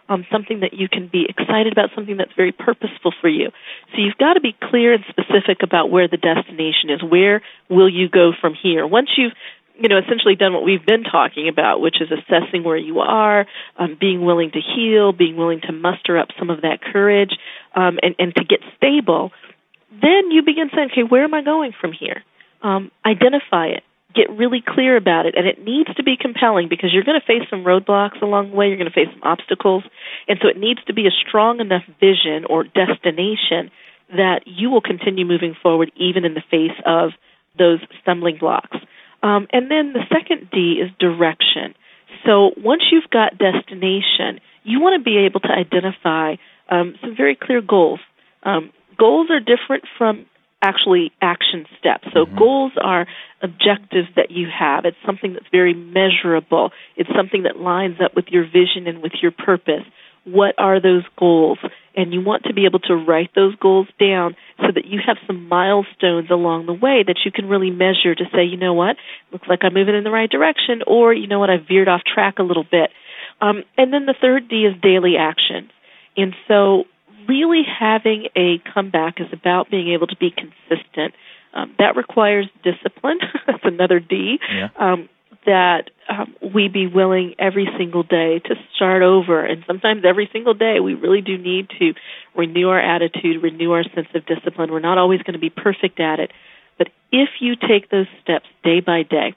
um, 0.09 0.25
something 0.31 0.61
that 0.61 0.73
you 0.73 0.89
can 0.89 1.09
be 1.09 1.27
excited 1.29 1.73
about, 1.73 1.91
something 1.95 2.17
that's 2.17 2.33
very 2.37 2.53
purposeful 2.53 3.13
for 3.21 3.29
you. 3.29 3.51
So 3.93 3.99
you've 3.99 4.19
got 4.19 4.35
to 4.35 4.41
be 4.41 4.55
clear 4.71 4.95
and 4.95 5.05
specific 5.09 5.63
about 5.63 5.91
where 5.91 6.09
the 6.09 6.17
destination 6.17 6.91
is. 6.91 7.03
Where 7.03 7.43
will 7.69 7.89
you 7.89 8.09
go 8.09 8.33
from 8.41 8.55
here? 8.55 8.87
Once 8.87 9.11
you've 9.17 9.33
you 9.79 9.89
know, 9.89 9.99
essentially 9.99 10.37
done 10.37 10.55
what 10.55 10.65
we've 10.65 10.85
been 10.87 11.05
talking 11.05 11.49
about, 11.49 11.81
which 11.81 12.01
is 12.01 12.09
assessing 12.11 12.65
where 12.65 12.79
you 12.79 13.01
are, 13.01 13.47
um, 13.77 13.97
being 14.01 14.25
willing 14.25 14.51
to 14.51 14.61
heal, 14.61 15.13
being 15.13 15.37
willing 15.37 15.61
to 15.61 15.73
muster 15.73 16.19
up 16.19 16.29
some 16.39 16.49
of 16.49 16.63
that 16.63 16.81
courage, 16.81 17.33
um, 17.75 17.99
and, 18.03 18.15
and 18.19 18.35
to 18.35 18.45
get 18.45 18.61
stable, 18.77 19.33
then 19.91 20.31
you 20.31 20.43
begin 20.43 20.71
saying, 20.75 20.89
okay, 20.93 21.03
where 21.03 21.25
am 21.25 21.35
I 21.35 21.43
going 21.43 21.73
from 21.79 21.93
here? 21.93 22.23
Um, 22.63 22.91
identify 23.05 23.67
it. 23.67 23.83
Get 24.17 24.31
really 24.31 24.63
clear 24.67 24.97
about 24.97 25.27
it. 25.27 25.35
And 25.37 25.47
it 25.47 25.63
needs 25.63 25.95
to 25.97 26.03
be 26.03 26.17
compelling 26.19 26.69
because 26.69 26.91
you're 26.93 27.05
going 27.05 27.21
to 27.21 27.27
face 27.27 27.47
some 27.51 27.65
roadblocks 27.65 28.23
along 28.23 28.51
the 28.51 28.57
way. 28.57 28.69
You're 28.69 28.79
going 28.79 28.91
to 28.91 28.95
face 28.95 29.13
some 29.13 29.23
obstacles. 29.23 29.85
And 30.27 30.39
so 30.41 30.49
it 30.49 30.57
needs 30.57 30.81
to 30.87 30.95
be 30.95 31.07
a 31.07 31.11
strong 31.11 31.61
enough 31.61 31.85
vision 32.01 32.47
or 32.49 32.65
destination 32.65 33.71
that 34.11 34.41
you 34.47 34.71
will 34.71 34.81
continue 34.81 35.27
moving 35.27 35.55
forward 35.63 35.93
even 35.97 36.25
in 36.25 36.35
the 36.35 36.43
face 36.51 36.77
of 36.87 37.11
those 37.59 37.81
stumbling 38.01 38.39
blocks. 38.39 38.77
Um, 39.23 39.49
and 39.53 39.71
then 39.71 39.93
the 39.93 40.05
second 40.09 40.49
D 40.51 40.81
is 40.83 40.91
direction. 40.99 41.75
So 42.25 42.53
once 42.57 42.83
you've 42.91 43.11
got 43.11 43.39
destination, 43.39 44.41
you 44.63 44.81
want 44.81 44.99
to 44.99 45.05
be 45.05 45.19
able 45.27 45.41
to 45.41 45.51
identify 45.51 46.37
um, 46.71 46.95
some 47.01 47.17
very 47.17 47.37
clear 47.37 47.61
goals. 47.61 48.01
Um, 48.43 48.71
goals 48.99 49.29
are 49.31 49.41
different 49.41 49.85
from 49.99 50.27
actually 50.67 51.13
action 51.23 51.61
steps. 51.79 52.07
So 52.13 52.21
mm-hmm. 52.25 52.39
goals 52.39 52.73
are 52.83 53.07
objectives 53.43 54.09
that 54.17 54.31
you 54.31 54.47
have. 54.51 54.85
It's 54.85 55.03
something 55.05 55.33
that's 55.35 55.51
very 55.53 55.75
measurable. 55.75 56.71
It's 56.97 57.11
something 57.17 57.45
that 57.45 57.57
lines 57.73 57.99
up 58.05 58.13
with 58.17 58.27
your 58.35 58.45
vision 58.45 58.83
and 58.87 59.03
with 59.05 59.13
your 59.23 59.31
purpose. 59.31 59.87
What 60.25 60.55
are 60.59 60.81
those 60.81 61.05
goals? 61.17 61.59
And 61.95 62.13
you 62.13 62.21
want 62.21 62.43
to 62.45 62.53
be 62.53 62.65
able 62.67 62.81
to 62.91 62.95
write 62.95 63.31
those 63.35 63.55
goals 63.57 63.87
down 64.01 64.35
so 64.59 64.69
that 64.75 64.87
you 64.87 64.99
have 65.07 65.19
some 65.27 65.49
milestones 65.49 66.31
along 66.31 66.67
the 66.67 66.79
way 66.87 67.05
that 67.07 67.21
you 67.25 67.31
can 67.31 67.47
really 67.49 67.71
measure 67.71 68.15
to 68.15 68.25
say, 68.35 68.43
you 68.45 68.57
know 68.57 68.75
what, 68.75 68.97
looks 69.33 69.47
like 69.49 69.61
I'm 69.63 69.73
moving 69.73 69.95
in 69.95 70.05
the 70.05 70.11
right 70.11 70.29
direction, 70.29 70.83
or 70.87 71.15
you 71.15 71.29
know 71.29 71.39
what, 71.39 71.51
I 71.51 71.59
veered 71.59 71.89
off 71.89 72.03
track 72.03 72.39
a 72.39 72.43
little 72.43 72.67
bit. 72.69 72.91
Um, 73.41 73.63
and 73.79 73.93
then 73.93 74.07
the 74.07 74.15
third 74.21 74.49
D 74.49 74.67
is 74.67 74.75
daily 74.83 75.15
action. 75.17 75.71
And 76.17 76.35
so 76.49 76.85
really 77.29 77.63
having 77.65 78.29
a 78.37 78.59
comeback 78.73 79.21
is 79.21 79.29
about 79.33 79.71
being 79.71 79.93
able 79.93 80.07
to 80.09 80.17
be 80.17 80.31
consistent. 80.31 81.15
Um, 81.55 81.75
that 81.79 81.97
requires 81.97 82.47
discipline. 82.63 83.19
That's 83.47 83.65
another 83.65 84.01
D. 84.01 84.39
Yeah. 84.53 84.69
Um, 84.79 85.09
that 85.47 85.91
um, 86.09 86.35
we 86.55 86.69
be 86.69 86.89
willing 86.89 87.37
every 87.39 87.69
single 87.79 88.03
day 88.03 88.41
to 88.45 88.55
start 88.75 89.03
over. 89.03 89.45
And 89.45 89.63
sometimes 89.67 90.03
every 90.05 90.29
single 90.33 90.55
day, 90.55 90.81
we 90.81 90.95
really 90.95 91.21
do 91.21 91.39
need 91.39 91.69
to 91.79 91.95
renew 92.37 92.69
our 92.69 92.81
attitude, 92.81 93.43
renew 93.43 93.71
our 93.71 93.85
sense 93.95 94.09
of 94.15 94.27
discipline. 94.27 94.73
We're 94.73 94.81
not 94.81 94.99
always 94.99 95.23
going 95.23 95.35
to 95.35 95.39
be 95.39 95.51
perfect 95.51 96.01
at 96.01 96.19
it. 96.19 96.33
But 96.79 96.89
if 97.13 97.29
you 97.41 97.55
take 97.55 97.91
those 97.91 98.09
steps 98.23 98.47
day 98.65 98.81
by 98.81 99.05
day, 99.05 99.35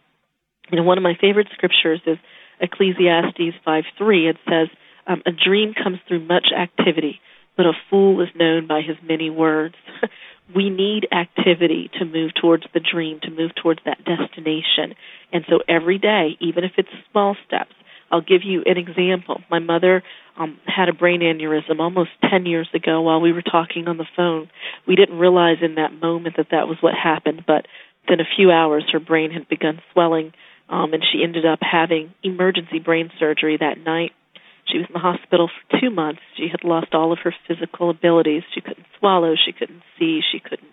you 0.71 0.77
know, 0.77 0.83
one 0.83 0.97
of 0.97 1.03
my 1.03 1.13
favorite 1.19 1.47
scriptures 1.53 2.01
is 2.05 2.17
Ecclesiastes 2.59 3.55
5 3.63 3.83
3. 3.97 4.29
It 4.29 4.37
says, 4.49 4.67
um, 5.07 5.21
A 5.25 5.31
dream 5.31 5.73
comes 5.73 5.99
through 6.07 6.25
much 6.25 6.47
activity 6.57 7.21
but 7.59 7.65
a 7.65 7.73
fool 7.89 8.21
is 8.21 8.29
known 8.35 8.67
by 8.67 8.79
his 8.79 8.95
many 9.03 9.29
words. 9.29 9.75
we 10.55 10.69
need 10.69 11.05
activity 11.11 11.91
to 11.99 12.05
move 12.05 12.31
towards 12.41 12.63
the 12.73 12.79
dream, 12.79 13.19
to 13.21 13.29
move 13.29 13.51
towards 13.61 13.81
that 13.83 13.97
destination. 14.05 14.95
And 15.33 15.43
so 15.49 15.59
every 15.67 15.97
day, 15.97 16.37
even 16.39 16.63
if 16.63 16.71
it's 16.77 16.87
small 17.11 17.35
steps, 17.45 17.73
I'll 18.09 18.21
give 18.21 18.45
you 18.45 18.63
an 18.65 18.77
example. 18.77 19.41
My 19.51 19.59
mother 19.59 20.03
um, 20.37 20.57
had 20.65 20.87
a 20.87 20.93
brain 20.93 21.19
aneurysm 21.19 21.81
almost 21.81 22.11
10 22.31 22.45
years 22.45 22.69
ago 22.73 23.01
while 23.01 23.19
we 23.19 23.33
were 23.33 23.41
talking 23.41 23.89
on 23.89 23.97
the 23.97 24.07
phone. 24.15 24.49
We 24.87 24.95
didn't 24.95 25.19
realize 25.19 25.57
in 25.61 25.75
that 25.75 25.91
moment 25.91 26.37
that 26.37 26.51
that 26.51 26.69
was 26.69 26.77
what 26.79 26.93
happened, 26.93 27.43
but 27.45 27.67
within 28.03 28.21
a 28.21 28.35
few 28.37 28.51
hours 28.51 28.85
her 28.93 29.01
brain 29.01 29.31
had 29.31 29.49
begun 29.49 29.81
swelling 29.91 30.31
um, 30.69 30.93
and 30.93 31.03
she 31.03 31.23
ended 31.25 31.45
up 31.45 31.59
having 31.61 32.13
emergency 32.23 32.79
brain 32.79 33.11
surgery 33.19 33.57
that 33.59 33.79
night. 33.79 34.13
She 34.71 34.77
was 34.77 34.87
in 34.87 34.93
the 34.93 34.99
hospital 34.99 35.49
for 35.49 35.79
two 35.79 35.89
months. 35.89 36.21
She 36.37 36.47
had 36.49 36.63
lost 36.63 36.93
all 36.93 37.11
of 37.11 37.19
her 37.23 37.33
physical 37.47 37.89
abilities. 37.89 38.43
She 38.53 38.61
couldn't 38.61 38.85
swallow. 38.99 39.35
She 39.35 39.51
couldn't 39.51 39.81
see. 39.97 40.21
She 40.31 40.39
couldn't 40.39 40.69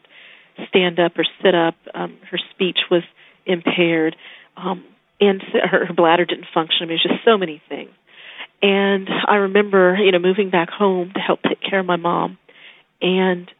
stand 0.68 0.98
up 0.98 1.12
or 1.18 1.24
sit 1.42 1.54
up. 1.54 1.74
Um, 1.94 2.16
her 2.30 2.38
speech 2.54 2.78
was 2.90 3.02
impaired, 3.44 4.16
um, 4.56 4.84
and 5.20 5.42
her, 5.42 5.86
her 5.86 5.94
bladder 5.94 6.24
didn't 6.24 6.46
function. 6.52 6.78
I 6.82 6.84
mean, 6.86 6.98
it 6.98 7.00
was 7.04 7.12
just 7.14 7.24
so 7.24 7.38
many 7.38 7.62
things. 7.68 7.90
And 8.62 9.08
I 9.28 9.36
remember, 9.36 9.96
you 9.96 10.12
know, 10.12 10.18
moving 10.18 10.50
back 10.50 10.70
home 10.70 11.12
to 11.14 11.20
help 11.20 11.42
take 11.42 11.60
care 11.60 11.80
of 11.80 11.86
my 11.86 11.96
mom, 11.96 12.38
and 13.02 13.50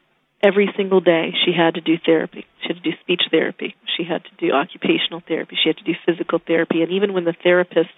every 0.43 0.69
single 0.77 1.01
day 1.01 1.33
she 1.45 1.53
had 1.53 1.75
to 1.75 1.81
do 1.81 1.97
therapy. 2.05 2.47
She 2.63 2.69
had 2.69 2.83
to 2.83 2.91
do 2.91 2.97
speech 3.01 3.23
therapy. 3.31 3.75
She 3.97 4.05
had 4.05 4.25
to 4.25 4.31
do 4.39 4.53
occupational 4.53 5.23
therapy. 5.27 5.57
She 5.63 5.69
had 5.69 5.79
to 5.79 5.85
do 5.85 5.95
physical 6.07 6.41
therapy. 6.47 6.83
And 6.83 6.93
even 6.93 7.13
when 7.13 7.25
the 7.25 7.35
therapists 7.45 7.97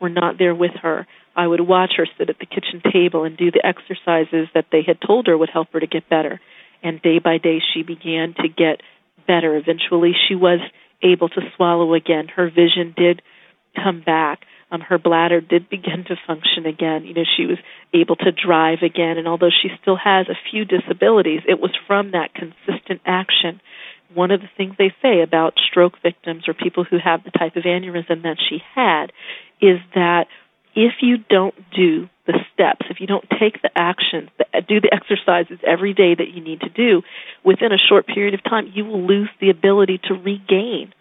were 0.00 0.08
not 0.08 0.38
there 0.38 0.54
with 0.54 0.72
her, 0.82 1.06
I 1.38 1.46
would 1.46 1.60
watch 1.60 1.92
her 1.98 2.06
sit 2.18 2.30
at 2.30 2.40
the 2.40 2.46
kitchen 2.46 2.82
table 2.92 3.22
and 3.22 3.36
do 3.36 3.52
the 3.52 3.64
exercises 3.64 4.48
that 4.54 4.66
they 4.72 4.82
had 4.84 4.98
told 5.00 5.28
her 5.28 5.38
would 5.38 5.50
help 5.50 5.72
her 5.72 5.78
to 5.78 5.86
get 5.86 6.10
better. 6.10 6.40
And 6.82 7.00
day 7.00 7.20
by 7.20 7.38
day, 7.38 7.58
she 7.72 7.84
began 7.84 8.34
to 8.42 8.48
get 8.48 8.82
better. 9.28 9.54
Eventually, 9.54 10.14
she 10.26 10.34
was 10.34 10.58
able 11.00 11.28
to 11.28 11.40
swallow 11.54 11.94
again. 11.94 12.26
Her 12.26 12.50
vision 12.50 12.92
did 12.96 13.22
come 13.76 14.02
back. 14.04 14.40
Um, 14.72 14.80
her 14.80 14.98
bladder 14.98 15.40
did 15.40 15.70
begin 15.70 16.04
to 16.08 16.16
function 16.26 16.66
again. 16.66 17.04
You 17.04 17.14
know, 17.14 17.24
she 17.36 17.46
was 17.46 17.58
able 17.94 18.16
to 18.16 18.32
drive 18.32 18.78
again. 18.82 19.16
And 19.16 19.28
although 19.28 19.54
she 19.62 19.68
still 19.80 19.96
has 19.96 20.26
a 20.28 20.36
few 20.50 20.64
disabilities, 20.64 21.42
it 21.46 21.60
was 21.60 21.70
from 21.86 22.10
that 22.10 22.34
consistent 22.34 23.00
action. 23.06 23.60
One 24.12 24.32
of 24.32 24.40
the 24.40 24.50
things 24.56 24.74
they 24.76 24.92
say 25.00 25.22
about 25.22 25.54
stroke 25.70 26.02
victims 26.02 26.48
or 26.48 26.54
people 26.54 26.82
who 26.82 26.98
have 26.98 27.22
the 27.22 27.30
type 27.30 27.54
of 27.54 27.62
aneurysm 27.62 28.24
that 28.24 28.38
she 28.48 28.58
had 28.74 29.12
is 29.60 29.78
that 29.94 30.26
if 30.78 31.02
you 31.02 31.18
don't 31.18 31.56
do 31.74 32.08
the 32.28 32.38
steps, 32.54 32.86
if 32.88 33.00
you 33.00 33.08
don't 33.08 33.24
take 33.40 33.60
the 33.62 33.70
actions, 33.74 34.30
do 34.68 34.80
the 34.80 34.94
exercises 34.94 35.58
every 35.66 35.92
day 35.92 36.14
that 36.14 36.28
you 36.28 36.40
need 36.40 36.60
to 36.60 36.68
do, 36.68 37.02
within 37.44 37.72
a 37.72 37.78
short 37.88 38.06
period 38.06 38.34
of 38.34 38.44
time, 38.44 38.70
you 38.72 38.84
will 38.84 39.04
lose 39.04 39.28
the 39.40 39.50
ability 39.50 39.98
to 40.04 40.14
regain 40.14 40.94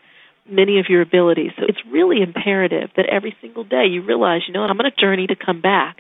many 0.50 0.80
of 0.80 0.88
your 0.90 1.04
abilities. 1.04 1.52
So 1.58 1.66
it's 1.68 1.78
really 1.92 2.24
imperative 2.24 2.90
that 2.98 3.06
every 3.06 3.38
single 3.40 3.63
day 3.63 3.86
you 3.86 4.02
realize, 4.02 4.42
you 4.48 4.54
know 4.54 4.62
what, 4.62 4.72
I'm 4.72 4.80
on 4.80 4.88
a 4.88 4.92
journey 4.92 5.28
to 5.28 5.36
come 5.36 5.62
back. 5.62 5.98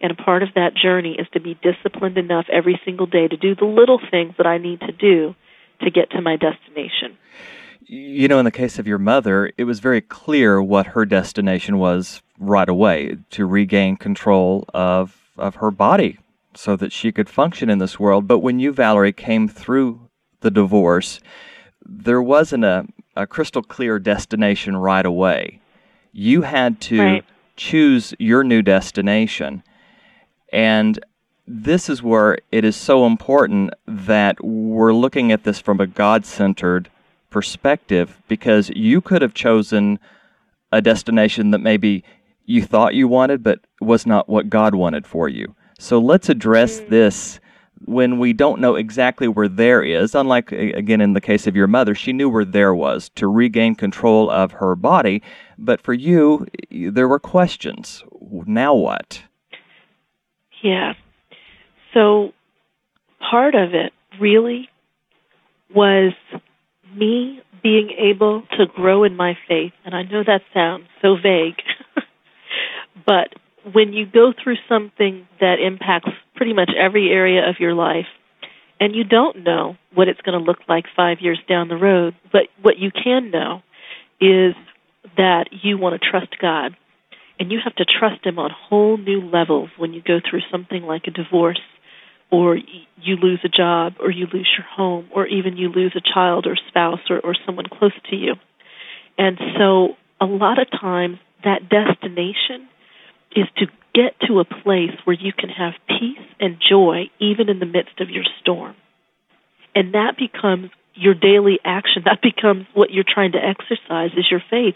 And 0.00 0.10
a 0.10 0.14
part 0.14 0.42
of 0.42 0.50
that 0.54 0.74
journey 0.74 1.16
is 1.18 1.26
to 1.34 1.40
be 1.40 1.58
disciplined 1.60 2.16
enough 2.16 2.46
every 2.50 2.80
single 2.84 3.06
day 3.06 3.28
to 3.28 3.36
do 3.36 3.54
the 3.54 3.66
little 3.66 4.00
things 4.10 4.32
that 4.38 4.46
I 4.46 4.56
need 4.56 4.80
to 4.80 4.92
do 4.92 5.34
to 5.82 5.90
get 5.90 6.12
to 6.12 6.22
my 6.22 6.36
destination. 6.36 7.18
You 7.90 8.28
know, 8.28 8.38
in 8.38 8.44
the 8.44 8.50
case 8.50 8.78
of 8.78 8.86
your 8.86 8.98
mother, 8.98 9.50
it 9.56 9.64
was 9.64 9.80
very 9.80 10.02
clear 10.02 10.62
what 10.62 10.88
her 10.88 11.06
destination 11.06 11.78
was 11.78 12.20
right 12.38 12.68
away 12.68 13.16
to 13.30 13.46
regain 13.46 13.96
control 13.96 14.66
of 14.74 15.16
of 15.38 15.56
her 15.56 15.70
body 15.70 16.18
so 16.54 16.76
that 16.76 16.92
she 16.92 17.12
could 17.12 17.30
function 17.30 17.70
in 17.70 17.78
this 17.78 17.98
world. 17.98 18.26
But 18.26 18.40
when 18.40 18.58
you, 18.58 18.72
Valorie, 18.72 19.16
came 19.16 19.48
through 19.48 20.00
the 20.40 20.50
divorce, 20.50 21.20
there 21.86 22.20
wasn't 22.20 22.64
a, 22.64 22.86
a 23.16 23.26
crystal 23.26 23.62
clear 23.62 23.98
destination 23.98 24.76
right 24.76 25.06
away. 25.06 25.60
You 26.12 26.42
had 26.42 26.80
to 26.82 27.00
right. 27.00 27.24
choose 27.56 28.12
your 28.18 28.44
new 28.44 28.60
destination. 28.60 29.62
And 30.52 30.98
this 31.46 31.88
is 31.88 32.02
where 32.02 32.38
it 32.52 32.64
is 32.64 32.76
so 32.76 33.06
important 33.06 33.72
that 33.86 34.44
we're 34.44 34.92
looking 34.92 35.32
at 35.32 35.44
this 35.44 35.60
from 35.60 35.80
a 35.80 35.86
God 35.86 36.26
centered 36.26 36.90
perspective 37.30 38.20
because 38.28 38.70
you 38.70 39.00
could 39.00 39.22
have 39.22 39.34
chosen 39.34 39.98
a 40.72 40.80
destination 40.80 41.50
that 41.50 41.58
maybe 41.58 42.04
you 42.44 42.62
thought 42.62 42.94
you 42.94 43.08
wanted, 43.08 43.42
but 43.42 43.60
was 43.80 44.06
not 44.06 44.28
what 44.28 44.48
God 44.48 44.74
wanted 44.74 45.06
for 45.06 45.28
you. 45.28 45.54
So 45.78 45.98
let's 45.98 46.28
address 46.28 46.80
mm. 46.80 46.88
this 46.88 47.40
when 47.84 48.18
we 48.18 48.32
don't 48.32 48.60
know 48.60 48.74
exactly 48.74 49.28
where 49.28 49.48
there 49.48 49.82
is. 49.82 50.14
Unlike, 50.14 50.52
again, 50.52 51.00
in 51.00 51.12
the 51.12 51.20
case 51.20 51.46
of 51.46 51.54
your 51.54 51.66
mother, 51.66 51.94
she 51.94 52.12
knew 52.12 52.28
where 52.28 52.44
there 52.44 52.74
was 52.74 53.10
to 53.10 53.28
regain 53.28 53.74
control 53.74 54.30
of 54.30 54.52
her 54.52 54.74
body. 54.74 55.22
But 55.56 55.80
for 55.80 55.94
you, 55.94 56.46
there 56.70 57.08
were 57.08 57.20
questions. 57.20 58.02
Now 58.20 58.74
what? 58.74 59.22
Yeah. 60.62 60.94
So 61.94 62.32
part 63.30 63.54
of 63.54 63.74
it 63.74 63.92
really 64.20 64.68
was 65.74 66.12
me 66.94 67.40
being 67.62 67.90
able 67.98 68.42
to 68.56 68.66
grow 68.66 69.04
in 69.04 69.16
my 69.16 69.36
faith. 69.48 69.72
And 69.84 69.94
I 69.94 70.02
know 70.02 70.22
that 70.24 70.42
sounds 70.54 70.86
so 71.02 71.16
vague. 71.20 71.56
But 73.06 73.34
when 73.72 73.92
you 73.92 74.06
go 74.06 74.32
through 74.32 74.56
something 74.68 75.26
that 75.40 75.56
impacts 75.64 76.10
pretty 76.36 76.52
much 76.52 76.70
every 76.78 77.10
area 77.10 77.48
of 77.48 77.56
your 77.58 77.74
life, 77.74 78.06
and 78.80 78.94
you 78.94 79.04
don't 79.04 79.44
know 79.44 79.76
what 79.94 80.08
it's 80.08 80.20
going 80.20 80.38
to 80.38 80.44
look 80.44 80.58
like 80.68 80.84
five 80.94 81.18
years 81.20 81.38
down 81.48 81.68
the 81.68 81.76
road, 81.76 82.14
but 82.32 82.42
what 82.62 82.78
you 82.78 82.90
can 82.90 83.30
know 83.30 83.62
is 84.20 84.54
that 85.16 85.46
you 85.62 85.78
want 85.78 86.00
to 86.00 86.10
trust 86.10 86.38
God. 86.40 86.76
And 87.40 87.52
you 87.52 87.60
have 87.62 87.74
to 87.76 87.84
trust 87.84 88.26
Him 88.26 88.38
on 88.38 88.50
whole 88.50 88.96
new 88.96 89.20
levels 89.20 89.70
when 89.76 89.92
you 89.92 90.02
go 90.02 90.18
through 90.18 90.40
something 90.50 90.82
like 90.82 91.06
a 91.06 91.10
divorce, 91.10 91.60
or 92.30 92.56
you 92.56 93.16
lose 93.16 93.40
a 93.44 93.48
job, 93.48 93.94
or 94.00 94.10
you 94.10 94.26
lose 94.32 94.48
your 94.56 94.66
home, 94.66 95.08
or 95.14 95.26
even 95.26 95.56
you 95.56 95.70
lose 95.70 95.94
a 95.96 96.14
child 96.14 96.46
or 96.46 96.56
spouse 96.68 97.00
or, 97.08 97.20
or 97.20 97.34
someone 97.46 97.66
close 97.66 97.92
to 98.10 98.16
you. 98.16 98.34
And 99.16 99.38
so 99.56 99.96
a 100.20 100.26
lot 100.26 100.60
of 100.60 100.70
times 100.70 101.18
that 101.44 101.68
destination 101.68 102.68
is 103.34 103.46
to 103.56 103.66
get 103.94 104.18
to 104.26 104.40
a 104.40 104.44
place 104.44 104.96
where 105.04 105.16
you 105.18 105.32
can 105.32 105.48
have 105.48 105.72
peace 105.88 106.24
and 106.38 106.56
joy 106.68 107.10
even 107.20 107.48
in 107.48 107.58
the 107.58 107.66
midst 107.66 108.00
of 108.00 108.10
your 108.10 108.24
storm. 108.40 108.74
And 109.74 109.94
that 109.94 110.16
becomes 110.18 110.70
your 110.94 111.14
daily 111.14 111.58
action. 111.64 112.02
That 112.04 112.20
becomes 112.22 112.66
what 112.74 112.90
you're 112.90 113.04
trying 113.06 113.32
to 113.32 113.38
exercise 113.38 114.10
is 114.16 114.26
your 114.30 114.42
faith. 114.50 114.74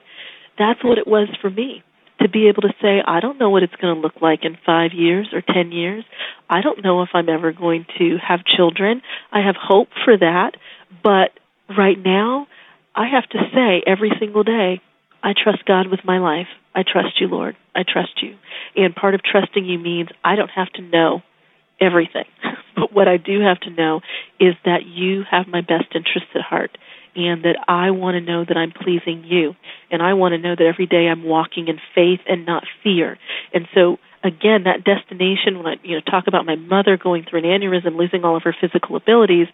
That's 0.58 0.82
what 0.82 0.98
it 0.98 1.06
was 1.06 1.28
for 1.40 1.50
me. 1.50 1.82
To 2.22 2.28
be 2.28 2.48
able 2.48 2.62
to 2.62 2.72
say, 2.80 3.02
I 3.04 3.20
don't 3.20 3.38
know 3.38 3.50
what 3.50 3.64
it's 3.64 3.74
going 3.76 3.96
to 3.96 4.00
look 4.00 4.22
like 4.22 4.44
in 4.44 4.56
five 4.64 4.92
years 4.92 5.28
or 5.32 5.42
ten 5.42 5.72
years. 5.72 6.04
I 6.48 6.60
don't 6.60 6.82
know 6.82 7.02
if 7.02 7.08
I'm 7.14 7.28
ever 7.28 7.52
going 7.52 7.84
to 7.98 8.16
have 8.16 8.44
children. 8.44 9.02
I 9.32 9.40
have 9.44 9.56
hope 9.56 9.88
for 10.04 10.16
that. 10.16 10.52
But 11.02 11.30
right 11.76 11.98
now, 11.98 12.46
I 12.94 13.08
have 13.08 13.28
to 13.30 13.38
say 13.52 13.82
every 13.86 14.12
single 14.20 14.44
day, 14.44 14.80
I 15.22 15.32
trust 15.32 15.64
God 15.64 15.88
with 15.88 16.00
my 16.04 16.18
life. 16.18 16.48
I 16.74 16.82
trust 16.82 17.20
you, 17.20 17.28
Lord. 17.28 17.56
I 17.74 17.82
trust 17.82 18.22
you. 18.22 18.36
And 18.76 18.94
part 18.94 19.14
of 19.14 19.22
trusting 19.22 19.64
you 19.64 19.78
means 19.78 20.08
I 20.24 20.36
don't 20.36 20.50
have 20.50 20.70
to 20.74 20.82
know 20.82 21.22
everything. 21.80 22.26
But 22.74 22.90
what 22.90 23.06
I 23.06 23.18
do 23.18 23.40
have 23.40 23.60
to 23.60 23.70
know 23.70 24.00
is 24.40 24.54
that 24.64 24.86
you 24.86 25.24
have 25.30 25.46
my 25.46 25.60
best 25.60 25.94
interests 25.94 26.30
at 26.34 26.40
heart 26.40 26.76
and 27.14 27.44
that 27.44 27.56
I 27.68 27.90
want 27.90 28.14
to 28.14 28.20
know 28.20 28.44
that 28.44 28.56
I'm 28.56 28.72
pleasing 28.72 29.24
you. 29.24 29.54
And 29.90 30.02
I 30.02 30.14
want 30.14 30.32
to 30.32 30.38
know 30.38 30.54
that 30.56 30.64
every 30.64 30.86
day 30.86 31.08
I'm 31.08 31.24
walking 31.24 31.68
in 31.68 31.78
faith 31.94 32.20
and 32.28 32.46
not 32.46 32.64
fear. 32.82 33.18
And 33.52 33.68
so 33.74 33.98
again, 34.24 34.64
that 34.64 34.84
destination 34.84 35.58
when 35.58 35.66
I 35.66 35.74
you 35.82 35.96
know 35.96 36.00
talk 36.00 36.26
about 36.26 36.46
my 36.46 36.56
mother 36.56 36.96
going 36.96 37.24
through 37.28 37.40
an 37.40 37.44
aneurysm, 37.44 37.96
losing 37.96 38.24
all 38.24 38.36
of 38.36 38.42
her 38.44 38.54
physical 38.58 38.96
abilities, 38.96 39.48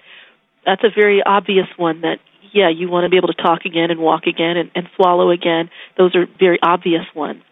that's 0.64 0.84
a 0.84 0.90
very 0.94 1.22
obvious 1.24 1.66
one 1.76 2.02
that 2.02 2.18
yeah, 2.52 2.70
you 2.70 2.88
want 2.88 3.04
to 3.04 3.10
be 3.10 3.16
able 3.16 3.28
to 3.28 3.42
talk 3.42 3.64
again 3.64 3.90
and 3.90 4.00
walk 4.00 4.26
again 4.26 4.56
and, 4.56 4.70
and 4.74 4.88
swallow 4.96 5.30
again. 5.30 5.70
Those 5.96 6.14
are 6.14 6.26
very 6.38 6.58
obvious 6.62 7.04
ones. 7.14 7.42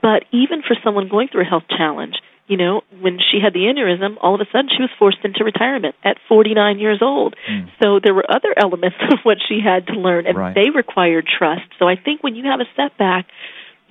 But 0.00 0.24
even 0.32 0.62
for 0.62 0.76
someone 0.84 1.08
going 1.08 1.28
through 1.28 1.42
a 1.42 1.44
health 1.44 1.64
challenge, 1.68 2.14
you 2.46 2.56
know, 2.56 2.82
when 3.00 3.18
she 3.18 3.40
had 3.42 3.54
the 3.54 3.60
aneurysm, 3.60 4.16
all 4.20 4.34
of 4.34 4.40
a 4.40 4.44
sudden 4.52 4.68
she 4.68 4.82
was 4.82 4.90
forced 4.98 5.18
into 5.24 5.44
retirement 5.44 5.94
at 6.04 6.18
49 6.28 6.78
years 6.78 6.98
old. 7.00 7.34
Mm. 7.50 7.70
So 7.82 8.00
there 8.02 8.12
were 8.12 8.24
other 8.28 8.52
elements 8.56 8.96
of 9.12 9.18
what 9.22 9.38
she 9.48 9.60
had 9.64 9.86
to 9.88 9.94
learn, 9.94 10.26
and 10.26 10.36
right. 10.36 10.54
they 10.54 10.70
required 10.70 11.26
trust. 11.26 11.64
So 11.78 11.88
I 11.88 11.96
think 11.96 12.22
when 12.22 12.34
you 12.34 12.44
have 12.44 12.60
a 12.60 12.68
setback, 12.76 13.26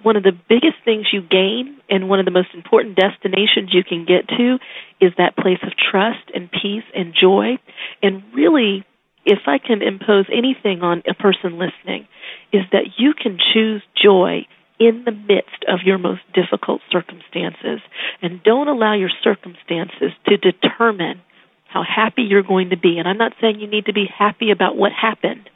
one 0.04 0.18
of 0.18 0.24
the 0.24 0.34
biggest 0.50 0.76
things 0.86 1.08
you 1.12 1.22
gain 1.22 1.78
and 1.90 2.10
one 2.10 2.20
of 2.20 2.26
the 2.26 2.32
most 2.32 2.50
important 2.54 2.96
destinations 2.96 3.74
you 3.74 3.84
can 3.84 4.06
get 4.06 4.28
to 4.28 4.60
is 5.00 5.14
that 5.18 5.36
place 5.36 5.60
of 5.64 5.72
trust 5.78 6.30
and 6.36 6.52
peace 6.52 6.84
and 6.94 7.14
joy. 7.20 7.58
And 8.04 8.22
really, 8.34 8.86
if 9.26 9.40
I 9.48 9.58
can 9.58 9.82
impose 9.82 10.26
anything 10.32 10.84
on 10.84 11.04
a 11.08 11.14
person 11.14 11.58
listening, 11.58 12.08
is 12.52 12.64
that 12.72 13.00
you 13.00 13.14
can 13.14 13.40
choose 13.54 13.82
joy 13.96 14.46
in 14.80 15.04
the 15.06 15.12
midst 15.12 15.64
of 15.68 15.80
your 15.86 15.98
most 15.98 16.22
difficult 16.34 16.82
circumstances. 16.92 17.80
And 18.22 18.44
don't 18.44 18.68
allow 18.68 18.94
your 18.96 19.12
circumstances 19.24 20.12
to 20.28 20.38
determine 20.38 21.22
how 21.68 21.84
happy 21.84 22.24
you're 22.24 22.44
going 22.44 22.70
to 22.70 22.78
be. 22.78 22.98
And 23.00 23.08
I'm 23.08 23.18
not 23.18 23.34
saying 23.42 23.60
you 23.60 23.68
need 23.68 23.86
to 23.86 23.94
be 23.94 24.06
happy 24.06 24.52
about 24.52 24.78
what 24.78 24.92
happened, 24.92 25.50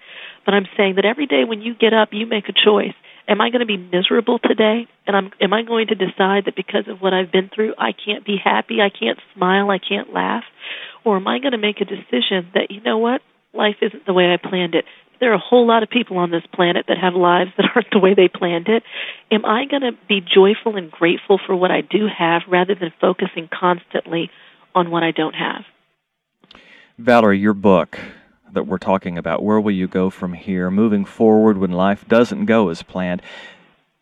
but 0.45 0.53
I'm 0.53 0.67
saying 0.75 0.95
that 0.95 1.05
every 1.05 1.27
day 1.27 1.43
when 1.47 1.61
you 1.61 1.75
get 1.75 1.93
up, 1.93 2.09
you 2.11 2.25
make 2.25 2.49
a 2.49 2.53
choice. 2.53 2.95
Am 3.27 3.41
I 3.41 3.49
going 3.49 3.59
to 3.59 3.65
be 3.65 3.77
miserable 3.77 4.39
today? 4.39 4.87
And 5.05 5.15
I'm, 5.15 5.31
am 5.41 5.53
I 5.53 5.63
going 5.63 5.87
to 5.87 5.95
decide 5.95 6.45
that 6.45 6.55
because 6.55 6.87
of 6.87 7.01
what 7.01 7.13
I've 7.13 7.31
been 7.31 7.49
through, 7.53 7.73
I 7.77 7.91
can't 7.91 8.25
be 8.25 8.37
happy, 8.41 8.77
I 8.81 8.89
can't 8.89 9.19
smile, 9.35 9.69
I 9.69 9.79
can't 9.79 10.13
laugh? 10.13 10.45
Or 11.03 11.17
am 11.17 11.27
I 11.27 11.39
going 11.39 11.51
to 11.51 11.57
make 11.57 11.81
a 11.81 11.85
decision 11.85 12.49
that, 12.53 12.71
you 12.71 12.81
know 12.81 12.97
what, 12.97 13.21
life 13.53 13.75
isn't 13.81 14.05
the 14.05 14.13
way 14.13 14.33
I 14.33 14.37
planned 14.37 14.75
it? 14.75 14.85
There 15.19 15.31
are 15.31 15.35
a 15.35 15.39
whole 15.39 15.65
lot 15.65 15.83
of 15.83 15.89
people 15.89 16.17
on 16.17 16.31
this 16.31 16.43
planet 16.53 16.85
that 16.87 16.97
have 16.97 17.13
lives 17.13 17.51
that 17.57 17.65
aren't 17.75 17.91
the 17.91 17.99
way 17.99 18.13
they 18.13 18.27
planned 18.27 18.67
it. 18.67 18.83
Am 19.31 19.45
I 19.45 19.65
going 19.65 19.81
to 19.81 19.93
be 20.07 20.21
joyful 20.21 20.75
and 20.75 20.91
grateful 20.91 21.39
for 21.45 21.55
what 21.55 21.71
I 21.71 21.81
do 21.81 22.07
have 22.07 22.43
rather 22.47 22.75
than 22.75 22.91
focusing 23.01 23.49
constantly 23.51 24.29
on 24.75 24.91
what 24.91 25.03
I 25.03 25.11
don't 25.11 25.33
have? 25.33 25.63
Valorie, 26.99 27.41
your 27.41 27.53
book 27.53 27.99
that 28.51 28.67
we're 28.67 28.77
talking 28.77 29.17
about, 29.17 29.43
Where 29.43 29.59
Will 29.59 29.71
You 29.71 29.87
Go 29.87 30.09
From 30.09 30.33
Here? 30.33 30.71
Moving 30.71 31.05
Forward 31.05 31.57
When 31.57 31.71
Life 31.71 32.07
Doesn't 32.07 32.45
Go 32.45 32.69
As 32.69 32.83
Planned. 32.83 33.21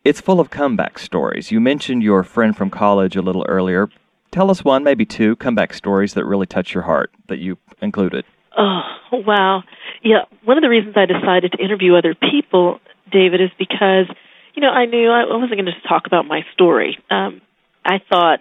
It's 0.03 0.22
full 0.22 0.39
of 0.39 0.49
comeback 0.49 0.99
stories. 0.99 1.51
You 1.51 1.59
mentioned 1.59 2.03
your 2.03 2.24
friend 2.24 2.55
from 2.55 2.70
college 2.70 3.16
a 3.16 3.22
little 3.22 3.45
earlier. 3.49 3.89
Tell 4.32 4.51
us 4.51 4.63
one, 4.63 4.84
maybe 4.84 5.05
two, 5.05 5.36
comeback 5.38 5.74
stories 5.74 6.13
that 6.13 6.26
really 6.26 6.45
touch 6.45 6.74
your 6.74 6.84
heart 6.84 7.11
that 7.28 7.39
you 7.39 7.57
included. 7.82 8.26
Oh, 8.57 8.81
wow. 9.11 9.63
Yeah, 10.03 10.25
one 10.43 10.57
of 10.57 10.61
the 10.61 10.69
reasons 10.69 10.95
I 10.95 11.05
decided 11.05 11.53
to 11.53 11.63
interview 11.63 11.95
other 11.95 12.15
people, 12.15 12.79
David, 13.11 13.41
is 13.41 13.49
because, 13.57 14.07
you 14.53 14.61
know, 14.61 14.69
I 14.69 14.85
knew 14.85 15.09
I 15.09 15.25
wasn't 15.25 15.51
going 15.51 15.65
to 15.65 15.73
just 15.73 15.87
talk 15.87 16.07
about 16.07 16.25
my 16.25 16.41
story. 16.53 16.97
Um, 17.09 17.41
I 17.83 17.99
thought 18.09 18.39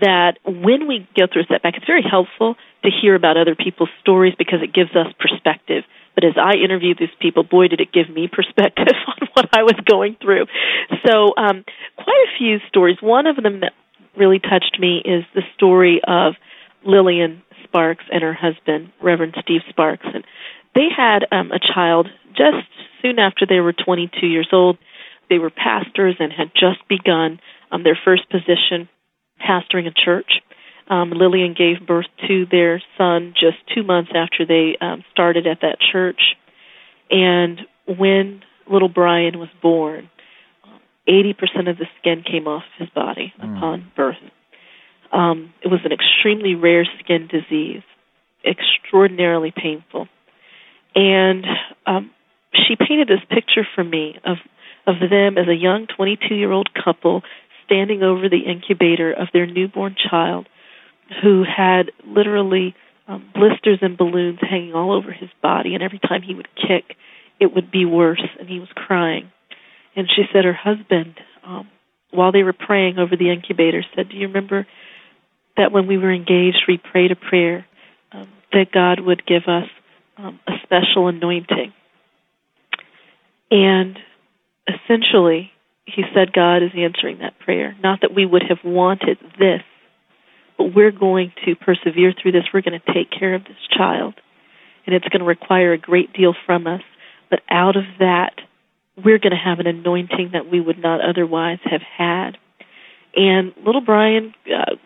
that 0.00 0.38
when 0.44 0.86
we 0.88 1.08
go 1.16 1.26
through 1.32 1.42
a 1.42 1.46
setback, 1.46 1.74
it's 1.76 1.86
very 1.86 2.02
helpful 2.02 2.56
to 2.84 2.90
hear 2.90 3.14
about 3.14 3.36
other 3.36 3.54
people's 3.54 3.90
stories 4.00 4.34
because 4.36 4.60
it 4.62 4.74
gives 4.74 4.90
us 4.90 5.06
perspective. 5.18 5.84
But 6.14 6.24
as 6.24 6.34
I 6.36 6.56
interviewed 6.62 6.98
these 6.98 7.14
people, 7.20 7.42
boy, 7.42 7.68
did 7.68 7.80
it 7.80 7.92
give 7.92 8.08
me 8.08 8.28
perspective 8.32 8.94
on 9.06 9.28
what 9.34 9.48
I 9.56 9.62
was 9.62 9.78
going 9.84 10.16
through. 10.20 10.46
So, 11.06 11.34
um, 11.36 11.64
quite 11.96 12.24
a 12.28 12.38
few 12.38 12.58
stories. 12.68 12.98
One 13.00 13.26
of 13.26 13.36
them 13.36 13.60
that 13.60 13.72
really 14.16 14.38
touched 14.38 14.78
me 14.78 15.02
is 15.04 15.24
the 15.34 15.42
story 15.56 16.00
of 16.06 16.34
Lillian 16.84 17.42
Sparks 17.74 18.04
and 18.12 18.22
her 18.22 18.34
husband, 18.34 18.92
Reverend 19.02 19.34
Steve 19.42 19.62
Sparks. 19.68 20.06
And 20.14 20.24
they 20.76 20.86
had 20.96 21.26
um, 21.32 21.50
a 21.50 21.58
child 21.58 22.08
just 22.36 22.68
soon 23.02 23.18
after 23.18 23.46
they 23.46 23.58
were 23.58 23.72
22 23.72 24.26
years 24.26 24.48
old. 24.52 24.78
They 25.28 25.38
were 25.38 25.50
pastors 25.50 26.14
and 26.20 26.32
had 26.32 26.52
just 26.54 26.86
begun 26.88 27.40
um, 27.72 27.82
their 27.82 27.98
first 28.04 28.30
position 28.30 28.88
pastoring 29.40 29.88
a 29.88 29.92
church. 29.92 30.40
Um, 30.88 31.10
Lillian 31.10 31.54
gave 31.54 31.84
birth 31.84 32.06
to 32.28 32.46
their 32.48 32.80
son 32.96 33.34
just 33.34 33.56
two 33.74 33.82
months 33.82 34.10
after 34.14 34.46
they 34.46 34.76
um, 34.80 35.02
started 35.10 35.46
at 35.46 35.62
that 35.62 35.78
church. 35.92 36.20
And 37.10 37.60
when 37.88 38.42
little 38.70 38.88
Brian 38.88 39.38
was 39.38 39.48
born, 39.60 40.10
80% 41.08 41.68
of 41.68 41.76
the 41.78 41.86
skin 41.98 42.22
came 42.22 42.46
off 42.46 42.62
his 42.78 42.88
body 42.90 43.32
mm. 43.40 43.56
upon 43.56 43.90
birth. 43.96 44.16
Um, 45.14 45.54
it 45.62 45.68
was 45.68 45.80
an 45.84 45.92
extremely 45.92 46.56
rare 46.56 46.84
skin 46.98 47.28
disease, 47.28 47.82
extraordinarily 48.44 49.52
painful. 49.56 50.08
And 50.96 51.46
um, 51.86 52.10
she 52.52 52.76
painted 52.76 53.08
this 53.08 53.24
picture 53.30 53.66
for 53.74 53.84
me 53.84 54.18
of 54.24 54.38
of 54.86 54.96
them 55.00 55.38
as 55.38 55.48
a 55.48 55.54
young 55.54 55.86
22 55.96 56.34
year 56.34 56.52
old 56.52 56.68
couple 56.74 57.22
standing 57.64 58.02
over 58.02 58.28
the 58.28 58.40
incubator 58.40 59.10
of 59.10 59.28
their 59.32 59.46
newborn 59.46 59.96
child 60.10 60.46
who 61.22 61.42
had 61.42 61.90
literally 62.06 62.74
um, 63.08 63.24
blisters 63.34 63.78
and 63.80 63.96
balloons 63.96 64.38
hanging 64.40 64.74
all 64.74 64.92
over 64.92 65.12
his 65.12 65.30
body, 65.42 65.74
and 65.74 65.82
every 65.82 65.98
time 65.98 66.22
he 66.22 66.34
would 66.34 66.48
kick, 66.54 66.96
it 67.40 67.54
would 67.54 67.70
be 67.70 67.84
worse, 67.84 68.22
and 68.38 68.48
he 68.48 68.58
was 68.58 68.68
crying. 68.74 69.30
And 69.96 70.08
she 70.08 70.24
said 70.32 70.44
her 70.44 70.54
husband, 70.54 71.14
um, 71.46 71.68
while 72.10 72.32
they 72.32 72.42
were 72.42 72.54
praying 72.54 72.98
over 72.98 73.16
the 73.16 73.30
incubator, 73.30 73.84
said, 73.94 74.08
"Do 74.08 74.16
you 74.16 74.26
remember 74.26 74.66
that 75.56 75.72
when 75.72 75.86
we 75.86 75.98
were 75.98 76.12
engaged, 76.12 76.64
we 76.66 76.78
prayed 76.78 77.12
a 77.12 77.16
prayer 77.16 77.66
um, 78.12 78.28
that 78.52 78.72
God 78.72 79.00
would 79.00 79.24
give 79.26 79.44
us 79.46 79.68
um, 80.16 80.40
a 80.46 80.52
special 80.62 81.08
anointing. 81.08 81.72
And 83.50 83.98
essentially, 84.66 85.52
he 85.86 86.02
said 86.14 86.32
God 86.32 86.62
is 86.62 86.70
answering 86.76 87.18
that 87.18 87.38
prayer. 87.38 87.76
Not 87.82 88.00
that 88.00 88.14
we 88.14 88.24
would 88.24 88.42
have 88.48 88.58
wanted 88.64 89.18
this, 89.38 89.62
but 90.56 90.74
we're 90.74 90.90
going 90.90 91.32
to 91.44 91.54
persevere 91.54 92.14
through 92.20 92.32
this. 92.32 92.44
We're 92.52 92.62
going 92.62 92.80
to 92.80 92.92
take 92.92 93.10
care 93.10 93.34
of 93.34 93.44
this 93.44 93.56
child. 93.76 94.14
And 94.86 94.94
it's 94.94 95.08
going 95.08 95.20
to 95.20 95.26
require 95.26 95.72
a 95.72 95.78
great 95.78 96.12
deal 96.12 96.34
from 96.46 96.66
us. 96.66 96.82
But 97.30 97.40
out 97.50 97.76
of 97.76 97.84
that, 97.98 98.34
we're 98.96 99.18
going 99.18 99.32
to 99.32 99.36
have 99.36 99.58
an 99.58 99.66
anointing 99.66 100.30
that 100.32 100.48
we 100.50 100.60
would 100.60 100.78
not 100.78 101.00
otherwise 101.00 101.58
have 101.64 101.82
had. 101.82 102.38
And 103.16 103.52
little 103.64 103.80
Brian 103.80 104.34
uh, 104.46 104.76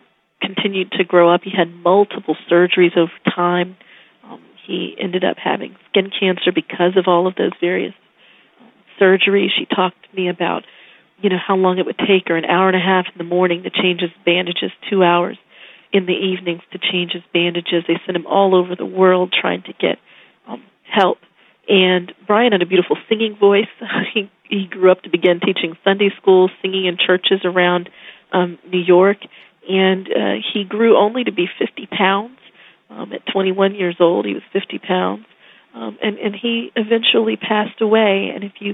continued 0.41 0.91
to 0.93 1.03
grow 1.03 1.33
up. 1.33 1.41
He 1.43 1.51
had 1.55 1.73
multiple 1.73 2.35
surgeries 2.49 2.97
over 2.97 3.11
time. 3.35 3.77
Um, 4.23 4.41
he 4.65 4.95
ended 4.99 5.23
up 5.23 5.37
having 5.37 5.75
skin 5.89 6.09
cancer 6.17 6.51
because 6.53 6.97
of 6.97 7.05
all 7.07 7.27
of 7.27 7.35
those 7.35 7.51
various 7.59 7.93
um, 8.59 8.71
surgeries. 8.99 9.49
She 9.57 9.65
talked 9.65 9.97
to 10.09 10.15
me 10.15 10.29
about, 10.29 10.63
you 11.21 11.29
know, 11.29 11.37
how 11.45 11.55
long 11.55 11.79
it 11.79 11.85
would 11.85 11.97
take 11.97 12.27
her 12.27 12.37
an 12.37 12.45
hour 12.45 12.67
and 12.67 12.77
a 12.77 12.79
half 12.79 13.05
in 13.11 13.17
the 13.17 13.23
morning 13.23 13.63
to 13.63 13.69
change 13.69 14.01
his 14.01 14.11
bandages, 14.25 14.71
two 14.89 15.03
hours 15.03 15.37
in 15.91 16.05
the 16.05 16.13
evenings 16.13 16.61
to 16.71 16.77
change 16.77 17.11
his 17.13 17.23
bandages. 17.33 17.83
They 17.87 17.99
sent 18.05 18.15
him 18.15 18.27
all 18.27 18.55
over 18.55 18.75
the 18.75 18.85
world 18.85 19.33
trying 19.39 19.63
to 19.63 19.73
get 19.73 19.97
um, 20.47 20.63
help. 20.83 21.17
And 21.67 22.11
Brian 22.25 22.51
had 22.51 22.61
a 22.61 22.65
beautiful 22.65 22.97
singing 23.07 23.37
voice. 23.39 23.69
he 24.13 24.31
he 24.43 24.65
grew 24.65 24.91
up 24.91 25.03
to 25.03 25.09
begin 25.09 25.39
teaching 25.39 25.77
Sunday 25.83 26.09
schools, 26.19 26.49
singing 26.61 26.85
in 26.85 26.97
churches 26.97 27.41
around 27.43 27.89
um, 28.33 28.57
New 28.71 28.79
York, 28.79 29.17
and 29.69 30.07
uh, 30.07 30.41
he 30.53 30.63
grew 30.63 30.97
only 30.97 31.23
to 31.23 31.31
be 31.31 31.47
50 31.59 31.87
pounds. 31.87 32.37
Um, 32.89 33.13
at 33.13 33.21
21 33.31 33.75
years 33.75 33.97
old, 33.99 34.25
he 34.25 34.33
was 34.33 34.41
50 34.51 34.79
pounds, 34.79 35.25
um, 35.75 35.99
and 36.01 36.17
and 36.17 36.35
he 36.35 36.71
eventually 36.75 37.37
passed 37.37 37.79
away. 37.81 38.31
And 38.33 38.43
if 38.43 38.53
you 38.59 38.73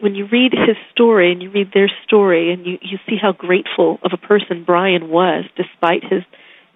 when 0.00 0.14
you 0.14 0.26
read 0.32 0.52
his 0.52 0.76
story 0.92 1.30
and 1.30 1.42
you 1.42 1.50
read 1.50 1.70
their 1.74 1.90
story 2.04 2.54
and 2.54 2.64
you 2.64 2.78
you 2.80 2.98
see 3.06 3.16
how 3.20 3.32
grateful 3.32 3.98
of 4.02 4.12
a 4.14 4.16
person 4.16 4.64
Brian 4.64 5.10
was 5.10 5.44
despite 5.56 6.02
his 6.04 6.22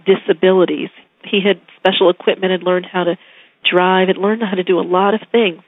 disabilities, 0.04 0.90
he 1.24 1.40
had 1.40 1.58
special 1.76 2.10
equipment 2.10 2.52
and 2.52 2.62
learned 2.62 2.84
how 2.84 3.04
to 3.04 3.16
drive 3.64 4.10
and 4.10 4.18
learned 4.18 4.42
how 4.42 4.56
to 4.56 4.62
do 4.62 4.78
a 4.78 4.84
lot 4.84 5.14
of 5.14 5.20
things. 5.32 5.62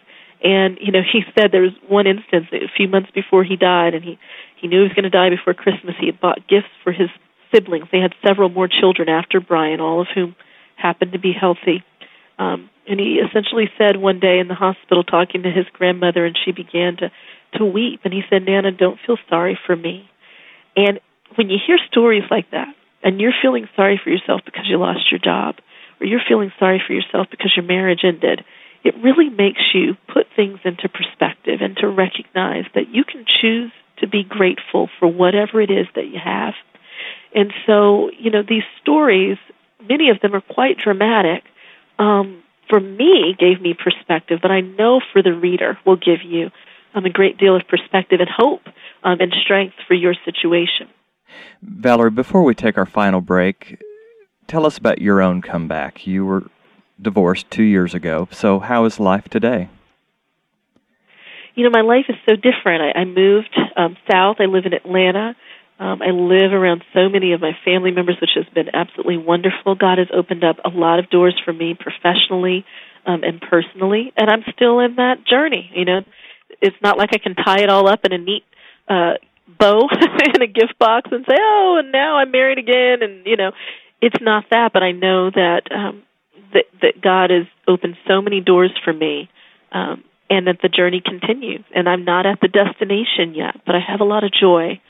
And 0.44 0.76
you 0.82 0.92
know, 0.92 1.00
he 1.12 1.22
said 1.34 1.50
there 1.50 1.62
was 1.62 1.72
one 1.88 2.06
instance 2.06 2.46
a 2.52 2.68
few 2.76 2.88
months 2.88 3.10
before 3.14 3.42
he 3.42 3.56
died, 3.56 3.94
and 3.94 4.04
he 4.04 4.18
he 4.60 4.68
knew 4.68 4.82
he 4.82 4.88
was 4.88 4.92
going 4.92 5.04
to 5.04 5.10
die 5.10 5.30
before 5.30 5.54
Christmas. 5.54 5.94
He 5.98 6.06
had 6.06 6.20
bought 6.20 6.46
gifts 6.46 6.76
for 6.84 6.92
his 6.92 7.08
siblings. 7.56 7.86
They 7.90 8.00
had 8.00 8.14
several 8.26 8.50
more 8.50 8.68
children 8.68 9.08
after 9.08 9.40
Brian, 9.40 9.80
all 9.80 10.02
of 10.02 10.08
whom 10.14 10.36
happened 10.76 11.12
to 11.12 11.18
be 11.18 11.32
healthy. 11.32 11.82
Um, 12.38 12.68
And 12.88 13.00
he 13.00 13.18
essentially 13.18 13.68
said 13.78 13.96
one 13.96 14.20
day 14.20 14.38
in 14.38 14.46
the 14.46 14.54
hospital, 14.54 15.02
talking 15.02 15.42
to 15.42 15.50
his 15.50 15.66
grandmother, 15.72 16.24
and 16.24 16.38
she 16.44 16.52
began 16.52 16.96
to 16.98 17.10
to 17.58 17.64
weep. 17.64 18.00
And 18.04 18.12
he 18.12 18.22
said, 18.28 18.44
"Nana, 18.44 18.70
don't 18.70 19.00
feel 19.06 19.18
sorry 19.28 19.58
for 19.66 19.74
me." 19.74 20.08
And 20.76 21.00
when 21.34 21.48
you 21.50 21.58
hear 21.66 21.78
stories 21.90 22.24
like 22.30 22.50
that, 22.50 22.72
and 23.02 23.20
you're 23.20 23.34
feeling 23.42 23.68
sorry 23.74 23.98
for 24.02 24.10
yourself 24.10 24.42
because 24.44 24.68
you 24.68 24.76
lost 24.78 25.10
your 25.10 25.18
job, 25.18 25.56
or 26.00 26.06
you're 26.06 26.20
feeling 26.28 26.52
sorry 26.58 26.82
for 26.86 26.92
yourself 26.92 27.28
because 27.30 27.56
your 27.56 27.64
marriage 27.64 28.04
ended, 28.04 28.44
it 28.84 28.94
really 29.02 29.30
makes 29.30 29.62
you 29.74 29.96
put 30.06 30.26
things 30.36 30.60
into 30.64 30.88
perspective 30.88 31.60
and 31.62 31.76
to 31.78 31.88
recognize 31.88 32.66
that 32.74 32.88
you 32.88 33.04
can 33.04 33.24
choose 33.40 33.72
to 33.98 34.06
be 34.06 34.22
grateful 34.22 34.88
for 34.98 35.08
whatever 35.08 35.60
it 35.60 35.70
is 35.70 35.86
that 35.94 36.06
you 36.06 36.20
have. 36.22 36.54
And 37.34 37.52
so, 37.66 38.10
you 38.18 38.30
know, 38.30 38.42
these 38.46 38.62
stories, 38.80 39.38
many 39.88 40.10
of 40.10 40.20
them 40.20 40.34
are 40.34 40.40
quite 40.40 40.78
dramatic. 40.78 41.44
Um, 41.98 42.42
for 42.68 42.80
me, 42.80 43.36
gave 43.38 43.60
me 43.60 43.74
perspective, 43.74 44.40
but 44.42 44.50
I 44.50 44.60
know 44.60 45.00
for 45.12 45.22
the 45.22 45.32
reader 45.32 45.78
will 45.84 45.96
give 45.96 46.22
you 46.24 46.50
um, 46.94 47.04
a 47.04 47.10
great 47.10 47.38
deal 47.38 47.54
of 47.54 47.62
perspective 47.68 48.20
and 48.20 48.28
hope 48.28 48.62
um, 49.04 49.20
and 49.20 49.32
strength 49.42 49.76
for 49.86 49.94
your 49.94 50.14
situation. 50.24 50.88
Valorie, 51.64 52.14
before 52.14 52.42
we 52.42 52.54
take 52.54 52.78
our 52.78 52.86
final 52.86 53.20
break, 53.20 53.82
tell 54.46 54.66
us 54.66 54.78
about 54.78 55.00
your 55.00 55.20
own 55.20 55.42
comeback. 55.42 56.06
You 56.06 56.24
were 56.24 56.44
divorced 57.00 57.50
two 57.50 57.62
years 57.62 57.94
ago, 57.94 58.28
so 58.30 58.58
how 58.58 58.84
is 58.84 58.98
life 58.98 59.28
today? 59.28 59.68
You 61.54 61.64
know, 61.64 61.70
my 61.70 61.80
life 61.80 62.06
is 62.08 62.16
so 62.28 62.36
different. 62.36 62.82
I, 62.82 63.00
I 63.00 63.04
moved 63.04 63.58
um, 63.76 63.96
south. 64.10 64.36
I 64.40 64.44
live 64.44 64.66
in 64.66 64.74
Atlanta. 64.74 65.34
Um, 65.78 66.00
I 66.00 66.10
live 66.10 66.52
around 66.52 66.84
so 66.94 67.08
many 67.08 67.32
of 67.32 67.40
my 67.40 67.52
family 67.64 67.90
members, 67.90 68.16
which 68.20 68.30
has 68.34 68.46
been 68.54 68.74
absolutely 68.74 69.18
wonderful. 69.18 69.74
God 69.74 69.98
has 69.98 70.08
opened 70.12 70.42
up 70.42 70.56
a 70.64 70.70
lot 70.70 70.98
of 70.98 71.10
doors 71.10 71.38
for 71.44 71.52
me 71.52 71.76
professionally 71.78 72.64
um, 73.04 73.22
and 73.22 73.40
personally, 73.40 74.12
and 74.16 74.30
I'm 74.30 74.42
still 74.54 74.80
in 74.80 74.96
that 74.96 75.26
journey. 75.28 75.70
You 75.74 75.84
know, 75.84 76.00
it's 76.62 76.76
not 76.82 76.96
like 76.96 77.10
I 77.12 77.18
can 77.18 77.34
tie 77.34 77.60
it 77.60 77.68
all 77.68 77.88
up 77.88 78.00
in 78.04 78.12
a 78.12 78.18
neat 78.18 78.44
uh, 78.88 79.14
bow 79.58 79.88
in 80.34 80.42
a 80.42 80.46
gift 80.46 80.78
box 80.78 81.10
and 81.12 81.24
say, 81.28 81.36
"Oh, 81.38 81.76
and 81.78 81.92
now 81.92 82.16
I'm 82.16 82.30
married 82.30 82.58
again," 82.58 83.02
and 83.02 83.26
you 83.26 83.36
know, 83.36 83.52
it's 84.00 84.20
not 84.20 84.44
that. 84.50 84.72
But 84.72 84.82
I 84.82 84.92
know 84.92 85.30
that 85.30 85.62
um, 85.70 86.02
that 86.54 86.64
that 86.80 87.00
God 87.02 87.30
has 87.30 87.46
opened 87.68 87.96
so 88.08 88.22
many 88.22 88.40
doors 88.40 88.72
for 88.84 88.92
me. 88.92 89.28
Um, 89.72 90.04
and 90.28 90.48
that 90.48 90.58
the 90.60 90.68
journey 90.68 91.00
continues. 91.04 91.64
And 91.72 91.88
I'm 91.88 92.04
not 92.04 92.26
at 92.26 92.40
the 92.40 92.48
destination 92.48 93.34
yet, 93.34 93.60
but 93.64 93.76
I 93.76 93.78
have 93.78 94.00
a 94.00 94.04
lot 94.04 94.24
of 94.24 94.32
joy. 94.32 94.80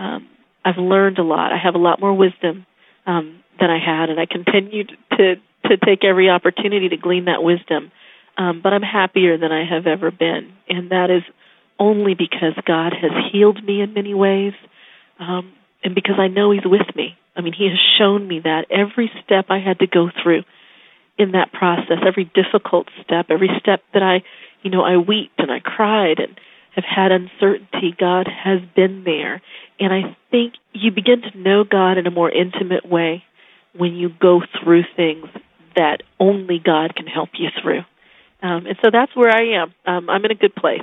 Um, 0.00 0.28
I've 0.64 0.78
learned 0.78 1.18
a 1.18 1.22
lot. 1.22 1.52
I 1.52 1.58
have 1.62 1.74
a 1.74 1.78
lot 1.78 2.00
more 2.00 2.14
wisdom 2.14 2.66
um, 3.06 3.44
than 3.60 3.70
I 3.70 3.78
had, 3.78 4.08
and 4.10 4.18
I 4.18 4.26
continue 4.26 4.84
to 4.84 5.36
to 5.66 5.76
take 5.76 6.04
every 6.04 6.30
opportunity 6.30 6.88
to 6.88 6.96
glean 6.96 7.26
that 7.26 7.42
wisdom. 7.42 7.92
Um, 8.38 8.60
but 8.62 8.72
I'm 8.72 8.82
happier 8.82 9.36
than 9.36 9.52
I 9.52 9.64
have 9.68 9.86
ever 9.86 10.10
been, 10.10 10.52
and 10.68 10.90
that 10.90 11.10
is 11.10 11.22
only 11.78 12.14
because 12.14 12.54
God 12.66 12.94
has 12.94 13.10
healed 13.30 13.62
me 13.62 13.82
in 13.82 13.92
many 13.92 14.14
ways, 14.14 14.54
um, 15.18 15.52
and 15.84 15.94
because 15.94 16.16
I 16.18 16.28
know 16.28 16.50
He's 16.50 16.64
with 16.64 16.96
me. 16.96 17.18
I 17.36 17.42
mean, 17.42 17.52
He 17.52 17.68
has 17.68 17.78
shown 17.98 18.26
me 18.26 18.40
that 18.40 18.66
every 18.70 19.10
step 19.22 19.46
I 19.50 19.58
had 19.58 19.80
to 19.80 19.86
go 19.86 20.10
through 20.22 20.44
in 21.18 21.32
that 21.32 21.52
process, 21.52 21.98
every 22.06 22.24
difficult 22.24 22.88
step, 23.04 23.26
every 23.28 23.50
step 23.60 23.82
that 23.92 24.02
I 24.02 24.22
you 24.62 24.70
know, 24.70 24.82
I 24.82 24.96
wept 24.96 25.38
and 25.38 25.50
I 25.50 25.60
cried 25.60 26.18
and 26.18 26.38
have 26.74 26.84
had 26.84 27.12
uncertainty, 27.12 27.94
God 27.98 28.28
has 28.28 28.60
been 28.76 29.04
there. 29.04 29.42
And 29.78 29.92
I 29.92 30.16
think 30.30 30.54
you 30.72 30.90
begin 30.90 31.22
to 31.22 31.38
know 31.38 31.64
God 31.64 31.98
in 31.98 32.06
a 32.06 32.10
more 32.10 32.30
intimate 32.30 32.86
way 32.88 33.24
when 33.76 33.94
you 33.94 34.08
go 34.08 34.42
through 34.62 34.84
things 34.96 35.26
that 35.76 36.02
only 36.18 36.58
God 36.58 36.94
can 36.94 37.06
help 37.06 37.30
you 37.38 37.48
through. 37.62 37.82
Um, 38.42 38.66
and 38.66 38.76
so 38.82 38.90
that's 38.90 39.14
where 39.14 39.30
I 39.30 39.62
am. 39.62 39.74
Um, 39.86 40.10
I'm 40.10 40.24
in 40.24 40.30
a 40.30 40.34
good 40.34 40.54
place. 40.54 40.82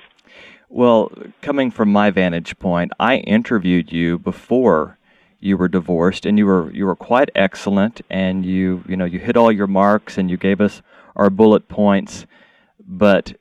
Well, 0.70 1.12
coming 1.42 1.72
from 1.72 1.92
my 1.92 2.12
vantage 2.12 2.60
point, 2.60 2.92
I 3.00 3.18
interviewed 3.18 3.92
you 3.92 4.20
before 4.20 4.98
you 5.40 5.56
were 5.56 5.68
divorced, 5.68 6.26
and 6.26 6.38
you 6.38 6.46
were 6.46 6.72
you 6.72 6.86
were 6.86 6.96
quite 6.96 7.30
excellent, 7.36 8.02
and 8.10 8.46
you 8.46 8.84
you 8.88 8.98
know 8.98 9.06
you 9.06 9.20
hit 9.20 9.38
all 9.38 9.52
your 9.52 9.68
marks, 9.68 10.18
and 10.18 10.30
you 10.30 10.36
gave 10.36 10.60
us 10.60 10.82
our 11.16 11.30
bullet 11.30 11.70
points. 11.70 12.26
But 12.86 13.36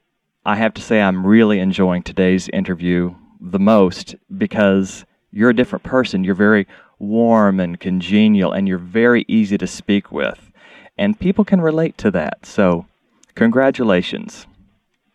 I 0.46 0.54
have 0.54 0.74
to 0.74 0.80
say 0.80 1.00
I'm 1.00 1.26
really 1.26 1.58
enjoying 1.58 2.04
today's 2.04 2.48
interview 2.50 3.16
the 3.40 3.58
most 3.58 4.14
because 4.38 5.04
you're 5.32 5.50
a 5.50 5.56
different 5.56 5.82
person. 5.82 6.22
You're 6.22 6.36
very 6.36 6.68
warm 7.00 7.58
and 7.58 7.80
congenial, 7.80 8.52
and 8.52 8.68
you're 8.68 8.78
very 8.78 9.24
easy 9.26 9.58
to 9.58 9.66
speak 9.66 10.12
with. 10.12 10.52
And 10.96 11.18
people 11.18 11.44
can 11.44 11.60
relate 11.60 11.98
to 11.98 12.12
that. 12.12 12.46
So, 12.46 12.86
congratulations, 13.34 14.46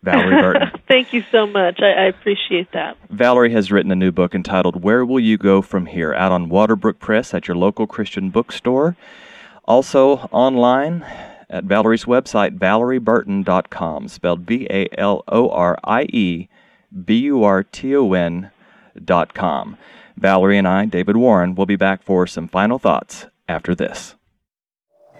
Valorie 0.04 0.38
Burton. 0.42 0.70
Thank 0.86 1.14
you 1.14 1.24
so 1.32 1.46
much. 1.46 1.80
I, 1.80 1.92
I, 1.92 2.04
appreciate 2.08 2.70
that. 2.72 2.98
Valorie 3.08 3.52
has 3.52 3.72
written 3.72 3.90
a 3.90 3.96
new 3.96 4.12
book 4.12 4.34
entitled 4.34 4.84
Where 4.84 5.02
Will 5.02 5.18
You 5.18 5.38
Go 5.38 5.62
From 5.62 5.86
Here? 5.86 6.12
out 6.12 6.30
on 6.30 6.50
Waterbrook 6.50 6.98
Press 6.98 7.32
at 7.32 7.48
your 7.48 7.56
local 7.56 7.86
Christian 7.86 8.28
bookstore. 8.28 8.96
Also 9.64 10.28
online 10.30 11.06
at 11.52 11.64
Valorie's 11.64 12.06
website, 12.06 12.58
valorieburton.com, 12.58 14.08
spelled 14.08 14.40
V 14.40 14.66
A 14.70 14.88
L 14.98 15.22
O 15.28 15.50
R 15.50 15.78
I 15.84 16.02
E 16.04 16.48
B 17.04 17.18
U 17.18 17.44
R 17.44 17.62
T 17.62 17.94
O 17.94 18.12
N.com. 18.12 19.76
Valorie 20.20 20.58
and 20.58 20.68
I, 20.68 20.86
David 20.86 21.16
Warren, 21.16 21.54
will 21.54 21.66
be 21.66 21.76
back 21.76 22.02
for 22.02 22.26
some 22.26 22.48
final 22.48 22.78
thoughts 22.78 23.26
after 23.48 23.74
this. 23.74 24.14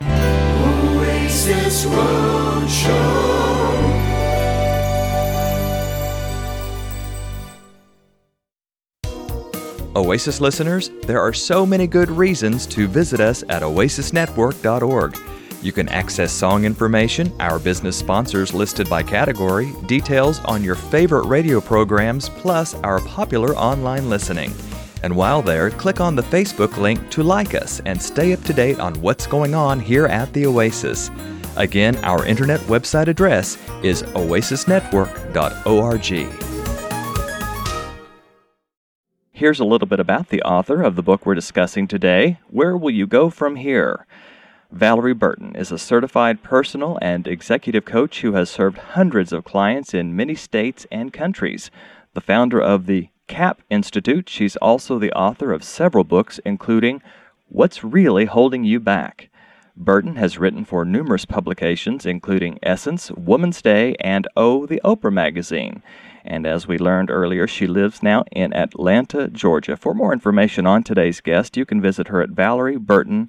Oasis 0.03 1.85
Roadshow. 1.87 3.33
Oasis 9.95 10.41
listeners, 10.41 10.91
there 11.03 11.21
are 11.21 11.35
so 11.35 11.67
many 11.67 11.87
good 11.87 12.11
reasons 12.11 12.67
to 12.67 12.89
visit 12.89 13.21
us 13.21 13.45
at 13.51 13.63
oasisnetwork.org. 13.63 15.19
You 15.63 15.71
can 15.71 15.89
access 15.91 16.33
song 16.33 16.65
information, 16.65 17.33
our 17.39 17.61
business 17.61 17.97
sponsors 17.97 18.53
listed 18.53 18.91
by 18.91 19.05
category, 19.05 19.73
details 19.87 20.41
on 20.41 20.65
your 20.65 20.75
favorite 20.75 21.27
radio 21.27 21.61
programs, 21.61 22.29
plus 22.29 22.75
our 22.83 22.99
popular 23.01 23.55
online 23.55 24.11
listening. 24.11 24.53
And 25.05 25.15
while 25.15 25.41
there, 25.41 25.71
click 25.71 26.01
on 26.01 26.17
the 26.17 26.23
Facebook 26.23 26.79
link 26.79 27.09
to 27.11 27.23
like 27.23 27.55
us 27.55 27.81
and 27.87 28.03
stay 28.03 28.33
up 28.33 28.43
to 28.45 28.53
date 28.53 28.81
on 28.81 29.01
what's 29.01 29.29
going 29.29 29.55
on 29.55 29.79
here 29.79 30.07
at 30.07 30.33
the 30.33 30.47
Oasis. 30.47 31.13
Again, 31.57 31.97
our 32.05 32.27
internet 32.27 32.59
website 32.63 33.07
address 33.07 33.57
is 33.85 34.03
oasisnetwork.org. 34.03 36.29
Here's 39.31 39.61
a 39.61 39.65
little 39.65 39.89
bit 39.89 40.01
about 40.01 40.29
the 40.29 40.43
author 40.43 40.83
of 40.83 40.97
the 40.97 41.03
book 41.03 41.27
we're 41.27 41.35
discussing 41.35 41.87
today. 41.87 42.39
Where 42.49 42.77
will 42.77 42.91
you 42.91 43.07
go 43.07 43.31
from 43.31 43.55
here? 43.57 44.07
Valorie 44.75 45.19
Burton 45.19 45.55
is 45.55 45.71
a 45.71 45.79
certified 45.79 46.43
personal 46.43 46.99
and 47.03 47.27
executive 47.27 47.85
coach 47.85 48.23
who 48.23 48.33
has 48.33 48.49
served 48.49 48.79
hundreds 48.79 49.31
of 49.31 49.45
clients 49.45 49.93
in 49.93 50.17
many 50.17 50.35
states 50.35 50.87
and 50.91 51.13
countries. 51.13 51.71
The 52.15 52.23
founder 52.23 52.59
of 52.59 52.87
the 52.87 53.11
CAPP 53.29 53.61
Institute, 53.69 54.31
she's 54.31 54.57
also 54.57 54.99
the 54.99 55.13
author 55.13 55.53
of 55.53 55.63
several 55.63 56.05
books, 56.05 56.41
including 56.47 57.03
What's 57.49 57.85
Really 57.85 58.25
Holding 58.25 58.65
You 58.65 58.81
Back? 58.81 59.29
Burton 59.77 60.17
has 60.17 60.39
written 60.39 60.65
for 60.65 60.87
numerous 60.87 61.27
publications, 61.27 62.07
including 62.07 62.59
Essence, 62.63 63.11
Woman's 63.11 63.61
Day, 63.61 63.95
and 64.01 64.27
Oh, 64.37 64.65
the 64.65 64.81
Oprah 64.85 65.13
magazine. 65.13 65.83
And 66.25 66.47
as 66.47 66.67
we 66.67 66.79
learned 66.79 67.11
earlier, 67.11 67.47
she 67.47 67.67
lives 67.67 68.03
now 68.03 68.25
in 68.33 68.55
Atlanta, 68.55 69.29
Georgia. 69.29 69.77
For 69.77 69.93
more 69.93 70.15
information 70.15 70.67
on 70.67 70.83
today's 70.83 71.21
guest, 71.21 71.59
you 71.59 71.67
can 71.67 71.83
visit 71.83 72.09
her 72.09 72.23
at 72.23 72.31
Valorie 72.31 72.79
valorieburton.com 72.79 73.29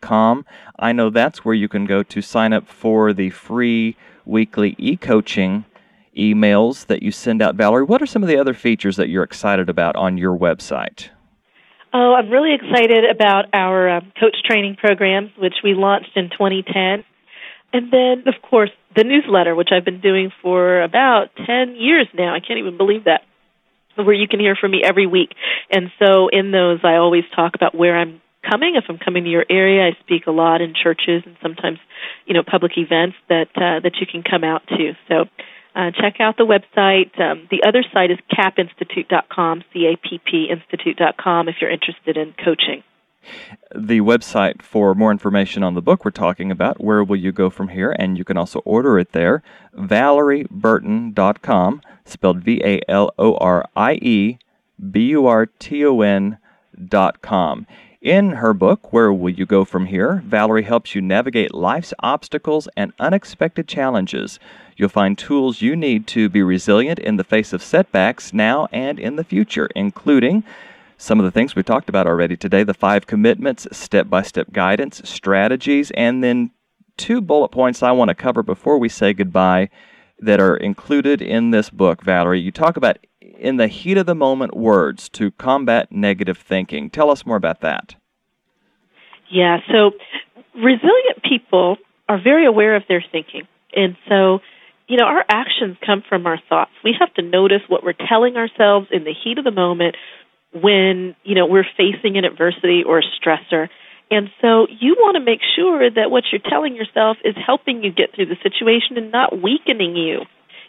com. 0.00 0.44
I 0.78 0.92
know 0.92 1.10
that's 1.10 1.44
where 1.44 1.54
you 1.54 1.68
can 1.68 1.86
go 1.86 2.02
to 2.02 2.22
sign 2.22 2.52
up 2.52 2.66
for 2.68 3.12
the 3.12 3.30
free 3.30 3.96
weekly 4.24 4.74
e 4.78 4.96
coaching 4.96 5.64
emails 6.16 6.86
that 6.86 7.02
you 7.02 7.10
send 7.10 7.40
out. 7.40 7.56
Valorie, 7.56 7.86
what 7.86 8.02
are 8.02 8.06
some 8.06 8.22
of 8.22 8.28
the 8.28 8.36
other 8.36 8.54
features 8.54 8.96
that 8.96 9.08
you're 9.08 9.22
excited 9.22 9.68
about 9.68 9.96
on 9.96 10.18
your 10.18 10.36
website? 10.36 11.08
Oh, 11.92 12.14
I'm 12.14 12.28
really 12.28 12.54
excited 12.54 13.04
about 13.10 13.46
our 13.54 13.88
um, 13.88 14.12
coach 14.20 14.36
training 14.44 14.76
program, 14.76 15.32
which 15.38 15.54
we 15.64 15.74
launched 15.74 16.10
in 16.16 16.28
2010. 16.28 17.04
And 17.72 17.92
then, 17.92 18.24
of 18.26 18.42
course, 18.42 18.70
the 18.94 19.04
newsletter, 19.04 19.54
which 19.54 19.68
I've 19.72 19.84
been 19.84 20.00
doing 20.00 20.30
for 20.42 20.82
about 20.82 21.30
10 21.36 21.76
years 21.76 22.06
now. 22.14 22.34
I 22.34 22.40
can't 22.40 22.58
even 22.58 22.76
believe 22.76 23.04
that. 23.04 23.22
Where 23.96 24.14
you 24.14 24.28
can 24.28 24.38
hear 24.38 24.54
from 24.54 24.70
me 24.70 24.82
every 24.84 25.08
week. 25.08 25.30
And 25.70 25.90
so 25.98 26.28
in 26.28 26.52
those, 26.52 26.78
I 26.84 26.96
always 26.96 27.24
talk 27.34 27.56
about 27.56 27.74
where 27.74 27.98
I'm 27.98 28.20
coming. 28.48 28.76
If 28.76 28.84
I'm 28.88 28.98
coming 28.98 29.24
to 29.24 29.30
your 29.30 29.46
area, 29.48 29.88
I 29.88 30.00
speak 30.00 30.26
a 30.26 30.30
lot 30.30 30.60
in 30.60 30.74
churches 30.74 31.22
and 31.26 31.36
sometimes, 31.42 31.78
you 32.26 32.34
know, 32.34 32.42
public 32.42 32.72
events 32.76 33.16
that 33.28 33.48
uh, 33.56 33.80
that 33.80 33.96
you 34.00 34.06
can 34.06 34.22
come 34.22 34.44
out 34.44 34.66
to. 34.68 34.92
So. 35.08 35.24
Uh, 35.76 35.92
check 35.92 36.16
out 36.18 36.36
the 36.36 36.44
website. 36.44 37.20
Um, 37.20 37.46
the 37.52 37.62
other 37.64 37.84
site 37.92 38.10
is 38.10 38.18
cappinstitute.com, 38.32 39.62
C-A-P-P 39.72 40.48
institute.com 40.50 41.48
if 41.48 41.56
you're 41.60 41.70
interested 41.70 42.16
in 42.16 42.34
coaching. 42.44 42.82
The 43.74 44.00
website 44.00 44.62
for 44.62 44.94
more 44.94 45.12
information 45.12 45.62
on 45.62 45.74
the 45.74 45.82
book 45.82 46.04
we're 46.04 46.10
talking 46.10 46.50
about, 46.50 46.82
Where 46.82 47.04
Will 47.04 47.16
You 47.16 47.32
Go 47.32 47.50
From 47.50 47.68
Here? 47.68 47.94
And 47.98 48.16
you 48.16 48.24
can 48.24 48.36
also 48.36 48.60
order 48.60 48.98
it 48.98 49.12
there, 49.12 49.42
valorieburton.com, 49.76 51.82
spelled 52.04 52.42
V 52.42 52.60
A 52.64 52.80
L 52.88 53.12
O 53.18 53.36
R 53.36 53.64
I 53.76 53.94
E 53.94 54.38
B 54.90 55.08
U 55.08 55.26
R 55.26 55.46
T 55.46 55.84
O 55.84 56.00
N.com. 56.00 57.66
In 58.00 58.30
her 58.34 58.54
book, 58.54 58.92
Where 58.92 59.12
Will 59.12 59.30
You 59.30 59.44
Go 59.44 59.64
From 59.64 59.86
Here? 59.86 60.22
Valorie 60.24 60.62
helps 60.62 60.94
you 60.94 61.00
navigate 61.00 61.52
life's 61.52 61.92
obstacles 61.98 62.68
and 62.76 62.92
unexpected 63.00 63.66
challenges. 63.66 64.38
You'll 64.76 64.88
find 64.88 65.18
tools 65.18 65.62
you 65.62 65.74
need 65.74 66.06
to 66.08 66.28
be 66.28 66.40
resilient 66.40 67.00
in 67.00 67.16
the 67.16 67.24
face 67.24 67.52
of 67.52 67.60
setbacks 67.60 68.32
now 68.32 68.68
and 68.70 69.00
in 69.00 69.16
the 69.16 69.24
future, 69.24 69.68
including 69.74 70.44
some 70.96 71.18
of 71.18 71.24
the 71.24 71.32
things 71.32 71.56
we've 71.56 71.64
talked 71.64 71.88
about 71.88 72.06
already 72.06 72.36
today 72.36 72.62
the 72.62 72.72
five 72.72 73.08
commitments, 73.08 73.66
step 73.72 74.08
by 74.08 74.22
step 74.22 74.52
guidance, 74.52 75.00
strategies, 75.02 75.90
and 75.90 76.22
then 76.22 76.52
two 76.96 77.20
bullet 77.20 77.48
points 77.48 77.82
I 77.82 77.90
want 77.90 78.10
to 78.10 78.14
cover 78.14 78.44
before 78.44 78.78
we 78.78 78.88
say 78.88 79.12
goodbye 79.12 79.70
that 80.20 80.38
are 80.38 80.56
included 80.56 81.20
in 81.20 81.50
this 81.50 81.68
book, 81.68 82.04
Valorie. 82.04 82.42
You 82.42 82.52
talk 82.52 82.76
about 82.76 82.98
in 83.38 83.56
the 83.56 83.68
heat 83.68 83.98
of 83.98 84.06
the 84.06 84.14
moment 84.14 84.56
words 84.56 85.08
to 85.10 85.30
combat 85.32 85.90
negative 85.90 86.38
thinking. 86.38 86.90
Tell 86.90 87.10
us 87.10 87.26
more 87.26 87.36
about 87.36 87.60
that. 87.60 87.94
Yeah, 89.30 89.58
so 89.70 89.92
resilient 90.54 91.22
people 91.22 91.76
are 92.08 92.20
very 92.22 92.46
aware 92.46 92.76
of 92.76 92.82
their 92.88 93.04
thinking. 93.12 93.46
And 93.74 93.96
so, 94.08 94.40
you 94.86 94.96
know, 94.96 95.04
our 95.04 95.24
actions 95.28 95.76
come 95.84 96.02
from 96.08 96.26
our 96.26 96.40
thoughts. 96.48 96.70
We 96.82 96.96
have 96.98 97.12
to 97.14 97.22
notice 97.22 97.60
what 97.68 97.84
we're 97.84 97.92
telling 98.08 98.36
ourselves 98.36 98.88
in 98.90 99.04
the 99.04 99.12
heat 99.12 99.38
of 99.38 99.44
the 99.44 99.50
moment 99.50 99.96
when, 100.54 101.14
you 101.24 101.34
know, 101.34 101.46
we're 101.46 101.66
facing 101.76 102.16
an 102.16 102.24
adversity 102.24 102.82
or 102.86 103.00
a 103.00 103.02
stressor. 103.02 103.68
And 104.10 104.30
so 104.40 104.66
you 104.70 104.96
want 104.98 105.16
to 105.16 105.20
make 105.20 105.40
sure 105.54 105.90
that 105.90 106.10
what 106.10 106.24
you're 106.32 106.40
telling 106.40 106.74
yourself 106.74 107.18
is 107.24 107.34
helping 107.36 107.84
you 107.84 107.92
get 107.92 108.14
through 108.14 108.26
the 108.26 108.38
situation 108.42 108.96
and 108.96 109.12
not 109.12 109.42
weakening 109.42 109.96
you. 109.96 110.20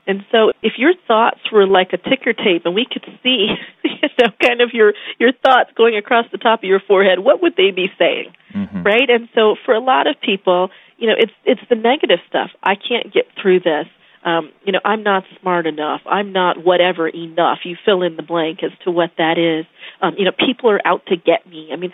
And 0.08 0.26
so 0.32 0.52
if 0.62 0.74
your 0.78 0.94
thoughts 1.08 1.40
were 1.52 1.68
like 1.68 1.94
a 1.94 1.98
ticker 1.98 2.34
tape 2.34 2.64
and 2.66 2.74
we 2.74 2.86
could 2.92 3.06
see, 3.24 3.48
you 3.84 4.10
know, 4.20 4.30
kind 4.42 4.62
of 4.62 4.72
your 4.74 4.94
your 5.20 5.32
thoughts 5.32 5.72
going 5.76 5.96
across 5.96 6.26
the 6.32 6.38
top 6.38 6.60
of 6.60 6.64
your 6.64 6.80
forehead, 6.80 7.20
what 7.20 7.42
would 7.42 7.56
they 7.56 7.72
be 7.72 7.88
saying? 7.98 8.34
Mm-hmm. 8.54 8.84
Right? 8.84 9.10
And 9.10 9.30
so 9.36 9.56
for 9.66 9.74
a 9.74 9.80
lot 9.80 10.08
of 10.08 10.16
people, 10.22 10.70
you 10.98 11.08
know, 11.08 11.16
it's 11.18 11.32
it's 11.46 11.62
the 11.70 11.76
negative 11.76 12.20
stuff. 12.28 12.50
I 12.64 12.76
can't 12.76 13.14
get 13.14 13.26
through 13.42 13.62
this. 13.62 13.86
Um, 14.26 14.52
you 14.66 14.74
know, 14.74 14.82
I'm 14.84 15.04
not 15.04 15.24
smart 15.40 15.66
enough. 15.66 16.02
I'm 16.06 16.34
not 16.34 16.64
whatever 16.64 17.08
enough. 17.08 17.60
You 17.64 17.78
fill 17.86 18.02
in 18.02 18.18
the 18.18 18.24
blank 18.24 18.60
as 18.64 18.72
to 18.84 18.92
what 18.92 19.12
that 19.18 19.38
is. 19.38 19.66
Um, 20.02 20.16
you 20.18 20.26
know, 20.26 20.32
people 20.32 20.70
are 20.72 20.86
out 20.86 21.06
to 21.08 21.16
get 21.16 21.48
me. 21.48 21.70
I 21.72 21.78
mean, 21.78 21.94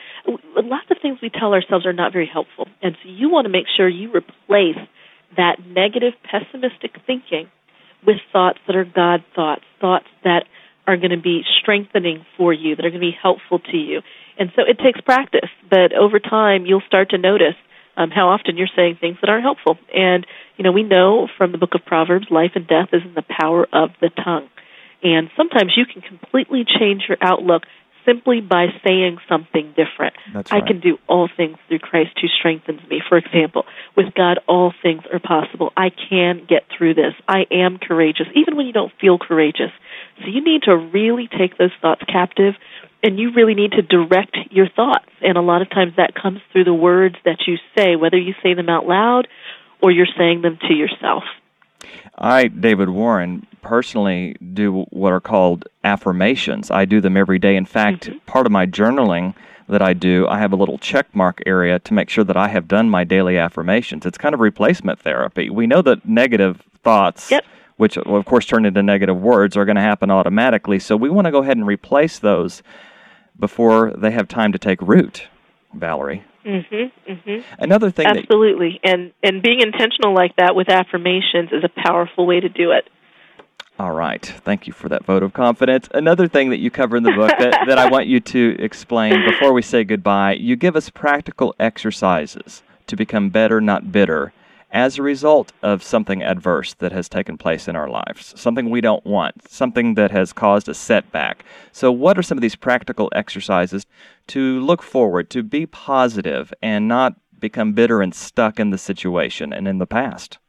lots 0.56 0.89
of 0.89 0.97
things 1.01 1.20
we 1.22 1.30
tell 1.30 1.53
ourselves 1.53 1.86
are 1.86 1.93
not 1.93 2.14
very 2.14 2.30
helpful. 2.32 2.68
And 2.82 2.95
so 3.03 3.10
you 3.10 3.30
want 3.30 3.45
to 3.45 3.49
make 3.49 3.66
sure 3.78 3.88
you 3.88 4.10
replace 4.10 4.82
that 5.38 5.58
negative, 5.68 6.14
pessimistic 6.24 6.95
thinking 7.06 7.47
with 8.06 8.18
thoughts 8.32 8.60
that 8.68 8.76
are 8.76 8.86
God 8.86 9.24
thoughts, 9.36 9.64
thoughts 9.80 10.08
that 10.24 10.45
are 10.88 10.97
going 10.97 11.12
to 11.12 11.22
be 11.22 11.43
strengthening 11.62 12.26
for 12.38 12.53
you, 12.53 12.76
that 12.76 12.86
are 12.86 12.89
going 12.89 13.01
to 13.01 13.08
be 13.08 13.18
helpful 13.20 13.60
to 13.60 13.78
you. 13.78 14.01
And 14.38 14.51
so 14.56 14.64
it 14.68 14.78
takes 14.80 15.01
practice, 15.01 15.49
but 15.70 15.93
over 15.93 16.20
time 16.20 16.66
you'll 16.66 16.84
start 16.86 17.10
to 17.12 17.18
notice 17.18 17.56
um, 17.97 18.12
how 18.12 18.30
often 18.30 18.58
you're 18.58 18.68
saying 18.76 18.97
things 18.99 19.18
that 19.22 19.30
aren't 19.30 19.43
helpful. 19.43 19.78
And, 19.93 20.28
you 20.58 20.64
know, 20.64 20.72
we 20.72 20.84
know 20.84 21.28
from 21.38 21.51
the 21.51 21.58
book 21.58 21.76
of 21.76 21.86
Proverbs, 21.86 22.28
life 22.30 22.51
and 22.56 22.68
death 22.68 22.89
is 22.91 23.01
in 23.03 23.14
the 23.14 23.24
power 23.24 23.66
of 23.72 23.91
the 24.01 24.10
tongue. 24.10 24.49
And 25.01 25.30
sometimes 25.38 25.74
you 25.78 25.86
can 25.86 26.01
completely 26.01 26.66
change 26.66 27.03
your 27.08 27.18
outlook 27.22 27.64
simply 28.06 28.41
by 28.41 28.68
saying 28.86 29.18
something 29.28 29.74
different. 29.76 30.16
That's 30.34 30.51
right. 30.51 30.64
I 30.64 30.68
can 30.68 30.80
do 30.80 30.97
all 31.08 31.28
things 31.36 31.58
through 31.68 31.80
Christ 31.80 32.12
who 32.22 32.28
strengthens 32.28 32.82
me. 32.89 33.01
For 33.08 33.18
example, 33.18 33.66
with 33.95 34.14
God, 34.14 34.39
all 34.47 34.74
things 34.82 35.03
are 35.12 35.20
possible. 35.20 35.72
I 35.76 35.89
can 35.89 36.45
get 36.47 36.64
through 36.78 36.93
this. 36.93 37.14
I 37.28 37.45
am 37.51 37.78
courageous, 37.78 38.28
even 38.36 38.56
when 38.56 38.68
you 38.68 38.74
don't 38.74 38.91
feel 39.01 39.18
courageous. 39.18 39.72
So 40.22 40.28
you 40.28 40.43
need 40.43 40.64
to 40.64 40.76
really 40.76 41.28
take 41.28 41.58
those 41.58 41.74
thoughts 41.82 42.03
captive, 42.08 42.53
and 43.03 43.20
you 43.20 43.32
really 43.36 43.56
need 43.56 43.72
to 43.74 43.82
direct 43.82 44.38
your 44.51 44.70
thoughts. 44.70 45.10
And 45.22 45.38
a 45.38 45.41
lot 45.41 45.62
of 45.62 45.70
times 45.70 45.93
that 45.97 46.14
comes 46.16 46.39
through 46.51 46.64
the 46.64 46.74
words 46.74 47.16
that 47.26 47.39
you 47.47 47.58
say, 47.78 47.95
whether 47.95 48.18
you 48.18 48.34
say 48.41 48.53
them 48.53 48.70
out 48.70 48.88
loud 48.88 49.28
or 49.82 49.91
you're 49.91 50.08
saying 50.18 50.41
them 50.41 50.58
to 50.68 50.74
yourself. 50.74 51.24
I, 52.17 52.47
David 52.47 52.89
Warren, 52.89 53.45
personally 53.61 54.36
do 54.53 54.84
what 54.91 55.11
are 55.11 55.19
called 55.19 55.67
affirmations. 55.84 56.71
I 56.71 56.86
do 56.86 57.01
them 57.01 57.17
every 57.17 57.39
day. 57.39 57.55
In 57.55 57.65
fact, 57.65 58.07
mm-hmm. 58.07 58.19
part 58.19 58.45
of 58.45 58.51
my 58.51 58.65
journaling 58.65 59.34
that 59.67 59.82
I 59.82 59.93
do, 59.93 60.28
I 60.28 60.39
have 60.39 60.53
a 60.53 60.55
little 60.55 60.78
check 60.78 61.13
mark 61.13 61.41
area 61.45 61.80
to 61.80 61.93
make 61.93 62.09
sure 62.09 62.23
that 62.23 62.38
I 62.38 62.49
have 62.49 62.67
done 62.67 62.89
my 62.89 63.03
daily 63.03 63.38
affirmations. 63.38 64.05
It's 64.05 64.17
kind 64.17 64.36
of 64.36 64.39
replacement 64.39 64.99
therapy. 64.99 65.49
We 65.49 65.67
know 65.67 65.82
that 65.82 66.07
negative 66.07 66.61
thoughts, 66.84 67.32
yep. 67.32 67.43
which 67.78 67.97
of 67.97 68.26
course 68.26 68.45
turn 68.45 68.65
into 68.65 68.84
negative 68.84 69.19
words, 69.19 69.57
are 69.57 69.65
going 69.65 69.76
to 69.76 69.82
happen 69.82 70.11
automatically. 70.11 70.80
So 70.80 70.95
we 70.95 71.09
want 71.09 71.26
to 71.26 71.32
go 71.32 71.41
ahead 71.41 71.57
and 71.57 71.65
replace 71.65 72.19
those 72.19 72.61
before 73.39 73.91
they 73.97 74.11
have 74.11 74.28
time 74.28 74.51
to 74.51 74.59
take 74.59 74.82
root, 74.82 75.28
Valorie. 75.76 76.21
Mhm. 76.45 76.91
Mhm. 77.07 77.43
Another 77.57 77.89
thing 77.89 78.05
Absolutely. 78.05 78.79
That, 78.83 78.93
and 78.93 79.11
and 79.23 79.41
being 79.41 79.61
intentional 79.61 80.13
like 80.13 80.35
that 80.35 80.55
with 80.55 80.69
affirmations 80.69 81.49
is 81.51 81.63
a 81.63 81.69
powerful 81.69 82.25
way 82.25 82.39
to 82.39 82.49
do 82.49 82.71
it. 82.71 82.87
All 83.77 83.91
right. 83.91 84.23
Thank 84.23 84.67
you 84.67 84.73
for 84.73 84.87
that 84.87 85.03
vote 85.03 85.21
of 85.21 85.33
confidence. 85.33 85.89
Another 85.93 86.29
thing 86.29 86.49
that 86.51 86.59
you 86.59 86.71
cover 86.71 86.95
in 86.95 87.03
the 87.03 87.11
book 87.11 87.31
that, 87.39 87.65
that 87.67 87.77
I 87.77 87.89
want 87.89 88.07
you 88.07 88.21
to 88.21 88.55
explain 88.57 89.13
before 89.29 89.51
we 89.51 89.61
say 89.61 89.83
goodbye, 89.83 90.35
you 90.35 90.55
give 90.55 90.77
us 90.77 90.89
practical 90.89 91.53
exercises 91.59 92.63
to 92.87 92.95
become 92.95 93.29
better, 93.29 93.59
not 93.59 93.91
bitter, 93.91 94.31
as 94.76 94.97
a 94.97 95.01
result 95.01 95.53
of 95.63 95.82
something 95.82 96.21
adverse 96.21 96.73
that 96.76 96.91
has 96.91 97.07
taken 97.07 97.38
place 97.38 97.69
in 97.69 97.78
our 97.78 97.89
lives, 97.89 98.34
something 98.38 98.69
we 98.69 98.82
don't 98.82 99.05
want, 99.05 99.49
something 99.49 99.93
that 99.93 100.11
has 100.11 100.34
caused 100.34 100.67
a 100.67 100.73
setback. 100.73 101.45
So, 101.71 101.93
what 101.93 102.17
are 102.17 102.21
some 102.21 102.38
of 102.38 102.41
these 102.41 102.57
practical 102.57 103.09
exercises 103.15 103.86
to 104.28 104.59
look 104.59 104.84
forward, 104.84 105.30
to 105.30 105.43
be 105.43 105.65
positive, 105.65 106.53
and 106.61 106.89
not 106.89 107.15
become 107.39 107.71
bitter 107.71 108.01
and 108.01 108.13
stuck 108.13 108.59
in 108.59 108.69
the 108.69 108.78
situation 108.78 109.53
and 109.53 109.65
in 109.65 109.78
the 109.78 109.88
past? 109.88 110.39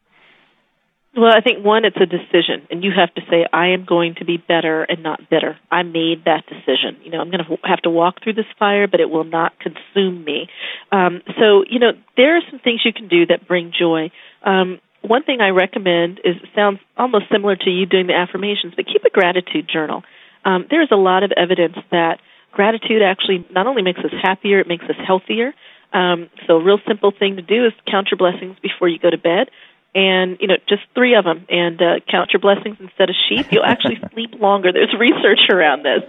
Well, 1.17 1.33
I 1.35 1.41
think 1.41 1.65
one, 1.65 1.87
it's 1.87 1.97
a 1.97 2.05
decision, 2.05 2.69
and 2.71 2.85
you 2.85 2.91
have 2.95 3.13
to 3.15 3.23
say, 3.31 3.47
I 3.51 3.69
am 3.69 3.87
going 3.87 4.17
to 4.17 4.27
be 4.27 4.37
better 4.37 4.83
and 4.83 5.03
not 5.03 5.31
bitter. 5.31 5.57
I 5.73 5.83
made 5.83 6.27
that 6.27 6.45
decision. 6.47 7.01
You 7.03 7.11
know, 7.11 7.21
I'm 7.21 7.31
going 7.31 7.43
to 7.43 7.57
have 7.65 7.81
to 7.83 7.91
walk 7.91 8.23
through 8.23 8.35
this 8.35 8.45
fire, 8.59 8.87
but 8.87 9.01
it 9.01 9.09
will 9.09 9.25
not 9.25 9.55
consume 9.59 10.25
me. 10.25 10.49
Um, 10.93 11.23
so, 11.41 11.65
you 11.71 11.79
know, 11.79 11.93
there 12.19 12.37
are 12.37 12.43
some 12.51 12.61
things 12.61 12.83
you 12.85 12.93
can 12.93 13.09
do 13.09 13.25
that 13.27 13.49
bring 13.49 13.73
joy. 13.73 14.11
Um, 14.45 14.79
one 15.01 15.23
thing 15.23 15.41
I 15.41 15.49
recommend 15.51 16.21
is 16.23 16.37
it 16.37 16.51
sounds 16.55 16.81
almost 16.99 17.25
similar 17.33 17.57
to 17.57 17.71
you 17.71 17.87
doing 17.87 18.09
the 18.09 18.15
affirmations, 18.15 18.75
but 18.77 18.85
keep 18.85 19.03
a 19.05 19.11
gratitude 19.11 19.71
journal. 19.73 20.03
Um, 20.45 20.67
there's 20.69 20.91
a 20.93 20.97
lot 20.97 21.23
of 21.23 21.33
evidence 21.35 21.77
that 21.93 22.19
gratitude 22.53 23.01
actually 23.01 23.47
not 23.51 23.67
only 23.67 23.81
makes 23.81 24.01
us 24.01 24.13
happier, 24.23 24.61
it 24.61 24.69
makes 24.69 24.85
us 24.85 24.97
healthier. 25.07 25.55
Um, 25.95 26.29
so, 26.47 26.57
a 26.57 26.63
real 26.63 26.79
simple 26.87 27.13
thing 27.17 27.37
to 27.37 27.43
do 27.43 27.65
is 27.65 27.73
count 27.91 28.09
your 28.11 28.19
blessings 28.19 28.57
before 28.61 28.89
you 28.89 28.99
go 28.99 29.09
to 29.09 29.17
bed 29.17 29.49
and 29.97 30.37
you 30.41 30.47
know 30.47 30.57
just 30.69 30.83
three 30.95 31.17
of 31.17 31.25
them 31.25 31.47
and 31.49 31.81
uh, 31.81 31.95
count 32.09 32.31
your 32.33 32.41
blessings 32.41 32.77
instead 32.79 33.09
of 33.09 33.17
sheep. 33.29 33.47
You'll 33.51 33.65
actually 33.65 33.99
sleep 34.13 34.35
longer. 34.39 34.71
There's 34.71 34.95
research 35.01 35.49
around 35.51 35.85
this. 35.85 36.03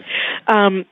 Um, 0.45 0.85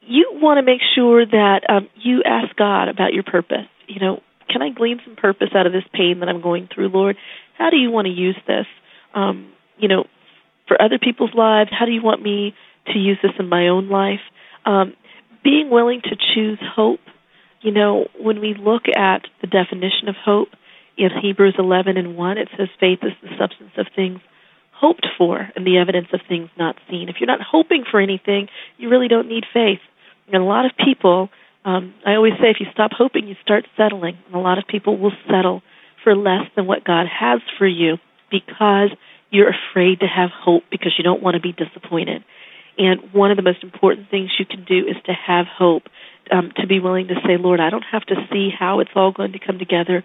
you 0.00 0.30
want 0.34 0.58
to 0.58 0.62
make 0.62 0.80
sure 0.94 1.26
that 1.26 1.68
um, 1.68 1.88
you 1.96 2.22
ask 2.24 2.54
god 2.54 2.88
about 2.88 3.12
your 3.12 3.24
purpose. 3.24 3.66
You 3.88 4.00
know 4.00 4.22
can 4.48 4.62
i 4.62 4.70
glean 4.70 5.00
some 5.04 5.16
purpose 5.16 5.48
out 5.56 5.66
of 5.66 5.72
this 5.72 5.82
pain 5.92 6.20
that 6.20 6.28
i'm 6.28 6.40
going 6.40 6.68
through 6.72 6.88
lord? 6.88 7.16
How 7.58 7.70
do 7.70 7.76
you 7.76 7.90
want 7.90 8.06
to 8.06 8.12
use 8.12 8.36
this 8.46 8.66
um, 9.12 9.52
you 9.76 9.88
know 9.88 10.04
for 10.68 10.80
other 10.80 10.98
people's 11.00 11.34
lives? 11.34 11.70
How 11.76 11.84
do 11.84 11.92
you 11.92 12.02
want 12.02 12.22
me 12.22 12.54
to 12.92 12.98
use 12.98 13.18
this 13.22 13.32
in 13.40 13.48
my 13.48 13.68
own 13.68 13.88
life? 13.88 14.20
Um, 14.64 14.94
being 15.42 15.68
willing 15.70 16.00
to 16.02 16.16
choose 16.34 16.60
hope. 16.62 17.00
You 17.60 17.72
know 17.72 18.06
when 18.20 18.40
we 18.40 18.54
look 18.54 18.84
at 18.94 19.22
the 19.40 19.48
definition 19.48 20.08
of 20.08 20.14
hope 20.14 20.50
in 20.96 21.10
Hebrews 21.22 21.56
11 21.58 21.96
and 21.96 22.16
1, 22.16 22.38
it 22.38 22.48
says 22.56 22.68
faith 22.80 23.00
is 23.02 23.12
the 23.22 23.36
substance 23.38 23.72
of 23.76 23.86
things 23.94 24.20
hoped 24.72 25.06
for 25.16 25.48
and 25.56 25.66
the 25.66 25.78
evidence 25.78 26.08
of 26.12 26.20
things 26.28 26.50
not 26.58 26.76
seen. 26.90 27.08
If 27.08 27.16
you're 27.20 27.26
not 27.26 27.40
hoping 27.40 27.84
for 27.90 28.00
anything, 28.00 28.48
you 28.76 28.88
really 28.88 29.08
don't 29.08 29.28
need 29.28 29.44
faith. 29.52 29.80
And 30.32 30.42
a 30.42 30.44
lot 30.44 30.66
of 30.66 30.72
people, 30.76 31.30
um, 31.64 31.94
I 32.04 32.14
always 32.14 32.34
say, 32.34 32.50
if 32.50 32.56
you 32.60 32.66
stop 32.72 32.90
hoping, 32.92 33.26
you 33.26 33.36
start 33.42 33.64
settling. 33.76 34.18
And 34.26 34.34
a 34.34 34.38
lot 34.38 34.58
of 34.58 34.66
people 34.66 34.98
will 34.98 35.12
settle 35.30 35.62
for 36.04 36.14
less 36.14 36.46
than 36.54 36.66
what 36.66 36.84
God 36.84 37.06
has 37.08 37.40
for 37.58 37.66
you 37.66 37.96
because 38.30 38.90
you're 39.30 39.50
afraid 39.50 40.00
to 40.00 40.06
have 40.06 40.30
hope 40.30 40.64
because 40.70 40.92
you 40.98 41.04
don't 41.04 41.22
want 41.22 41.34
to 41.34 41.40
be 41.40 41.52
disappointed. 41.52 42.24
And 42.78 43.12
one 43.12 43.30
of 43.30 43.36
the 43.36 43.42
most 43.42 43.62
important 43.62 44.10
things 44.10 44.30
you 44.38 44.44
can 44.44 44.64
do 44.64 44.86
is 44.86 44.96
to 45.06 45.12
have 45.12 45.46
hope, 45.46 45.84
um, 46.30 46.52
to 46.56 46.66
be 46.66 46.80
willing 46.80 47.08
to 47.08 47.14
say, 47.26 47.36
Lord, 47.38 47.60
I 47.60 47.70
don't 47.70 47.84
have 47.90 48.04
to 48.06 48.14
see 48.30 48.50
how 48.56 48.80
it's 48.80 48.90
all 48.94 49.12
going 49.12 49.32
to 49.32 49.38
come 49.38 49.58
together, 49.58 50.04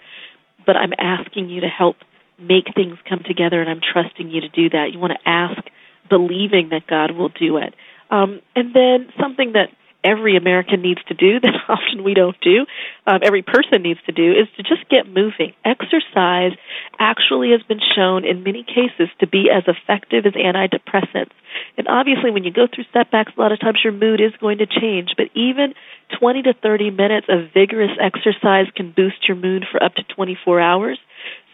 but 0.65 0.75
I'm 0.75 0.93
asking 0.97 1.49
you 1.49 1.61
to 1.61 1.67
help 1.67 1.97
make 2.39 2.73
things 2.73 2.97
come 3.07 3.21
together, 3.25 3.61
and 3.61 3.69
I'm 3.69 3.81
trusting 3.81 4.29
you 4.29 4.41
to 4.41 4.49
do 4.49 4.69
that. 4.69 4.89
You 4.93 4.99
want 4.99 5.13
to 5.13 5.29
ask, 5.29 5.61
believing 6.09 6.69
that 6.69 6.87
God 6.87 7.11
will 7.11 7.29
do 7.29 7.57
it. 7.57 7.73
Um, 8.09 8.41
and 8.55 8.73
then 8.75 9.07
something 9.19 9.53
that 9.53 9.69
every 10.03 10.37
American 10.37 10.81
needs 10.81 11.01
to 11.07 11.13
do 11.13 11.39
that 11.43 11.53
often 11.69 12.03
we 12.03 12.13
don't 12.13 12.39
do, 12.41 12.65
um, 13.07 13.19
every 13.23 13.41
person 13.41 13.81
needs 13.81 13.99
to 14.05 14.11
do, 14.11 14.31
is 14.31 14.47
to 14.57 14.63
just 14.63 14.87
get 14.89 15.07
moving. 15.07 15.53
Exercise 15.65 16.53
actually 16.99 17.51
has 17.51 17.61
been 17.63 17.81
shown 17.95 18.25
in 18.25 18.43
many 18.43 18.63
cases 18.63 19.09
to 19.19 19.27
be 19.27 19.49
as 19.49 19.63
effective 19.67 20.25
as 20.25 20.33
antidepressants. 20.33 21.31
And 21.77 21.87
obviously, 21.87 22.31
when 22.31 22.43
you 22.43 22.51
go 22.51 22.67
through 22.67 22.85
setbacks, 22.93 23.33
a 23.37 23.39
lot 23.39 23.51
of 23.51 23.59
times 23.59 23.79
your 23.83 23.93
mood 23.93 24.21
is 24.21 24.31
going 24.39 24.59
to 24.59 24.65
change. 24.65 25.09
But 25.17 25.27
even 25.35 25.73
20 26.19 26.43
to 26.43 26.53
30 26.53 26.91
minutes 26.91 27.27
of 27.29 27.51
vigorous 27.53 27.91
exercise 27.99 28.67
can 28.75 28.91
boost 28.91 29.27
your 29.27 29.37
mood 29.37 29.65
for 29.71 29.81
up 29.83 29.95
to 29.95 30.03
24 30.03 30.61
hours. 30.61 30.99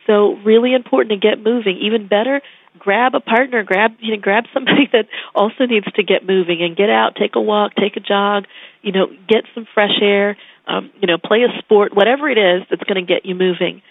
So, 0.06 0.38
really 0.46 0.74
important 0.74 1.22
to 1.22 1.28
get 1.28 1.44
moving. 1.44 1.78
Even 1.82 2.08
better, 2.08 2.42
grab 2.78 3.16
a 3.16 3.20
partner, 3.20 3.64
grab 3.64 3.92
you 4.00 4.16
know, 4.16 4.22
grab 4.22 4.46
somebody 4.54 4.88
that 4.92 5.08
also 5.36 5.66
needs 5.66 5.86
to 5.94 6.04
get 6.04 6.26
moving 6.26 6.62
and 6.62 6.76
get 6.76 6.90
out, 6.90 7.16
take 7.16 7.36
a 7.36 7.42
walk, 7.42 7.74
take 7.76 7.98
a 7.98 8.00
jog, 8.00 8.46
you 8.82 8.92
know, 8.92 9.08
get 9.28 9.44
some 9.54 9.68
fresh 9.74 10.00
air, 10.02 10.38
um, 10.68 10.92
you 11.02 11.08
know, 11.08 11.18
play 11.18 11.44
a 11.44 11.60
sport, 11.60 11.96
whatever 11.96 12.30
it 12.30 12.38
is 12.38 12.68
that's 12.70 12.84
going 12.84 13.04
to 13.04 13.08
get 13.08 13.26
you 13.26 13.36
moving. 13.36 13.82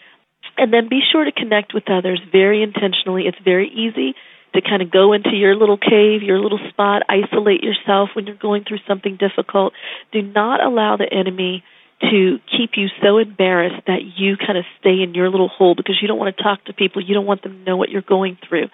And 0.58 0.72
then 0.72 0.88
be 0.88 1.00
sure 1.12 1.24
to 1.24 1.32
connect 1.32 1.74
with 1.74 1.90
others 1.90 2.20
very 2.32 2.62
intentionally. 2.62 3.24
It's 3.26 3.38
very 3.44 3.68
easy 3.68 4.14
to 4.54 4.62
kind 4.62 4.80
of 4.80 4.90
go 4.90 5.12
into 5.12 5.34
your 5.34 5.54
little 5.54 5.76
cave, 5.76 6.22
your 6.22 6.38
little 6.38 6.60
spot, 6.70 7.02
isolate 7.08 7.62
yourself 7.62 8.10
when 8.14 8.26
you're 8.26 8.36
going 8.36 8.64
through 8.64 8.78
something 8.88 9.16
difficult. 9.16 9.74
Do 10.12 10.22
not 10.22 10.64
allow 10.64 10.96
the 10.96 11.12
enemy 11.12 11.62
to 12.00 12.38
keep 12.56 12.72
you 12.76 12.88
so 13.02 13.18
embarrassed 13.18 13.86
that 13.86 14.00
you 14.16 14.36
kind 14.36 14.58
of 14.58 14.64
stay 14.80 15.02
in 15.02 15.14
your 15.14 15.30
little 15.30 15.48
hole 15.48 15.74
because 15.74 15.96
you 16.00 16.08
don't 16.08 16.18
want 16.18 16.36
to 16.36 16.42
talk 16.42 16.64
to 16.66 16.72
people. 16.72 17.02
You 17.02 17.14
don't 17.14 17.26
want 17.26 17.42
them 17.42 17.58
to 17.58 17.64
know 17.64 17.76
what 17.76 17.88
you're 17.88 18.02
going 18.02 18.38
through. 18.46 18.68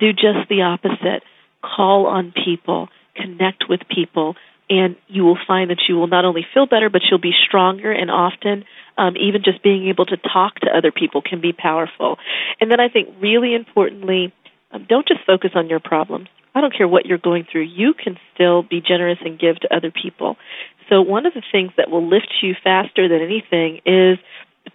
Do 0.00 0.12
just 0.12 0.48
the 0.48 0.62
opposite. 0.62 1.22
Call 1.62 2.06
on 2.06 2.32
people, 2.32 2.88
connect 3.14 3.64
with 3.68 3.80
people, 3.94 4.36
and 4.68 4.96
you 5.06 5.24
will 5.24 5.38
find 5.46 5.70
that 5.70 5.82
you 5.88 5.96
will 5.96 6.06
not 6.06 6.24
only 6.24 6.46
feel 6.54 6.66
better, 6.66 6.88
but 6.88 7.02
you'll 7.08 7.20
be 7.20 7.34
stronger. 7.46 7.92
And 7.92 8.10
often, 8.10 8.64
um, 8.96 9.16
even 9.16 9.42
just 9.44 9.62
being 9.62 9.88
able 9.88 10.06
to 10.06 10.16
talk 10.16 10.56
to 10.60 10.76
other 10.76 10.90
people 10.90 11.22
can 11.22 11.40
be 11.40 11.52
powerful. 11.52 12.18
And 12.60 12.70
then 12.70 12.80
I 12.80 12.88
think 12.88 13.10
really 13.20 13.54
importantly, 13.54 14.32
um, 14.72 14.86
don't 14.88 15.06
just 15.06 15.20
focus 15.26 15.50
on 15.54 15.68
your 15.68 15.80
problems. 15.80 16.28
I 16.54 16.60
don't 16.60 16.74
care 16.76 16.88
what 16.88 17.06
you're 17.06 17.18
going 17.18 17.46
through. 17.50 17.62
You 17.62 17.94
can 17.94 18.18
still 18.34 18.62
be 18.62 18.80
generous 18.80 19.18
and 19.24 19.38
give 19.38 19.60
to 19.60 19.74
other 19.74 19.90
people. 19.90 20.36
So 20.92 21.00
one 21.00 21.24
of 21.24 21.32
the 21.32 21.42
things 21.50 21.72
that 21.78 21.90
will 21.90 22.06
lift 22.06 22.28
you 22.42 22.54
faster 22.62 23.08
than 23.08 23.22
anything 23.22 23.80
is 23.86 24.18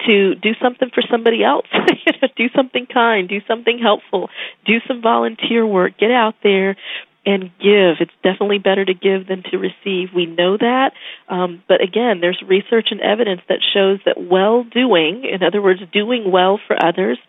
to 0.07 0.34
do 0.34 0.53
something 0.59 0.89
for 0.91 1.03
somebody 1.11 1.43
else. 1.43 1.68
do 2.36 2.49
something 2.55 2.88
kind, 2.91 3.30
do 3.30 3.39
something 3.47 3.78
helpful, 3.78 4.30
do 4.65 4.80
some 4.88 5.01
volunteer 5.01 5.65
work, 5.65 5.97
get 5.99 6.09
out 6.09 6.34
there 6.41 6.76
and 7.24 7.51
give. 7.59 7.99
It's 7.99 8.11
definitely 8.24 8.57
better 8.57 8.84
to 8.84 8.95
give 8.95 9.28
than 9.28 9.43
to 9.51 9.57
receive. 9.57 10.09
We 10.15 10.26
know 10.26 10.57
that. 10.57 10.93
Um, 11.30 11.61
but 11.68 11.84
again, 11.84 12.20
there's 12.20 12.41
research 12.47 12.88
and 12.89 13.01
evidence 13.01 13.41
that 13.47 13.59
shows 13.74 13.99
that 14.05 14.15
well 14.18 14.63
doing, 14.63 15.24
in 15.24 15.43
other 15.43 15.61
words, 15.61 15.82
doing 15.93 16.32
well 16.32 16.59
for 16.65 16.76
others, 16.84 17.20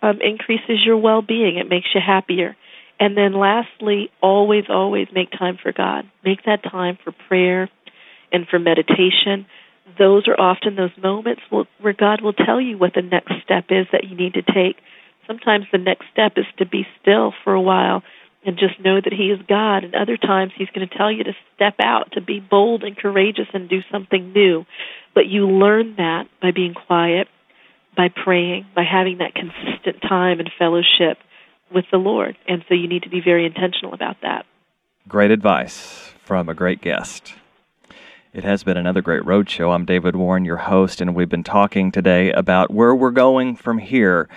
um, 0.00 0.20
increases 0.22 0.80
your 0.86 0.96
well 0.96 1.20
being. 1.20 1.58
It 1.58 1.68
makes 1.68 1.88
you 1.94 2.00
happier. 2.04 2.56
And 3.00 3.16
then 3.16 3.32
lastly, 3.34 4.10
always, 4.20 4.64
always 4.68 5.06
make 5.12 5.30
time 5.30 5.58
for 5.62 5.72
God. 5.72 6.10
Make 6.24 6.44
that 6.44 6.62
time 6.64 6.98
for 7.04 7.12
prayer 7.28 7.68
and 8.32 8.46
for 8.48 8.58
meditation. 8.58 9.46
Those 9.98 10.28
are 10.28 10.38
often 10.38 10.76
those 10.76 10.96
moments 11.02 11.42
where 11.50 11.94
God 11.94 12.20
will 12.20 12.32
tell 12.32 12.60
you 12.60 12.76
what 12.76 12.92
the 12.94 13.02
next 13.02 13.32
step 13.42 13.66
is 13.70 13.86
that 13.92 14.04
you 14.04 14.16
need 14.16 14.34
to 14.34 14.42
take. 14.42 14.76
Sometimes 15.26 15.66
the 15.72 15.78
next 15.78 16.06
step 16.12 16.32
is 16.36 16.46
to 16.58 16.66
be 16.66 16.86
still 17.00 17.32
for 17.44 17.54
a 17.54 17.60
while 17.60 18.02
and 18.44 18.58
just 18.58 18.80
know 18.80 19.00
that 19.02 19.12
He 19.12 19.30
is 19.30 19.40
God. 19.48 19.84
And 19.84 19.94
other 19.94 20.16
times 20.16 20.52
He's 20.56 20.68
going 20.74 20.88
to 20.88 20.96
tell 20.96 21.10
you 21.10 21.24
to 21.24 21.32
step 21.54 21.74
out, 21.82 22.12
to 22.12 22.20
be 22.20 22.40
bold 22.40 22.84
and 22.84 22.96
courageous 22.96 23.48
and 23.52 23.68
do 23.68 23.80
something 23.90 24.32
new. 24.32 24.64
But 25.14 25.26
you 25.26 25.48
learn 25.48 25.96
that 25.96 26.24
by 26.40 26.52
being 26.52 26.74
quiet, 26.74 27.28
by 27.96 28.08
praying, 28.08 28.66
by 28.74 28.84
having 28.84 29.18
that 29.18 29.34
consistent 29.34 30.02
time 30.02 30.38
and 30.38 30.50
fellowship 30.58 31.18
with 31.74 31.84
the 31.90 31.98
Lord. 31.98 32.36
And 32.46 32.64
so 32.68 32.74
you 32.74 32.88
need 32.88 33.02
to 33.02 33.10
be 33.10 33.20
very 33.24 33.44
intentional 33.44 33.92
about 33.92 34.16
that. 34.22 34.46
Great 35.08 35.30
advice 35.30 36.12
from 36.24 36.48
a 36.48 36.54
great 36.54 36.80
guest. 36.80 37.34
It 38.38 38.44
has 38.44 38.62
been 38.62 38.76
another 38.76 39.02
great 39.02 39.24
road 39.26 39.50
show. 39.50 39.72
I'm 39.72 39.84
David 39.84 40.14
Warren, 40.14 40.44
your 40.44 40.58
host, 40.58 41.00
and 41.00 41.12
we've 41.12 41.28
been 41.28 41.42
talking 41.42 41.90
today 41.90 42.30
about 42.30 42.70
where 42.70 42.94
we're 42.94 43.10
going 43.10 43.56
from 43.56 43.78
here, 43.78 44.28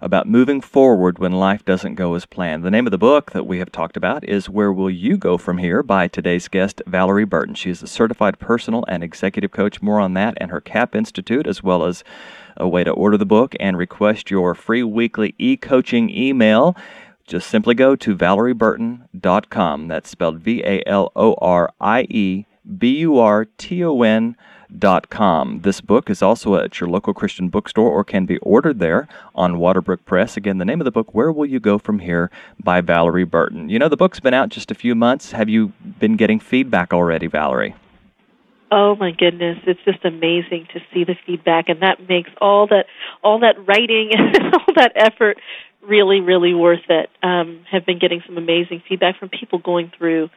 about 0.00 0.26
moving 0.26 0.62
forward 0.62 1.18
when 1.18 1.32
life 1.32 1.62
doesn't 1.62 1.96
go 1.96 2.14
as 2.14 2.24
planned. 2.24 2.64
The 2.64 2.70
name 2.70 2.86
of 2.86 2.92
the 2.92 2.96
book 2.96 3.32
that 3.32 3.46
we 3.46 3.58
have 3.58 3.70
talked 3.70 3.98
about 3.98 4.26
is 4.26 4.48
Where 4.48 4.72
Will 4.72 4.88
You 4.88 5.18
Go 5.18 5.36
From 5.36 5.58
Here 5.58 5.82
by 5.82 6.08
today's 6.08 6.48
guest, 6.48 6.80
Valorie 6.86 7.28
Burton. 7.28 7.54
She 7.54 7.68
is 7.68 7.82
a 7.82 7.86
certified 7.86 8.38
personal 8.38 8.86
and 8.88 9.04
executive 9.04 9.50
coach. 9.50 9.82
More 9.82 10.00
on 10.00 10.14
that 10.14 10.32
and 10.38 10.50
her 10.50 10.62
CAPP 10.62 10.94
Institute, 10.94 11.46
as 11.46 11.62
well 11.62 11.84
as 11.84 12.02
a 12.56 12.66
way 12.66 12.84
to 12.84 12.90
order 12.90 13.18
the 13.18 13.26
book 13.26 13.54
and 13.60 13.76
request 13.76 14.30
your 14.30 14.54
free 14.54 14.82
weekly 14.82 15.34
e 15.36 15.58
coaching 15.58 16.08
email. 16.08 16.74
Just 17.26 17.50
simply 17.50 17.74
go 17.74 17.96
to 17.96 18.16
valorieburton.com. 18.16 19.88
That's 19.88 20.08
spelled 20.08 20.38
V 20.38 20.62
A 20.64 20.82
L 20.86 21.12
O 21.14 21.34
R 21.34 21.70
I 21.78 22.06
E 22.08 22.46
B 22.78 22.98
U 22.98 23.18
R 23.18 23.44
T 23.44 23.84
O 23.84 24.02
N 24.02 24.36
dot 24.78 25.10
com. 25.10 25.60
This 25.60 25.80
book 25.80 26.08
is 26.08 26.22
also 26.22 26.56
at 26.56 26.80
your 26.80 26.88
local 26.88 27.12
Christian 27.14 27.48
bookstore 27.48 27.90
or 27.90 28.04
can 28.04 28.26
be 28.26 28.38
ordered 28.38 28.78
there 28.78 29.08
on 29.34 29.54
Waterbrook 29.54 30.04
Press. 30.04 30.36
Again, 30.36 30.58
the 30.58 30.64
name 30.64 30.80
of 30.80 30.84
the 30.84 30.90
book, 30.90 31.14
Where 31.14 31.32
Will 31.32 31.46
You 31.46 31.60
Go 31.60 31.78
From 31.78 31.98
Here 31.98 32.30
by 32.62 32.80
Valorie 32.80 33.28
Burton. 33.28 33.68
You 33.68 33.78
know, 33.78 33.88
the 33.88 33.96
book's 33.96 34.20
been 34.20 34.34
out 34.34 34.48
just 34.48 34.70
a 34.70 34.74
few 34.74 34.94
months. 34.94 35.32
Have 35.32 35.48
you 35.48 35.72
been 35.98 36.16
getting 36.16 36.40
feedback 36.40 36.92
already, 36.92 37.28
Valorie? 37.28 37.74
Oh 38.70 38.96
my 38.96 39.10
goodness, 39.10 39.58
it's 39.66 39.84
just 39.84 40.02
amazing 40.02 40.66
to 40.72 40.80
see 40.94 41.04
the 41.04 41.14
feedback 41.26 41.68
and 41.68 41.82
that 41.82 42.08
makes 42.08 42.30
all 42.40 42.66
that 42.68 42.86
all 43.22 43.40
that 43.40 43.56
writing 43.66 44.12
and 44.16 44.54
all 44.54 44.74
that 44.76 44.92
effort 44.96 45.38
really 45.82 46.20
really 46.20 46.54
worth 46.54 46.88
it. 46.88 47.10
Um 47.22 47.66
have 47.70 47.84
been 47.84 47.98
getting 47.98 48.22
some 48.26 48.38
amazing 48.38 48.82
feedback 48.88 49.18
from 49.18 49.28
people 49.28 49.58
going 49.58 49.92
through 49.98 50.30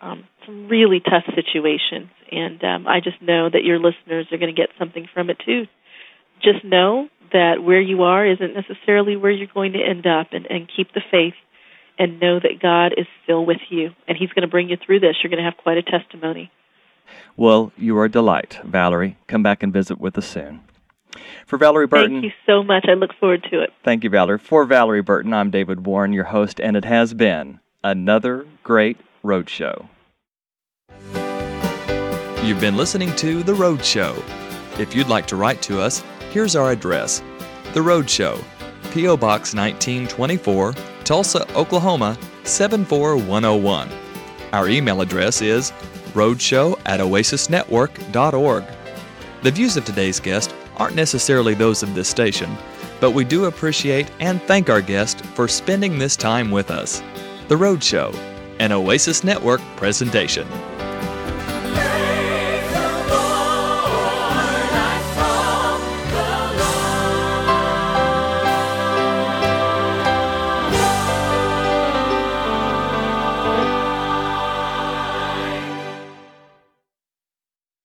um 0.00 0.24
some 0.46 0.68
really 0.68 1.00
tough 1.00 1.24
situations 1.34 2.10
and 2.30 2.62
um 2.64 2.86
I 2.86 3.00
just 3.00 3.20
know 3.20 3.48
that 3.48 3.64
your 3.64 3.78
listeners 3.78 4.26
are 4.32 4.38
going 4.38 4.54
to 4.54 4.60
get 4.60 4.70
something 4.78 5.08
from 5.12 5.30
it 5.30 5.38
too. 5.44 5.66
Just 6.42 6.64
know 6.64 7.08
that 7.32 7.62
where 7.62 7.80
you 7.80 8.02
are 8.02 8.26
isn't 8.26 8.54
necessarily 8.54 9.16
where 9.16 9.30
you're 9.30 9.46
going 9.52 9.72
to 9.72 9.80
end 9.82 10.06
up 10.06 10.28
and 10.32 10.46
and 10.46 10.70
keep 10.74 10.92
the 10.92 11.02
faith 11.10 11.34
and 11.98 12.18
know 12.18 12.40
that 12.40 12.60
God 12.60 12.94
is 12.96 13.06
still 13.22 13.44
with 13.44 13.60
you 13.68 13.90
and 14.08 14.16
he's 14.16 14.30
going 14.30 14.42
to 14.42 14.48
bring 14.48 14.70
you 14.70 14.76
through 14.84 15.00
this. 15.00 15.16
You're 15.22 15.30
going 15.30 15.42
to 15.42 15.48
have 15.48 15.58
quite 15.58 15.76
a 15.76 15.82
testimony. 15.82 16.50
Well, 17.36 17.72
you 17.76 17.96
are 17.98 18.04
a 18.04 18.10
delight, 18.10 18.60
Valorie. 18.64 19.16
Come 19.26 19.42
back 19.42 19.62
and 19.62 19.72
visit 19.72 20.00
with 20.00 20.16
us 20.16 20.26
soon. 20.26 20.60
For 21.46 21.58
Valorie 21.58 21.88
Burton. 21.88 22.20
Thank 22.20 22.24
you 22.24 22.30
so 22.46 22.62
much. 22.62 22.86
I 22.88 22.94
look 22.94 23.10
forward 23.18 23.46
to 23.50 23.62
it. 23.62 23.70
Thank 23.84 24.04
you, 24.04 24.10
Valorie. 24.10 24.40
For 24.40 24.66
Valorie 24.66 25.04
Burton, 25.04 25.34
I'm 25.34 25.50
David 25.50 25.84
Warren, 25.84 26.12
your 26.12 26.24
host, 26.24 26.60
and 26.60 26.76
it 26.76 26.84
has 26.84 27.14
been 27.14 27.60
another 27.82 28.46
great 28.62 28.98
Road 29.22 29.48
Show. 29.48 29.88
You've 32.42 32.60
been 32.60 32.76
listening 32.76 33.14
to 33.16 33.42
The 33.42 33.54
Road 33.54 33.84
Show. 33.84 34.22
If 34.78 34.94
you'd 34.94 35.08
like 35.08 35.26
to 35.26 35.36
write 35.36 35.60
to 35.62 35.80
us, 35.80 36.02
here's 36.30 36.56
our 36.56 36.70
address 36.70 37.22
The 37.74 37.82
Road 37.82 38.08
Show, 38.08 38.40
P.O. 38.92 39.18
Box 39.18 39.54
1924, 39.54 40.74
Tulsa, 41.04 41.54
Oklahoma 41.54 42.16
74101. 42.44 43.90
Our 44.52 44.68
email 44.68 45.02
address 45.02 45.42
is 45.42 45.72
roadshow 46.14 46.80
at 46.86 47.00
oasisnetwork.org. 47.00 48.64
The 49.42 49.50
views 49.50 49.76
of 49.76 49.84
today's 49.84 50.18
guest 50.18 50.54
aren't 50.78 50.96
necessarily 50.96 51.54
those 51.54 51.82
of 51.82 51.94
this 51.94 52.08
station, 52.08 52.50
but 53.00 53.10
we 53.10 53.24
do 53.24 53.44
appreciate 53.44 54.10
and 54.18 54.40
thank 54.42 54.70
our 54.70 54.80
guest 54.80 55.24
for 55.24 55.46
spending 55.46 55.98
this 55.98 56.16
time 56.16 56.50
with 56.50 56.70
us. 56.70 57.02
The 57.48 57.56
Road 57.56 57.82
Show, 57.84 58.12
an 58.60 58.72
Oasis 58.72 59.24
Network 59.24 59.60
presentation. 59.76 60.46